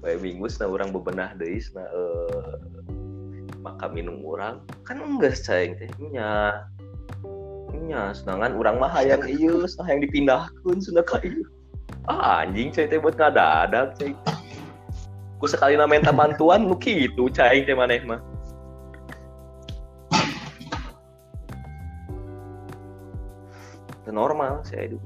Poe 0.00 0.14
minggu 0.20 0.46
sana 0.46 0.70
urang 0.70 0.94
bebenah 0.94 1.34
deui 1.34 1.58
sana 1.58 1.88
eh, 1.90 2.54
makam 3.60 3.90
minum 3.96 4.22
urang 4.22 4.62
kan 4.86 5.02
enggak 5.02 5.34
cai 5.42 5.74
teh. 5.74 5.90
Nya. 5.98 6.62
Nya 7.74 8.14
sedangkan 8.14 8.54
urang 8.54 8.76
mah 8.78 8.92
hayang 8.92 9.26
ieu 9.26 9.66
sana 9.66 9.96
yang 9.96 10.04
dipindahkeun 10.04 10.78
sana 10.78 11.02
ka 11.02 11.18
ah 12.06 12.46
anjing 12.46 12.70
cai 12.70 12.86
teh 12.86 13.00
buat 13.00 13.18
ngadadak 13.18 13.98
cai. 13.98 14.14
Ku 15.40 15.48
sekali 15.48 15.74
na 15.74 15.88
minta 15.88 16.12
bantuan 16.12 16.68
lu 16.68 16.76
kitu 16.76 17.32
cai 17.32 17.64
teh 17.64 17.72
maneh 17.72 18.04
mah 18.04 18.29
Normal 24.60 24.68
saya 24.68 24.84
hidup. 24.92 25.02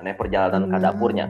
Aneh 0.00 0.16
perjalanan 0.16 0.64
ke 0.72 0.76
dapurnya. 0.80 1.26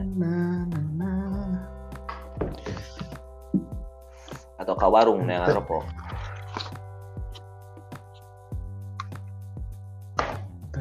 Atau 4.55 4.79
ke 4.79 4.87
warung 4.87 5.23
nih 5.27 5.43
ngarepok 5.43 5.83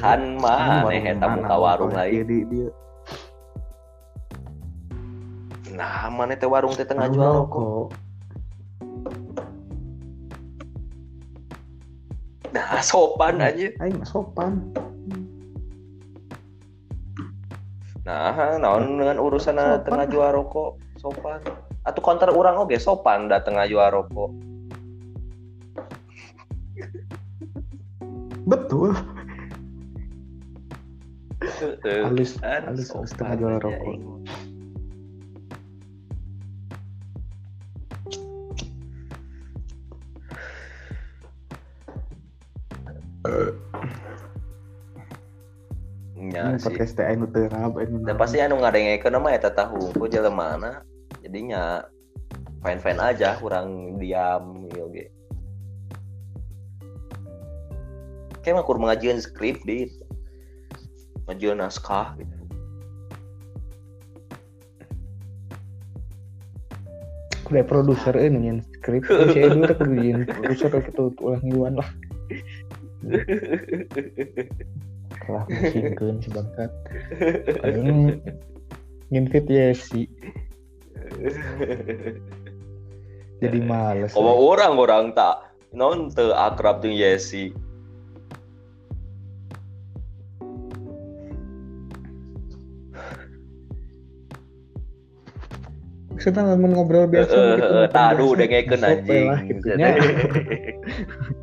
kan 0.02 0.34
mah 0.34 0.82
aneh 0.82 1.14
eta 1.14 1.30
muka 1.30 1.56
warung 1.58 1.94
lain. 1.94 2.26
Di 2.26 2.38
dia. 2.46 2.70
Nah 5.78 6.10
mana 6.10 6.34
teh 6.34 6.50
warung 6.50 6.74
teh 6.74 6.82
tengah 6.82 7.06
jual 7.06 7.46
rokok 7.46 8.01
nah 12.82 12.90
sopan 12.90 13.38
aja 13.38 13.70
Aing 13.78 13.94
mah 14.02 14.08
sopan. 14.10 14.58
nah 18.02 18.58
naon 18.58 18.98
dengan 18.98 19.22
urusan 19.22 19.54
Sopan. 19.54 19.86
tengah 19.86 20.06
jual 20.10 20.30
rokok 20.34 20.82
sopan 20.98 21.38
atau 21.86 22.00
counter 22.02 22.34
orang 22.34 22.58
oke 22.58 22.74
sopan 22.82 23.30
da 23.30 23.38
tengah 23.38 23.70
jual 23.70 23.86
rokok 23.86 24.34
Betul. 28.42 28.90
Halus, 31.86 32.42
Kan 32.42 32.66
halus, 32.66 32.90
sopan 32.90 33.06
tengah 33.14 33.34
jual 33.38 33.54
rokok. 33.62 33.94
Ini 46.42 46.58
sih. 46.58 46.66
podcast 46.66 46.98
teh 46.98 47.06
anu 47.06 47.30
teu 47.30 47.46
rab 47.46 47.78
anu. 47.78 48.02
Dan 48.02 48.16
pasti 48.18 48.42
anu 48.42 48.58
ngadengekeun 48.58 49.14
mah 49.22 49.32
eta 49.34 49.54
tahu 49.54 49.94
ku 49.94 50.10
mana 50.34 50.82
jadinya 51.22 51.86
fine 52.66 52.82
fine 52.82 52.98
aja 52.98 53.38
kurang 53.38 53.98
diam 54.02 54.66
ieu 54.74 54.90
ge. 54.90 55.06
Kayak 58.42 58.58
mah 58.58 58.64
kur 58.66 58.78
mengajuan 58.82 59.22
skrip 59.22 59.62
di 59.62 59.86
ngajuan 61.30 61.62
naskah 61.62 62.18
gitu. 62.18 62.34
Kudu 67.46 67.62
produser 67.66 68.18
euy 68.18 68.34
nyen 68.34 68.66
skrip. 68.82 69.06
Saya 69.06 69.54
dulu 69.54 69.70
jadi 69.94 70.26
produser 70.26 70.70
itu 70.82 71.04
ulah 71.22 71.40
ngiluan 71.46 71.78
lah. 71.78 71.90
telah 75.26 75.44
menyinggung 75.48 76.22
sebangkat 76.22 76.70
paling 77.62 78.20
ngintip 79.12 79.44
ya 79.46 79.74
sih 79.76 80.08
jadi 83.42 83.58
eh, 83.58 83.66
males 83.66 84.12
kalau 84.14 84.34
eh. 84.34 84.42
orang 84.54 84.72
orang 84.78 85.04
tak 85.14 85.36
non 85.72 86.10
te 86.10 86.32
akrab 86.32 86.82
tuh 86.82 86.92
Yesi 86.92 87.52
kita 96.22 96.38
ngomong 96.38 96.78
ngobrol 96.78 97.10
biasa 97.10 97.34
uh, 97.34 97.58
gitu. 97.58 97.74
Uh, 97.82 97.90
Taruh 97.90 98.38
udah 98.38 98.46
ngeken 98.46 98.86
anjing. 98.86 99.26
Gitu. 99.42 99.74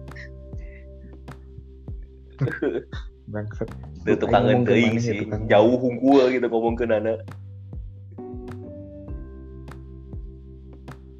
Bangsat. 3.29 3.69
Itu 4.05 4.17
tukang 4.25 4.65
ke 4.65 4.73
teuing 4.73 4.97
sih. 4.97 5.21
tukang? 5.21 5.45
Jauh 5.45 5.77
hungkul 5.77 6.33
gitu 6.33 6.45
ngomong 6.49 6.73
ke 6.73 6.85
nana. 6.89 7.21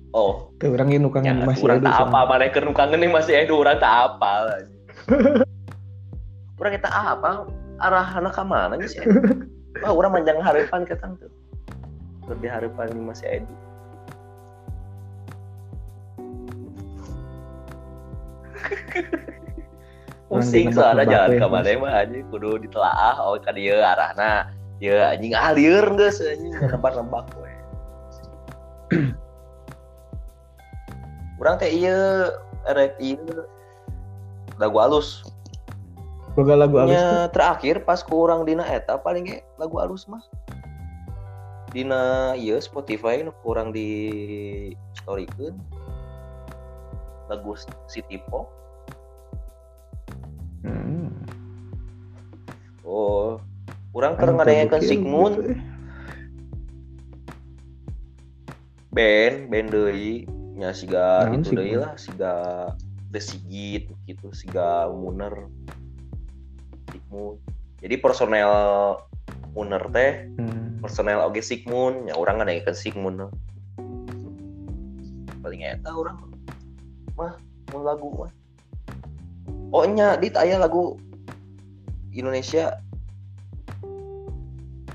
Oh, 0.10 0.50
Tuh 0.58 0.74
orang 0.74 0.90
ini 0.90 1.06
nukangan 1.06 1.38
ya, 1.38 1.46
masih 1.46 1.70
orang 1.70 1.86
tak 1.86 2.02
apa 2.02 2.26
mana 2.26 2.50
nu 2.50 2.74
kangen 2.74 2.98
nih 2.98 3.14
masih 3.14 3.34
edo 3.46 3.62
orang 3.62 3.78
tak 3.78 3.94
apa. 4.10 4.58
Orang 6.60 6.76
kita 6.76 6.90
apa? 6.92 7.48
Arah 7.80 8.20
anak 8.20 8.36
ke 8.36 8.44
mana 8.44 8.76
nih 8.76 8.90
sih? 8.92 9.00
Wah, 9.80 9.96
orang 9.96 10.20
manjang 10.20 10.44
harapan 10.44 10.84
ke 10.84 10.92
tuh. 11.00 11.32
Di 12.44 12.52
harapan 12.52 12.92
ini 12.92 13.02
masih 13.08 13.40
edo. 13.40 13.56
Pusing 20.30 20.70
soalnya 20.70 21.10
jalan 21.10 21.30
we, 21.34 21.42
ke 21.42 21.48
mana 21.50 21.72
mah 21.82 21.94
anjing 22.06 22.22
kudu 22.30 22.62
ditelaah 22.62 23.18
oh 23.18 23.34
ka 23.42 23.50
dieu 23.50 23.82
arahna. 23.82 24.54
Ya 24.78 25.10
anjing 25.18 25.34
lieur 25.58 25.90
geus 25.98 26.22
anjing 26.22 26.54
nebak-nebak 26.70 27.26
we. 27.42 27.54
Urang 31.42 31.58
teh 31.58 31.74
ieu 31.74 32.30
erek 32.70 32.94
ieu 33.02 33.18
lagu 34.62 34.78
halus. 34.78 35.26
Boga 36.38 36.54
lagu 36.54 36.78
halus 36.78 36.94
tuh. 36.94 37.02
Nya 37.02 37.34
terakhir 37.34 37.82
pas 37.82 38.06
ku 38.06 38.22
urang 38.22 38.46
dina 38.46 38.62
eta 38.70 39.02
paling 39.02 39.26
ge 39.26 39.42
lagu 39.58 39.82
halus 39.82 40.06
mah. 40.06 40.22
Dina 41.74 42.38
ieu 42.38 42.62
Spotify 42.62 43.26
nu 43.26 43.34
kurang 43.42 43.74
di 43.74 43.90
storykeun 45.02 45.58
lagu 47.34 47.58
City 47.90 48.22
Pop. 48.30 48.59
Hmm. 50.60 51.08
Oh, 52.84 53.40
urang 53.94 54.18
Anu 54.18 54.36
keur 54.38 54.48
terbukti 54.48 54.86
Sigmund 54.86 55.36
gitu, 55.40 55.54
band 58.90 59.48
band 59.54 59.68
deui 59.70 60.26
nya 60.58 60.74
siga 60.74 61.30
itu 61.32 61.54
deui 61.54 61.78
Sigmund? 61.78 61.84
lah 61.86 61.94
siga 61.96 62.34
The 63.14 63.22
Sigit 63.22 63.90
gitu 64.10 64.34
siga 64.34 64.90
Muner 64.90 65.48
Sigmund 66.92 67.38
jadi 67.80 67.96
personel 68.02 68.52
Muner 69.54 69.84
teh 69.94 70.28
Hmm. 70.36 70.82
personel 70.82 71.22
oge 71.24 71.42
Sigmund 71.46 72.10
nya 72.10 72.18
urang 72.18 72.42
ngadengekeun 72.42 72.76
Sigmund 72.76 73.18
paling 75.40 75.62
eta 75.64 75.90
urang 75.94 76.18
mah 77.16 77.38
mun 77.72 77.82
lagu 77.86 78.08
mah 78.12 78.32
oh 79.74 79.86
nya 79.86 80.18
dit 80.18 80.34
lagu 80.34 80.98
Indonesia 82.14 82.78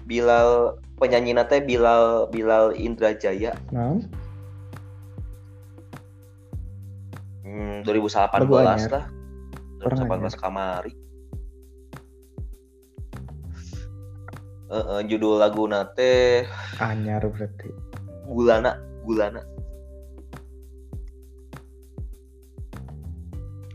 Bilal 0.04 0.76
penyanyi 1.00 1.32
teh 1.48 1.64
Bilal 1.64 2.28
Bilal 2.28 2.76
Indrajaya 2.76 3.56
Naon? 3.72 4.04
Hmm, 7.44 7.86
2018 7.86 8.42
Lagu 8.42 8.54
anyar. 8.58 8.90
lah. 8.90 9.06
Orang 9.84 10.26
2018 10.26 10.42
kamari. 10.42 10.92
Eh, 14.74 14.74
eh, 14.74 15.00
judul 15.06 15.38
lagu 15.38 15.70
nate 15.70 16.48
Anyar 16.82 17.22
berarti. 17.30 17.70
Gulana, 18.26 18.80
Gulana. 19.06 19.53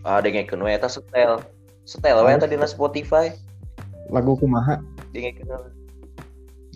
Ah, 0.07 0.19
dengekeun 0.23 0.63
we 0.63 0.71
eta 0.71 0.87
setel. 0.87 1.43
Setel 1.83 2.19
we 2.23 2.31
eta 2.31 2.47
dina 2.47 2.67
Spotify. 2.69 3.35
Lagu 4.09 4.39
kumaha? 4.39 4.79
Dengekeun. 5.11 5.73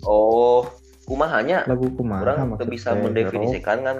Oh, 0.04 0.68
kumahanya? 1.08 1.64
Lagu 1.64 1.88
kumaha 1.96 2.36
Orang 2.36 2.60
bisa 2.68 2.92
teh, 2.92 3.00
mendefinisikan 3.00 3.80
kan 3.84 3.98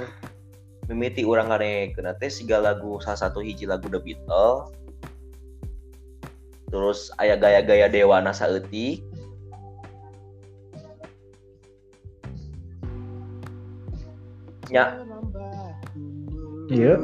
mimiti 0.89 1.25
orang 1.25 1.49
ngadengekeun 1.49 2.13
teh 2.21 2.29
siga 2.29 2.61
lagu 2.61 3.01
salah 3.01 3.29
satu 3.29 3.41
hiji 3.41 3.65
lagu 3.65 3.89
The 3.89 4.01
Beatles 4.01 4.69
terus 6.75 7.15
aya 7.23 7.39
gaya-gaya 7.39 7.87
dewana 7.87 8.35
saeutik 8.35 9.07
nya 14.75 14.99
Iya. 16.65 16.97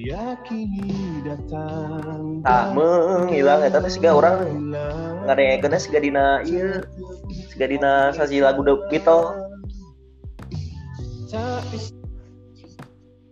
Yakini 0.00 1.20
datang 1.28 2.40
tah 2.40 2.72
menghilang. 2.72 3.60
Eta 3.60 3.84
teh 3.84 3.92
siga 3.92 4.16
urang 4.16 4.72
ngadengekeun 5.28 5.72
teh 5.76 5.80
siga 5.80 6.00
dina. 6.00 6.40
Ieu 6.48 6.80
siga 7.52 7.68
dina 7.68 8.08
sasi 8.16 8.40
lagu 8.40 8.64
The 8.64 8.80
Beatles. 8.88 9.36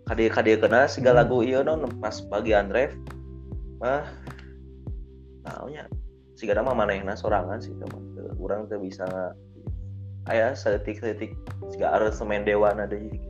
Kade 0.09 0.25
kade 0.29 0.53
kena 0.61 0.85
siga 0.85 1.17
lagu 1.17 1.41
ieu 1.41 1.65
non. 1.65 1.89
Pas 2.05 2.21
bagian 2.29 2.69
ref 2.69 2.93
mah. 3.81 4.05
Taunya. 5.49 5.89
Siga 6.37 6.53
nama 6.53 6.77
manehna 6.77 7.17
sorangan 7.17 7.65
sih 7.65 7.73
teman 7.81 8.13
urang 8.37 8.69
teh 8.69 8.77
bisa. 8.77 9.09
Aya 10.29 10.53
setik-setik 10.53 11.33
siga 11.73 11.97
aransemen 11.97 12.45
dewana 12.45 12.85
deui 12.85 13.09
gitu 13.09 13.28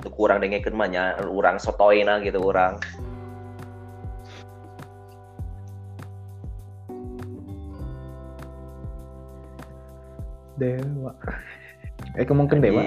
Teu 0.00 0.10
kurang 0.12 0.40
dengekeun 0.40 0.76
mah 0.76 0.88
nya 0.88 1.04
urang 1.28 1.60
sotoina 1.60 2.20
gitu 2.24 2.40
urang 2.40 2.80
Dewa. 10.60 11.16
Eh 12.20 12.24
ngomongin 12.28 12.60
Dewa. 12.60 12.84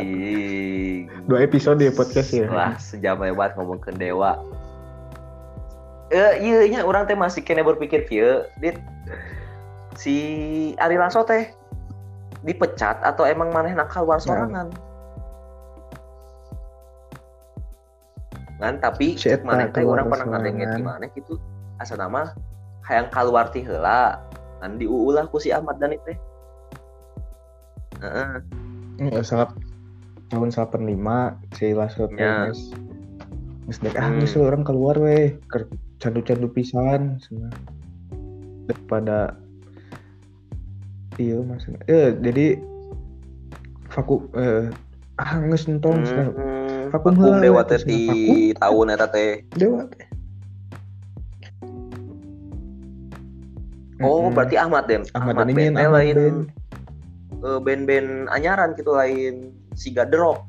Dua 1.26 1.40
episode 1.42 1.82
ya 1.82 1.90
podcast 1.90 2.30
ya. 2.30 2.46
Wah, 2.54 2.78
sejam 2.78 3.18
lewat 3.18 3.58
ngomongkeun 3.58 3.98
dewa. 3.98 4.38
Eh, 6.14 6.38
iya 6.46 6.70
nya 6.70 6.80
orang 6.86 7.10
teh 7.10 7.18
masih 7.18 7.42
kena 7.42 7.66
berpikir 7.66 8.06
kieu, 8.06 8.46
dit 8.62 8.78
si 9.98 10.14
Ari 10.78 11.02
Lasso 11.02 11.26
teh 11.26 11.50
dipecat 12.46 13.02
atau 13.02 13.26
emang 13.26 13.50
maneh 13.50 13.74
nakal 13.74 14.06
luar 14.06 14.22
sorangan? 14.22 14.70
Kan 18.62 18.78
tapi 18.78 19.18
teh 19.74 19.82
keluar 19.82 20.02
orang 20.02 20.08
pernah 20.12 20.28
ngadengen 20.38 20.68
sorangan. 20.68 20.78
di 20.78 20.84
mana 20.84 21.06
gitu. 21.14 21.34
Asa 21.80 21.94
nama 21.96 22.22
hayang 22.86 23.10
kaluar 23.10 23.50
ti 23.50 23.64
heula. 23.64 24.22
Kan 24.62 24.78
diuulah 24.78 25.26
ku 25.28 25.40
si 25.40 25.50
Ahmad 25.50 25.80
Dhani 25.80 25.98
teh. 26.04 26.18
Heeh. 28.00 28.34
Ya, 29.00 29.20
salah 29.26 29.50
tahun 30.30 30.50
85 30.50 31.38
si 31.54 31.74
Lasso 31.74 32.10
teh 32.10 32.18
Ya. 32.18 32.50
geus 33.64 33.80
dek 33.80 33.96
ah 33.96 34.12
Hmm. 34.12 34.20
orang 34.44 34.64
keluar 34.68 35.00
weh 35.00 35.40
candu-candu 36.04 36.52
pisan 36.52 37.16
semua 37.24 37.48
daripada 38.68 39.40
iya 41.16 41.40
maksudnya 41.40 41.80
eh 41.88 42.12
jadi 42.20 42.60
vakum 43.88 44.28
eh 44.36 44.68
ah 45.16 45.40
geus 45.48 45.64
entong 45.72 46.04
cenah. 46.04 46.28
Hmm, 46.36 46.63
Vakum 46.94 47.18
heula, 47.18 47.42
dewa 47.42 47.62
teh 47.66 47.82
di 47.82 48.02
tahun 48.54 48.94
eta 48.94 49.10
teh. 49.10 49.42
dewa 49.58 49.90
teh 49.90 50.06
Oh, 54.04 54.28
Mm-mm. 54.28 54.36
berarti 54.36 54.60
Ahmad 54.60 54.86
Den. 54.86 55.02
Ahmad 55.16 55.42
Ahmad, 55.42 55.56
teh 55.56 55.72
Ahmad 55.72 55.92
lain 55.96 56.18
eh, 57.40 57.60
band-band 57.60 58.28
anyaran 58.30 58.76
gitu 58.76 58.92
lain 58.92 59.56
siga 59.74 60.04
drop. 60.06 60.44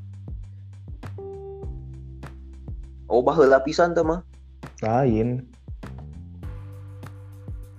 Oh, 3.06 3.22
baheula 3.22 3.62
pisan 3.62 3.94
teh 3.94 4.02
mah. 4.02 4.20
lain 4.82 5.48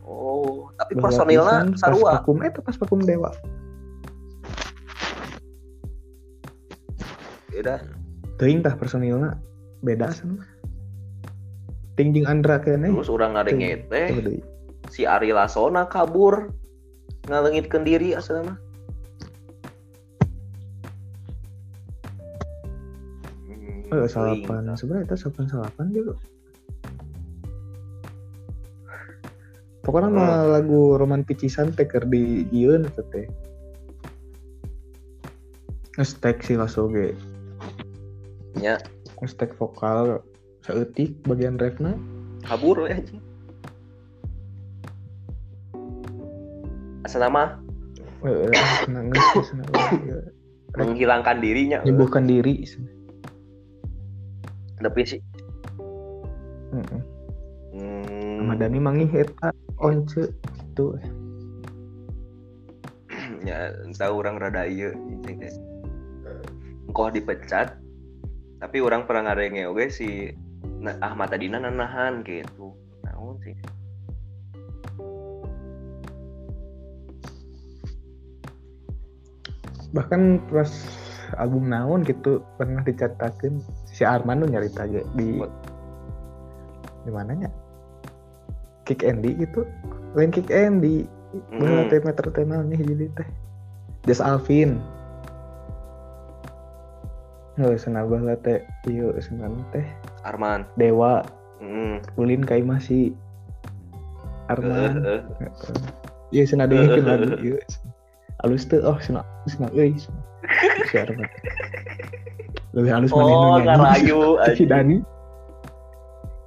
Oh, 0.01 0.71
tapi 0.79 0.95
Baheula 0.95 1.05
personilnya 1.05 1.57
pisan, 1.69 1.69
pas 1.69 1.79
sarua. 1.85 2.11
vakum 2.17 2.37
eh 2.41 2.49
pas 2.49 2.73
vakum 2.79 2.97
dewa 3.03 3.29
Beda. 7.51 7.94
Teuing 8.35 8.59
tah 8.59 8.75
personilna 8.75 9.39
beda 9.85 10.11
sana 10.11 10.43
ting 11.95 12.11
jeung 12.11 12.27
Andra 12.27 12.59
kene 12.59 12.91
Terus 12.91 13.07
urang 13.07 13.39
ngadenge 13.39 13.87
teh 13.87 14.07
deui. 14.11 14.39
si 14.91 15.07
Ari 15.07 15.31
Lasona 15.31 15.87
kabur 15.87 16.51
ngalengitkeun 17.25 17.81
diri 17.87 18.13
asal 18.13 18.45
mah. 18.45 18.57
Hmm, 23.49 23.89
Oh, 23.89 24.05
teuing 24.05 24.09
salapan. 24.13 24.69
tah. 24.69 24.75
Sebenarnya 24.77 25.05
itu 25.09 25.17
salapan 25.25 25.45
salapan 25.49 25.85
juga. 25.89 26.13
Pokoknya 29.81 30.09
mah 30.09 30.45
lagu 30.49 30.97
roman 30.97 31.21
picisan 31.25 31.69
teh 31.73 31.85
keur 31.85 32.05
di 32.09 32.45
eta 32.85 33.01
teh. 33.13 33.25
ngestek 35.95 36.43
si 36.43 36.59
lasso 36.59 36.91
ge 38.55 38.63
nya 38.63 38.79
ngestek 39.19 39.51
vokal 39.59 40.23
seetik 40.63 41.11
bagian 41.27 41.59
refna 41.59 41.99
kabur 42.47 42.87
we 42.87 42.95
anjing 42.95 43.19
asa 47.03 47.19
nama 47.19 47.59
menghilangkan 50.75 51.37
dirinya. 51.39 51.79
Nyembuhkan 51.85 52.25
diri. 52.27 52.65
Tapi 54.81 55.01
sih? 55.07 55.21
Heeh. 56.75 57.01
hmm, 57.79 58.41
Ahmad 58.43 58.59
Dhani 58.59 58.79
mangih 58.81 59.11
eta 59.13 59.55
once 59.79 60.27
itu. 60.73 60.87
Ya 63.45 63.71
entah 63.85 64.09
orang 64.09 64.41
rada 64.41 64.65
iya 64.65 64.91
engkau 66.89 67.13
dipecat 67.13 67.77
tapi 68.65 68.81
orang 68.81 69.05
pernah 69.05 69.29
ngarenge 69.29 69.69
oke 69.69 69.93
si 69.93 70.33
na- 70.81 70.97
Ahmad 71.05 71.29
Tadina 71.29 71.61
nanahan 71.61 72.25
gitu. 72.25 72.73
Naon 73.05 73.37
sih. 73.45 73.53
Bahkan 79.93 80.49
pas 80.49 80.71
album 81.37 81.69
naon 81.69 82.01
gitu 82.09 82.41
pernah 82.57 82.81
dicatakan 82.81 83.61
si 83.85 84.01
Arman 84.01 84.41
tuh 84.41 84.49
nyarita 84.49 84.89
ge 84.89 85.05
di 85.13 85.45
di 87.05 87.11
mananya? 87.13 87.53
Kick 88.89 89.05
Andy 89.05 89.45
gitu. 89.45 89.61
Lain 90.17 90.33
Kick 90.33 90.49
Andy 90.49 91.05
bahwa 91.61 91.85
teh 91.93 92.01
meter 92.01 92.25
tenal 92.33 92.65
nih 92.65 92.81
jadi 92.81 93.05
teh. 93.13 93.29
Jas 94.09 94.25
Alvin 94.25 94.81
Nggak 97.55 97.79
senang 97.79 98.11
bahwa 98.11 98.35
teh. 98.43 98.59
Iya 98.87 99.15
senang 99.23 99.63
teh. 99.71 99.85
Arman. 100.27 100.67
Dewa. 100.75 101.23
Hmm. 101.63 102.03
ulin 102.19 102.43
kai 102.43 102.61
masih. 102.61 103.15
Arman. 104.51 105.01
Eh, 105.01 105.21
eh. 105.47 105.51
iya 106.35 106.43
senang 106.43 106.67
dengerin 106.67 107.05
lagu 107.07 107.37
iya 107.39 107.57
halus 108.43 108.67
tuh 108.67 108.83
oh 108.83 108.99
senang 108.99 109.23
senang 109.47 109.71
euy 109.71 109.95
si 109.95 110.95
Arman. 110.99 111.25
Lebih 112.75 112.91
halus 112.91 113.09
oh 113.15 113.23
manehna 113.23 113.47
nyanyi. 113.47 113.65
ngarayu 113.65 114.21
si. 114.59 114.63
Dani. 114.67 114.97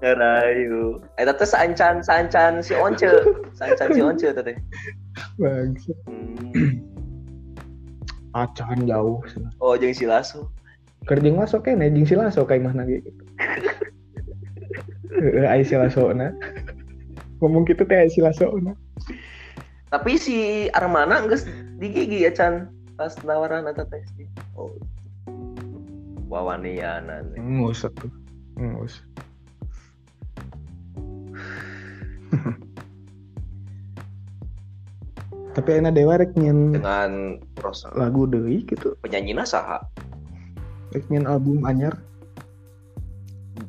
Ngarayu 0.05 1.03
eh 1.17 1.25
tapi 1.25 1.45
sancan 1.49 2.05
sancan 2.05 2.61
si 2.61 2.77
Once. 2.77 3.09
Sancan 3.57 3.97
si 3.97 4.01
Once 4.05 4.29
teh. 4.29 4.57
Bagus 5.41 5.89
hmm. 6.05 6.85
acan 8.37 8.85
jauh 8.85 9.25
oh 9.59 9.75
jeung 9.75 9.95
si 9.97 10.05
Lasso 10.05 10.53
kerjeng 11.09 11.41
masuk 11.41 11.65
kan 11.65 11.81
jeung 11.81 12.05
si 12.05 12.15
laso 12.15 12.45
kayak 12.45 12.69
mana 12.69 12.85
gitu. 12.85 13.09
Heeh, 15.19 15.49
aya 15.49 15.65
si 15.65 15.75
laso 15.75 16.13
na. 16.13 16.31
Ngomong 17.41 17.65
gitu 17.65 17.89
teh 17.89 17.97
aya 17.97 18.13
si 18.13 18.21
laso 18.21 18.53
na. 18.61 18.77
Tapi 19.89 20.21
si 20.21 20.69
Armana 20.77 21.25
geus 21.25 21.49
di 21.81 21.89
gigi 21.89 22.29
ya 22.29 22.31
Chan 22.37 22.69
pas 23.01 23.17
nawaran 23.25 23.67
eta 23.67 23.89
teh. 23.89 24.05
Oh. 24.53 24.69
Wawaniana 26.29 27.25
nih. 27.33 27.41
ngusut 27.41 27.97
tuh. 27.97 28.13
Ngus 28.61 29.01
tapi 35.57 35.81
enak 35.81 35.97
dewa 35.99 36.21
rek 36.21 36.37
nyen 36.39 36.77
dengan 36.77 37.41
lagu 37.99 38.31
deui 38.31 38.63
gitu 38.63 38.95
penyanyina 39.03 39.43
saha 39.43 39.83
rek 40.95 41.05
nyen 41.11 41.29
album 41.29 41.65
anyar. 41.65 41.97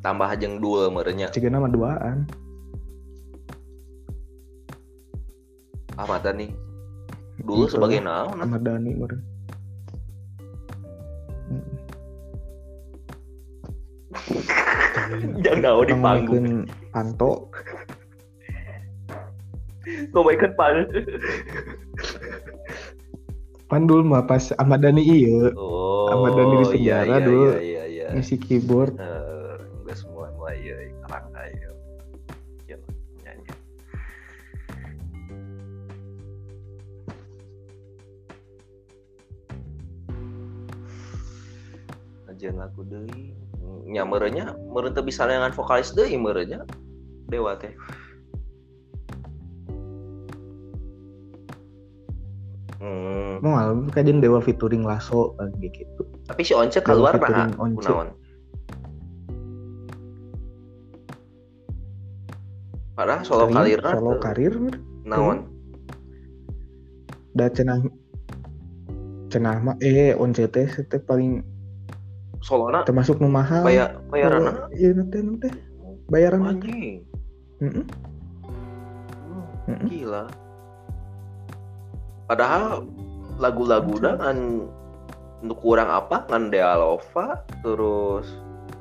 Tambah 0.00 0.30
jeung 0.38 0.62
dul 0.62 0.88
merenya 0.94 1.28
cigana 1.28 1.60
mah 1.60 1.72
duaan. 1.72 2.24
Ahmad 6.00 6.24
Dhani 6.24 6.70
dulu 7.44 7.68
Gitu. 7.68 7.76
sebagai 7.76 8.00
naon 8.00 8.40
Ahmad 8.40 8.64
Dhani 8.64 8.90
meureun 8.96 9.22
jangan 15.44 15.60
naon 15.64 15.84
di 15.84 15.94
panggung? 16.00 16.46
panto 16.92 17.32
ngomongkeun 20.16 20.52
pang 20.56 20.78
pandul 23.70 24.02
mah 24.02 24.26
pas 24.26 24.50
Ahmad 24.58 24.82
Dhani 24.82 25.06
iya. 25.06 25.54
Oh 25.54 26.10
Ahmad 26.10 26.34
Dhani 26.34 26.54
di 26.58 26.58
iya, 26.58 27.06
penjara 27.06 27.06
iya, 27.06 27.18
dulu. 27.22 27.46
iya 27.46 27.60
iya 27.62 27.84
iya. 27.86 28.06
Ngisi 28.18 28.34
keyboard. 28.42 28.98
Eh, 28.98 29.56
enggak 29.86 29.94
semua 29.94 30.26
mulai 30.34 30.58
iya 30.58 30.90
karang 31.06 31.30
ayo 31.38 31.70
Iya, 32.66 32.76
nyanyi 33.22 33.46
Ajian 42.26 42.58
lagu 42.58 42.82
deui. 42.82 43.38
Nya 43.86 44.02
meureunya 44.02 44.58
meureun 44.74 44.98
teu 44.98 45.06
bisa 45.06 45.30
dengan 45.30 45.54
vokalis 45.54 45.94
deui 45.94 46.18
meureunya. 46.18 46.66
Dewa 47.30 47.54
teh. 47.54 47.70
Hmm. 52.82 53.19
Mau 53.40 53.56
album 53.56 53.88
kajian 53.88 54.20
Dewa 54.20 54.38
featuring 54.40 54.84
Lasso 54.84 55.34
lagi 55.40 55.68
gitu 55.72 56.02
Tapi 56.28 56.40
si 56.44 56.52
Once 56.54 56.78
keluar 56.80 57.16
nah, 57.18 57.50
Once. 57.56 57.80
kunaon? 57.82 58.08
Padahal 62.94 63.24
solo 63.24 63.48
Karir, 63.48 63.80
solo 63.80 64.12
karir 64.20 64.54
naon? 65.08 65.48
da 67.30 67.46
cenah 67.46 67.78
cenah 69.30 69.56
mah 69.62 69.76
eh 69.78 70.12
once 70.18 70.42
teh 70.50 70.66
teh 70.66 71.00
paling 71.06 71.46
Solona 72.42 72.82
termasuk 72.82 73.22
nu 73.22 73.30
mahal 73.30 73.62
bayar 73.62 74.02
bayaranna 74.10 74.66
iya 74.74 74.90
nanti 74.96 75.22
nanti 75.22 75.48
bayaran 76.10 76.42
anjing. 76.42 77.06
Heeh. 77.62 77.70
Hmm, 77.70 77.86
Mm-mm. 79.70 79.86
Gila. 79.86 80.24
Padahal 82.26 82.82
lagu-lagu 83.40 83.96
dah 83.96 84.14
kan 84.20 84.68
untuk 85.40 85.58
kurang 85.64 85.88
apa? 85.88 86.28
Kan 86.28 86.52
Dealova 86.52 87.40
terus 87.64 88.28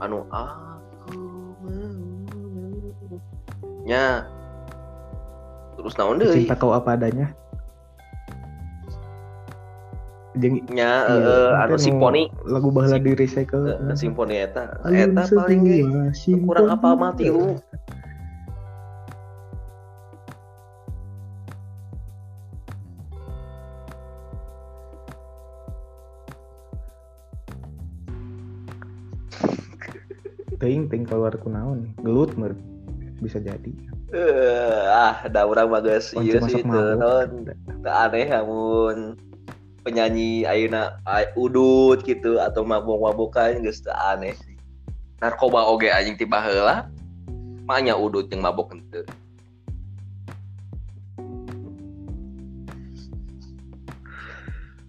anu 0.04 0.28
aku 0.30 1.24
nya 3.88 4.28
terus 5.80 5.96
naon 5.96 6.20
deui? 6.20 6.44
Cinta 6.46 6.60
kau 6.60 6.76
apa 6.76 7.00
adanya. 7.00 7.32
Jeung 10.38 10.62
nya 10.70 11.10
iya, 11.10 11.16
eh, 11.16 11.50
nanti 11.58 11.74
anu 11.74 11.74
nu 11.74 11.80
simfoni 11.82 12.24
lagu 12.46 12.70
baheula 12.70 13.02
di 13.02 13.18
recycle. 13.18 13.66
eh, 13.66 13.96
simfoni 13.98 14.46
eta. 14.46 14.78
Eta 14.86 15.26
paling 15.32 15.64
kurang 16.46 16.68
apa 16.70 16.94
mati 16.94 17.32
lu 17.32 17.58
ting 30.60 30.92
ting 30.92 31.08
keluar 31.08 31.32
kunaon 31.36 31.96
gelut 32.04 32.36
mer 32.36 32.54
bisa 33.20 33.40
jadi 33.40 33.72
Eh, 34.10 34.84
ah 34.90 35.22
da 35.30 35.46
urang 35.46 35.70
mah 35.70 35.86
geus 35.86 36.18
ieu 36.18 36.42
masak 36.42 36.50
sih 36.50 36.64
teu 36.66 36.98
mabuk. 36.98 37.54
teu 37.86 37.92
aneh 37.94 38.26
amun 38.34 39.14
penyanyi 39.86 40.50
ayeuna 40.50 40.98
ay- 41.06 41.30
udut 41.38 42.02
gitu 42.02 42.42
atau 42.42 42.66
mabok-mabokan 42.66 43.62
geus 43.62 43.86
teu 43.86 43.94
aneh 43.94 44.34
sih. 44.34 44.58
Narkoba 45.22 45.62
oge 45.62 45.94
anjing 45.94 46.18
ti 46.18 46.26
baheula 46.26 46.90
manya 47.70 47.94
udut 47.94 48.34
jeung 48.34 48.42
mabok 48.42 48.74
henteu. 48.74 49.06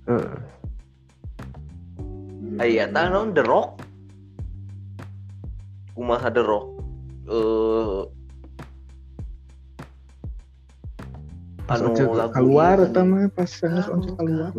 Heeh. 0.09 0.37
Aya 2.57 2.85
tah 2.89 3.05
naon 3.09 3.37
The 3.37 3.45
Rock. 3.45 3.80
Kumaha 5.95 6.29
The 6.35 6.43
Rock? 6.43 6.67
Eh 7.31 8.03
pas 11.71 11.79
anu 11.79 11.95
lagu 12.19 12.35
keluar 12.35 12.83
mah 13.07 13.31
pas 13.31 13.47
geus 13.47 13.87
once 13.87 14.11
keluar 14.19 14.51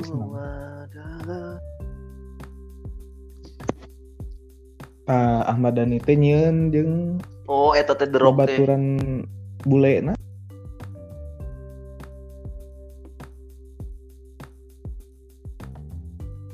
Ah, 5.11 5.43
Ahmad 5.51 5.75
Dhani 5.75 5.99
teh 5.99 6.15
nyieun 6.15 6.71
jeung 6.71 7.19
Oh, 7.51 7.75
eta 7.75 7.91
teh 7.99 8.07
teh. 8.07 8.15
babaturan 8.15 8.83
bule 9.67 9.99
na 10.07 10.13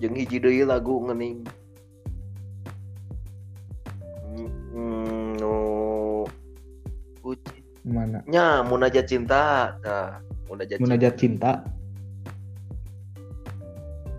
jeung 0.02 0.16
hiji 0.18 0.38
deui 0.42 0.66
lagu 0.66 1.02
ngening 1.06 1.46
nya 8.28 8.62
munajat 8.68 9.08
cinta. 9.08 9.74
Tah 9.80 10.20
munajat 10.52 10.78
munajat 10.84 11.14
cinta. 11.16 11.52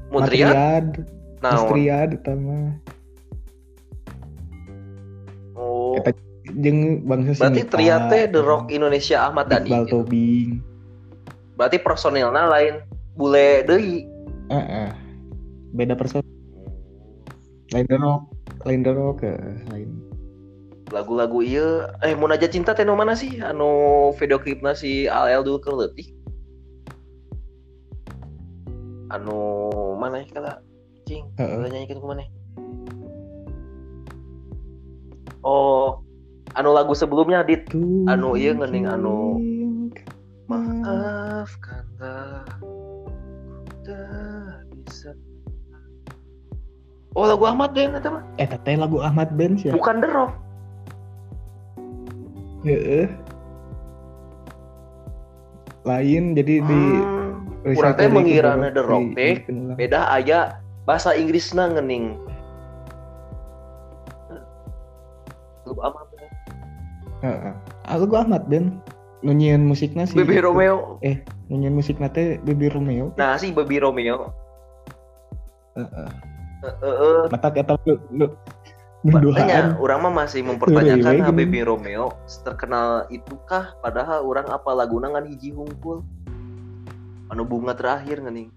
Matriad 0.08 1.04
naon 1.44 1.68
Matriad 1.68 2.10
eta 2.16 2.32
mah 2.32 2.72
oh. 5.52 6.00
Eta 6.00 6.16
jeung 6.56 7.04
bangsa 7.04 7.52
berarti 7.52 7.62
Triat 7.68 8.08
teh 8.08 8.24
The 8.32 8.40
Rock 8.40 8.72
Indonesia 8.72 9.28
Ahmad 9.28 9.52
Dhani 9.52 9.68
Iqbal 9.68 9.84
gitu. 9.84 9.92
Tobing. 10.00 10.50
Berarti 11.60 11.76
personilnya 11.84 12.48
lain 12.48 12.80
bule 13.20 13.68
deui. 13.68 14.08
Heeh. 14.48 14.88
beda 15.76 15.92
person. 15.92 16.24
Lain 17.76 17.84
The 17.84 18.00
Rock 18.00 18.22
lain 18.64 18.80
The 18.80 18.92
Rock 18.96 19.20
eh, 19.28 19.36
lain 19.68 19.88
lagu-lagu 20.88 21.44
iya. 21.44 21.92
Eh 22.04 22.16
munajat 22.16 22.52
cinta 22.52 22.72
teh 22.72 22.86
mana 22.88 23.12
sih? 23.12 23.40
Anu 23.40 24.10
video 24.16 24.40
klipna 24.40 24.72
si 24.72 25.08
AL 25.08 25.44
dulu 25.44 25.58
ke 25.60 25.70
leutik. 25.72 26.08
Anu 29.12 29.38
mana 29.96 30.24
ya 30.24 30.26
kala? 30.32 30.52
Cing 31.08 31.28
Heeh. 31.40 31.56
Kala 31.56 31.66
nyanyikan 31.72 32.00
ke 32.00 32.06
mana 32.06 32.24
oh 35.48 36.04
anu 36.56 36.76
lagu 36.76 36.92
sebelumnya 36.92 37.40
dit. 37.46 37.64
Anu, 38.08 38.36
ieu 38.36 38.52
ngening 38.56 38.84
anu, 38.88 39.40
maafkanlah 40.50 42.44
tak 43.84 44.64
bisa. 44.84 45.12
Oh 47.16 47.24
lagu 47.24 47.48
Ahmad 47.48 47.72
Ben 47.72 47.96
eta 47.96 48.12
mah? 48.12 48.22
Eh 48.36 48.46
teh 48.46 48.76
lagu 48.76 49.00
Ahmad 49.00 49.32
Ben 49.34 49.56
ya 49.56 49.72
bukan 49.72 50.04
The 50.04 50.08
Rock 50.12 50.47
Heeh. 52.66 53.06
lain 55.86 56.36
jadi 56.36 56.54
di 56.68 56.80
Hmm, 57.00 57.72
urang 57.72 57.96
teh 57.96 58.12
mengirana 58.12 58.68
The 58.68 58.82
Rock 58.84 59.16
teh 59.16 59.40
beda 59.72 60.04
aya 60.12 60.60
bahasa 60.84 61.16
Inggrisna 61.16 61.72
ngening. 61.72 62.20
Ahmad 65.68 66.04
Ben 66.12 66.28
Heeh. 67.22 67.54
Ah, 67.88 67.96
lagu 67.96 68.14
Ahmad 68.16 68.44
Ben. 68.48 68.80
Nunyian 69.20 69.66
musiknya 69.66 70.06
sih 70.06 70.14
Baby 70.14 70.38
Romeo. 70.38 71.02
Nunyian 71.50 71.74
musiknya 71.74 72.06
teh 72.12 72.38
Baby 72.46 72.70
Romeo. 72.70 73.10
Nah 73.18 73.34
si 73.40 73.50
Baby 73.50 73.82
Romeo. 73.82 74.30
Heeh. 75.74 76.08
Heeh. 76.58 77.30
mata 77.30 77.48
kata 77.54 77.78
lu 77.86 77.94
lu 78.10 78.26
Makanya 79.06 79.78
orang 79.78 80.10
mah 80.10 80.26
masih 80.26 80.42
mempertanyakan 80.42 81.22
Iya, 81.22 81.30
iya, 81.30 81.30
Baby 81.30 81.62
Romeo. 81.62 82.18
Terkenal 82.42 83.06
itukah 83.14 83.78
padahal 83.78 84.26
orang 84.26 84.50
apa 84.50 84.74
laguna 84.74 85.14
ngan 85.14 85.30
hiji 85.30 85.54
hungkul 85.54 86.02
anu 87.28 87.44
bunga 87.44 87.76
terakhir 87.76 88.24
ngening 88.24 88.48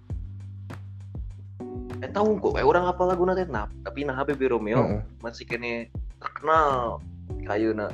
eh 2.02 2.10
tahu 2.10 2.40
kok 2.42 2.58
eh 2.58 2.66
orang 2.66 2.90
apa 2.90 3.14
laguna 3.14 3.38
teh? 3.38 3.46
Nah 3.46 3.70
tapi 3.86 4.02
nah 4.02 4.18
Baby 4.26 4.50
Romeo 4.50 4.82
Heeh. 4.82 5.02
masih 5.22 5.46
kene 5.46 5.94
terkenal. 6.18 6.98
Kayuna 7.46 7.90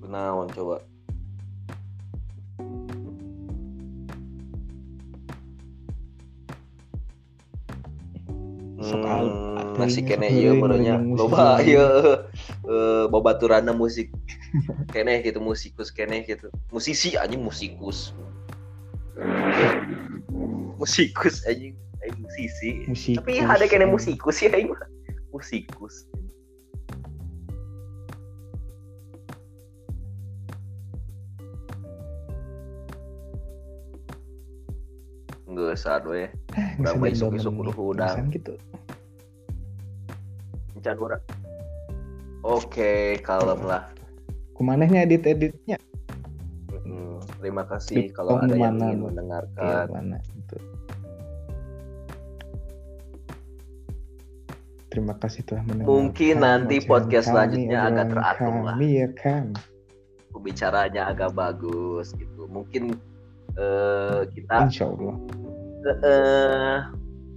Kenaon 0.00 0.48
coba 0.56 0.89
masih 9.90 10.02
ini 10.06 10.10
kene 10.14 10.26
ngerenang 10.30 11.02
musik 11.10 11.20
loba 11.26 11.58
eh 11.66 13.04
babaturana 13.10 13.74
musik 13.74 14.14
kene 14.94 15.22
gitu 15.26 15.42
musikus 15.42 15.90
kene 15.90 16.22
gitu. 16.26 16.46
Musisi 16.70 17.18
anjing 17.18 17.42
musikus. 17.42 18.14
Musikus 20.78 21.42
anjing. 21.46 21.74
Musisi. 22.22 22.86
Musik 22.86 23.14
tapi 23.18 23.42
ada 23.42 23.66
kene 23.66 23.90
musikus 23.90 24.38
ya 24.38 24.50
aing 24.54 24.70
musikus. 25.34 26.06
Nggak 35.50 35.74
saat 35.74 36.06
we 36.06 36.30
Udah 36.78 36.94
isuk-isuk 37.10 37.52
kudu 37.58 37.72
hudang. 37.74 38.30
gitu 38.30 38.54
Encan 40.80 40.96
urang. 40.96 41.22
Oke, 42.40 43.20
kalem 43.20 43.60
lah. 43.62 43.84
kumanehnya 44.56 45.04
edit 45.04 45.24
editnya 45.24 45.76
Mm, 46.84 47.16
terima 47.38 47.64
kasih 47.64 48.08
Di 48.08 48.12
kalau 48.12 48.36
ada 48.36 48.52
yang 48.52 48.76
ingin 48.76 49.08
mendengarkan. 49.08 49.86
mana 49.88 50.16
itu 50.26 50.56
Terima 54.90 55.14
kasih 55.16 55.46
telah 55.46 55.62
mendengarkan. 55.62 55.92
Mungkin 55.92 56.34
nanti 56.42 56.76
podcast 56.82 57.28
kami, 57.28 57.32
selanjutnya 57.32 57.78
agak 57.86 58.06
teratur 58.10 58.52
lah. 58.58 58.74
kami, 58.74 58.88
ya 58.98 59.08
kan. 59.14 59.44
Pembicaranya 60.34 61.02
agak 61.08 61.30
bagus 61.32 62.10
gitu. 62.18 62.50
Mungkin 62.50 62.98
eh, 63.54 64.20
kita 64.34 64.66
Insya 64.66 64.90
Allah. 64.90 65.14
eh, 65.86 66.76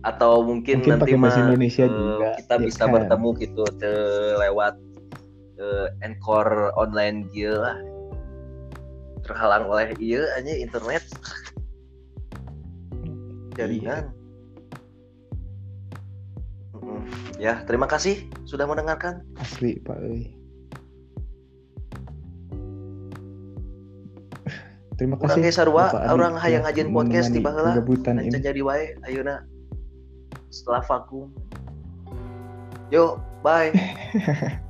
atau 0.03 0.43
mungkin, 0.43 0.83
Mungkin 0.83 0.99
nanti 0.99 1.15
mah, 1.15 1.31
Indonesia 1.31 1.87
eh, 1.87 1.91
juga, 1.91 2.29
kita 2.35 2.55
ya 2.59 2.63
bisa 2.67 2.83
kan? 2.83 2.91
bertemu 2.91 3.29
gitu 3.39 3.63
lewat 4.43 4.75
eh, 5.59 5.87
Anchor 6.03 6.75
online 6.75 7.31
gitu 7.31 7.55
lah. 7.55 7.79
Terhalang 9.23 9.71
oleh 9.71 9.95
iya 10.03 10.27
aja 10.35 10.51
internet 10.51 11.03
jaringan. 13.55 14.11
Mm-mm. 16.75 16.99
Ya, 17.39 17.63
terima 17.63 17.87
kasih 17.87 18.27
sudah 18.43 18.67
mendengarkan. 18.67 19.23
Asli 19.39 19.79
Pak 19.79 19.95
euy. 20.03 20.35
Terima 24.99 25.17
kasih. 25.17 25.41
Bapak 25.73 26.05
Adi, 26.05 26.11
orang 26.11 26.33
hayang 26.37 26.63
ya, 26.63 26.69
ngajeun 26.69 26.89
podcast 26.91 27.31
di 27.33 27.39
menemani 27.41 27.81
baheula. 27.81 28.37
jadi 28.43 28.61
wae 28.61 28.83
ayeuna 29.09 29.41
setelah 30.53 30.85
vakum. 30.85 31.33
Yo, 32.93 33.17
bye. 33.41 33.73